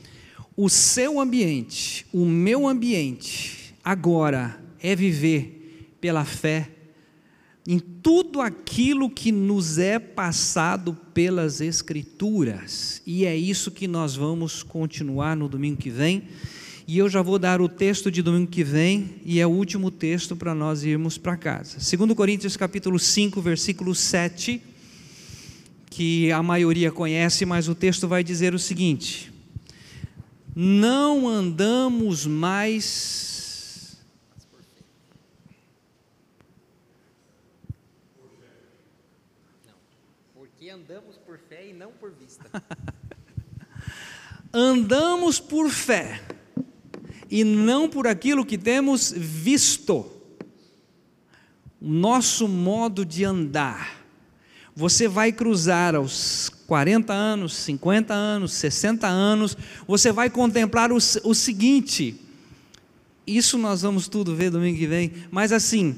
O 0.57 0.69
seu 0.69 1.19
ambiente, 1.19 2.05
o 2.11 2.25
meu 2.25 2.67
ambiente, 2.67 3.75
agora 3.83 4.61
é 4.81 4.95
viver 4.95 5.95
pela 6.01 6.25
fé 6.25 6.69
em 7.67 7.79
tudo 7.79 8.41
aquilo 8.41 9.09
que 9.09 9.31
nos 9.31 9.77
é 9.77 9.99
passado 9.99 10.93
pelas 11.13 11.61
Escrituras. 11.61 13.01
E 13.05 13.25
é 13.25 13.35
isso 13.35 13.69
que 13.69 13.87
nós 13.87 14.15
vamos 14.15 14.63
continuar 14.63 15.35
no 15.35 15.47
domingo 15.47 15.77
que 15.77 15.89
vem. 15.89 16.23
E 16.87 16.97
eu 16.97 17.07
já 17.07 17.21
vou 17.21 17.37
dar 17.37 17.61
o 17.61 17.69
texto 17.69 18.09
de 18.11 18.21
domingo 18.21 18.49
que 18.49 18.63
vem, 18.63 19.15
e 19.23 19.39
é 19.39 19.45
o 19.45 19.51
último 19.51 19.91
texto 19.91 20.35
para 20.35 20.55
nós 20.55 20.83
irmos 20.83 21.17
para 21.17 21.37
casa. 21.37 21.77
2 21.77 22.13
Coríntios 22.13 22.57
capítulo 22.57 22.97
5, 22.97 23.39
versículo 23.39 23.93
7, 23.93 24.61
que 25.89 26.31
a 26.31 26.41
maioria 26.41 26.91
conhece, 26.91 27.45
mas 27.45 27.69
o 27.69 27.75
texto 27.75 28.07
vai 28.07 28.23
dizer 28.23 28.53
o 28.55 28.59
seguinte: 28.59 29.31
Não 30.55 31.29
andamos 31.29 32.25
mais 32.25 33.31
andamos 40.71 41.17
por 41.31 41.39
fé 41.47 41.69
e 41.69 41.73
não 41.73 41.93
por 41.93 42.11
vista. 42.11 42.43
andamos 44.51 45.39
por 45.39 45.69
fé 45.69 46.21
e 47.29 47.45
não 47.45 47.87
por 47.87 48.05
aquilo 48.05 48.45
que 48.45 48.57
temos 48.57 49.13
visto. 49.15 50.11
Nosso 51.79 52.49
modo 52.49 53.05
de 53.05 53.23
andar. 53.23 54.03
Você 54.75 55.07
vai 55.07 55.31
cruzar 55.31 55.95
aos 55.95 56.49
40 56.67 57.13
anos, 57.13 57.55
50 57.55 58.13
anos, 58.13 58.51
60 58.51 59.07
anos, 59.07 59.57
você 59.87 60.11
vai 60.11 60.29
contemplar 60.29 60.91
o, 60.91 60.97
o 60.97 61.33
seguinte. 61.33 62.19
Isso 63.25 63.57
nós 63.57 63.83
vamos 63.83 64.09
tudo 64.09 64.35
ver 64.35 64.49
domingo 64.49 64.77
que 64.77 64.85
vem, 64.85 65.13
mas 65.31 65.53
assim, 65.53 65.95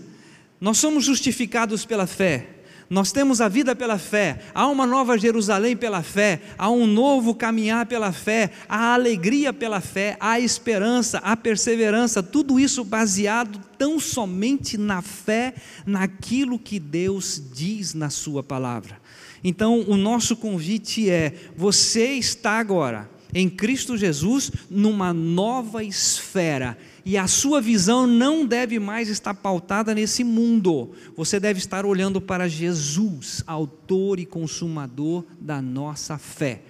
nós 0.62 0.78
somos 0.78 1.04
justificados 1.04 1.88
pela 1.88 2.06
fé 2.06 2.54
nós 2.90 3.12
temos 3.12 3.42
a 3.42 3.48
vida 3.48 3.76
pela 3.76 3.98
fé, 3.98 4.40
há 4.54 4.68
uma 4.68 4.86
nova 4.86 5.18
Jerusalém 5.18 5.76
pela 5.76 6.04
fé, 6.04 6.42
há 6.58 6.70
um 6.70 6.86
novo 6.86 7.34
caminhar 7.34 7.86
pela 7.86 8.12
fé, 8.12 8.52
há 8.68 8.94
alegria 8.94 9.52
pela 9.52 9.82
fé, 9.82 10.18
há 10.20 10.40
esperança, 10.40 11.20
há 11.20 11.36
perseverança, 11.36 12.22
tudo 12.22 12.60
isso 12.60 12.84
baseado 12.84 13.60
tão 13.78 14.00
somente 14.00 14.78
na 14.78 15.02
fé, 15.02 15.54
naquilo 15.86 16.60
que 16.60 16.80
Deus 16.80 17.42
diz 17.54 17.94
na 17.94 18.10
Sua 18.10 18.44
palavra. 18.44 19.02
Então, 19.44 19.82
o 19.88 19.98
nosso 19.98 20.36
convite 20.36 21.10
é: 21.10 21.34
você 21.56 22.14
está 22.14 22.60
agora 22.60 23.10
em 23.34 23.50
Cristo 23.50 23.98
Jesus 23.98 24.52
numa 24.70 25.12
nova 25.12 25.84
esfera 25.84 26.78
e 27.06 27.18
a 27.18 27.28
sua 27.28 27.60
visão 27.62 28.08
não 28.08 28.46
deve 28.46 28.80
mais 28.80 29.10
estar 29.10 29.34
pautada 29.34 29.94
nesse 29.94 30.24
mundo. 30.24 30.92
Você 31.16 31.40
deve 31.40 31.60
estar 31.60 31.86
olhando 31.86 32.22
para 32.22 32.48
Jesus, 32.48 33.44
autor 33.46 34.20
e 34.20 34.26
consumador 34.26 35.26
da 35.40 35.62
nossa 35.62 36.18
fé. 36.18 36.62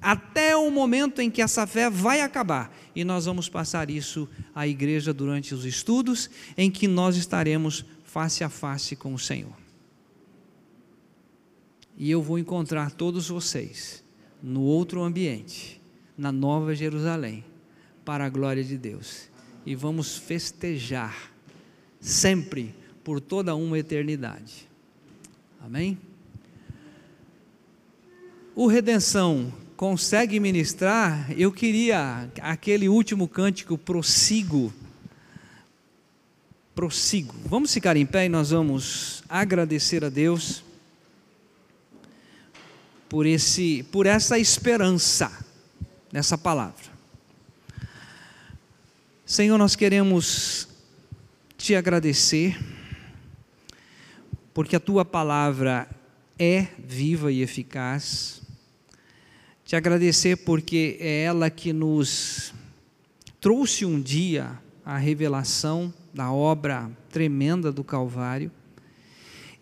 até 0.00 0.56
o 0.56 0.70
momento 0.70 1.20
em 1.20 1.30
que 1.30 1.42
essa 1.42 1.66
fé 1.66 1.90
vai 1.90 2.22
acabar. 2.22 2.74
E 2.96 3.04
nós 3.04 3.26
vamos 3.26 3.48
passar 3.48 3.90
isso 3.90 4.28
à 4.54 4.66
igreja 4.66 5.12
durante 5.12 5.54
os 5.54 5.64
estudos, 5.64 6.30
em 6.56 6.70
que 6.70 6.88
nós 6.88 7.16
estaremos 7.16 7.84
face 8.02 8.42
a 8.42 8.48
face 8.48 8.96
com 8.96 9.12
o 9.12 9.18
Senhor. 9.18 9.52
E 11.96 12.10
eu 12.10 12.22
vou 12.22 12.38
encontrar 12.38 12.90
todos 12.92 13.28
vocês 13.28 14.02
no 14.42 14.62
outro 14.62 15.02
ambiente, 15.02 15.80
na 16.16 16.32
Nova 16.32 16.74
Jerusalém, 16.74 17.44
para 18.04 18.24
a 18.24 18.28
glória 18.30 18.64
de 18.64 18.78
Deus. 18.78 19.29
E 19.64 19.74
vamos 19.74 20.16
festejar 20.16 21.30
sempre 22.00 22.74
por 23.04 23.20
toda 23.20 23.54
uma 23.54 23.78
eternidade. 23.78 24.68
Amém? 25.60 25.98
O 28.54 28.66
Redenção 28.66 29.52
consegue 29.76 30.38
ministrar, 30.38 31.32
eu 31.38 31.50
queria 31.50 32.28
aquele 32.42 32.88
último 32.88 33.26
cântico, 33.26 33.78
prossigo. 33.78 34.72
Prossigo. 36.74 37.34
Vamos 37.46 37.72
ficar 37.72 37.96
em 37.96 38.04
pé 38.04 38.26
e 38.26 38.28
nós 38.28 38.50
vamos 38.50 39.22
agradecer 39.28 40.04
a 40.04 40.08
Deus 40.08 40.62
por, 43.08 43.26
esse, 43.26 43.82
por 43.84 44.06
essa 44.06 44.38
esperança 44.38 45.32
nessa 46.12 46.36
palavra. 46.36 46.89
Senhor, 49.30 49.56
nós 49.56 49.76
queremos 49.76 50.66
te 51.56 51.76
agradecer, 51.76 52.58
porque 54.52 54.74
a 54.74 54.80
tua 54.80 55.04
palavra 55.04 55.88
é 56.36 56.66
viva 56.76 57.30
e 57.30 57.40
eficaz 57.40 58.42
te 59.64 59.76
agradecer 59.76 60.38
porque 60.38 60.96
é 60.98 61.22
ela 61.22 61.48
que 61.48 61.72
nos 61.72 62.52
trouxe 63.40 63.86
um 63.86 64.00
dia 64.00 64.58
a 64.84 64.98
revelação 64.98 65.94
da 66.12 66.32
obra 66.32 66.90
tremenda 67.08 67.70
do 67.70 67.84
Calvário 67.84 68.50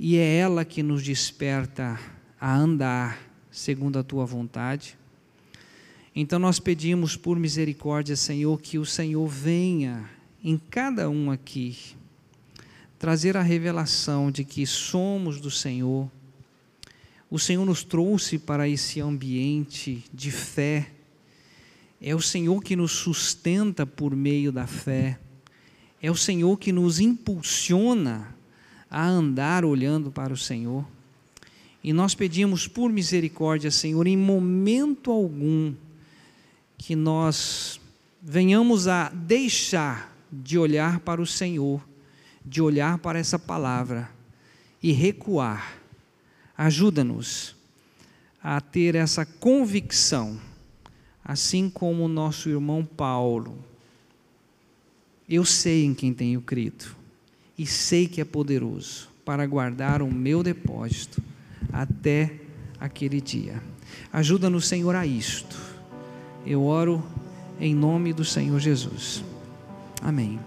e 0.01 0.17
é 0.17 0.39
ela 0.39 0.65
que 0.65 0.83
nos 0.83 1.03
desperta 1.03 2.01
a 2.41 2.57
andar 2.57 3.21
segundo 3.51 3.99
a 3.99 4.03
tua 4.03 4.25
vontade. 4.25 4.98
Então 6.21 6.39
nós 6.39 6.59
pedimos 6.59 7.17
por 7.17 7.39
misericórdia, 7.39 8.17
Senhor, 8.17 8.61
que 8.61 8.79
o 8.79 8.85
Senhor 8.85 9.27
venha 9.29 10.11
em 10.43 10.59
cada 10.59 11.09
um 11.09 11.31
aqui 11.31 11.77
trazer 12.99 13.37
a 13.37 13.43
revelação 13.43 14.31
de 14.31 14.43
que 14.43 14.67
somos 14.67 15.41
do 15.41 15.51
Senhor 15.51 16.11
o 17.31 17.39
Senhor 17.39 17.65
nos 17.67 17.85
trouxe 17.85 18.39
para 18.39 18.67
esse 18.67 19.01
ambiente 19.01 20.03
de 20.13 20.31
fé. 20.31 20.89
É 22.01 22.15
o 22.15 22.23
Senhor 22.23 22.63
que 22.63 22.75
nos 22.75 22.93
sustenta 22.93 23.85
por 23.85 24.17
meio 24.17 24.51
da 24.51 24.67
fé. 24.67 25.19
É 26.01 26.11
o 26.11 26.17
Senhor 26.17 26.59
que 26.59 26.73
nos 26.73 27.01
impulsiona 27.01 28.35
a 28.91 29.07
andar 29.07 29.63
olhando 29.63 30.11
para 30.11 30.33
o 30.33 30.39
Senhor. 30.39 30.87
E 31.85 31.93
nós 31.93 32.15
pedimos 32.15 32.67
por 32.67 32.91
misericórdia, 32.91 33.71
Senhor, 33.71 34.07
em 34.07 34.17
momento 34.17 35.11
algum, 35.11 35.75
que 36.79 36.97
nós 36.97 37.79
venhamos 38.23 38.89
a 38.89 39.11
deixar 39.11 40.17
de 40.33 40.57
olhar 40.57 41.01
para 41.01 41.21
o 41.21 41.27
Senhor, 41.27 41.87
de 42.43 42.63
olhar 42.63 42.97
para 42.99 43.19
essa 43.19 43.39
palavra 43.39 44.11
e 44.83 44.93
recuar 44.93 45.79
Ajuda-nos 46.59 47.55
a 48.43 48.61
ter 48.61 48.97
essa 48.97 49.25
convicção, 49.25 50.41
assim 51.25 51.71
como 51.71 52.05
o 52.05 52.09
nosso 52.09 52.49
irmão 52.49 52.85
Paulo. 52.85 53.57
Eu 55.29 55.45
sei 55.45 55.85
em 55.85 55.95
quem 55.95 56.13
tenho 56.13 56.41
crido 56.41 56.97
e 57.57 57.65
sei 57.65 58.09
que 58.09 58.21
é 58.21 58.25
poderoso 58.25 59.09
para 59.25 59.47
guardar 59.47 60.03
o 60.03 60.13
meu 60.13 60.43
depósito 60.43 61.23
até 61.73 62.41
aquele 62.81 63.21
dia. 63.21 63.63
Ajuda-nos, 64.13 64.67
Senhor, 64.67 64.97
a 64.97 65.07
isto. 65.07 65.57
Eu 66.47 66.65
oro 66.65 67.03
em 67.61 67.75
nome 67.75 68.13
do 68.13 68.25
Senhor 68.25 68.59
Jesus. 68.59 69.25
Amém. 70.03 70.39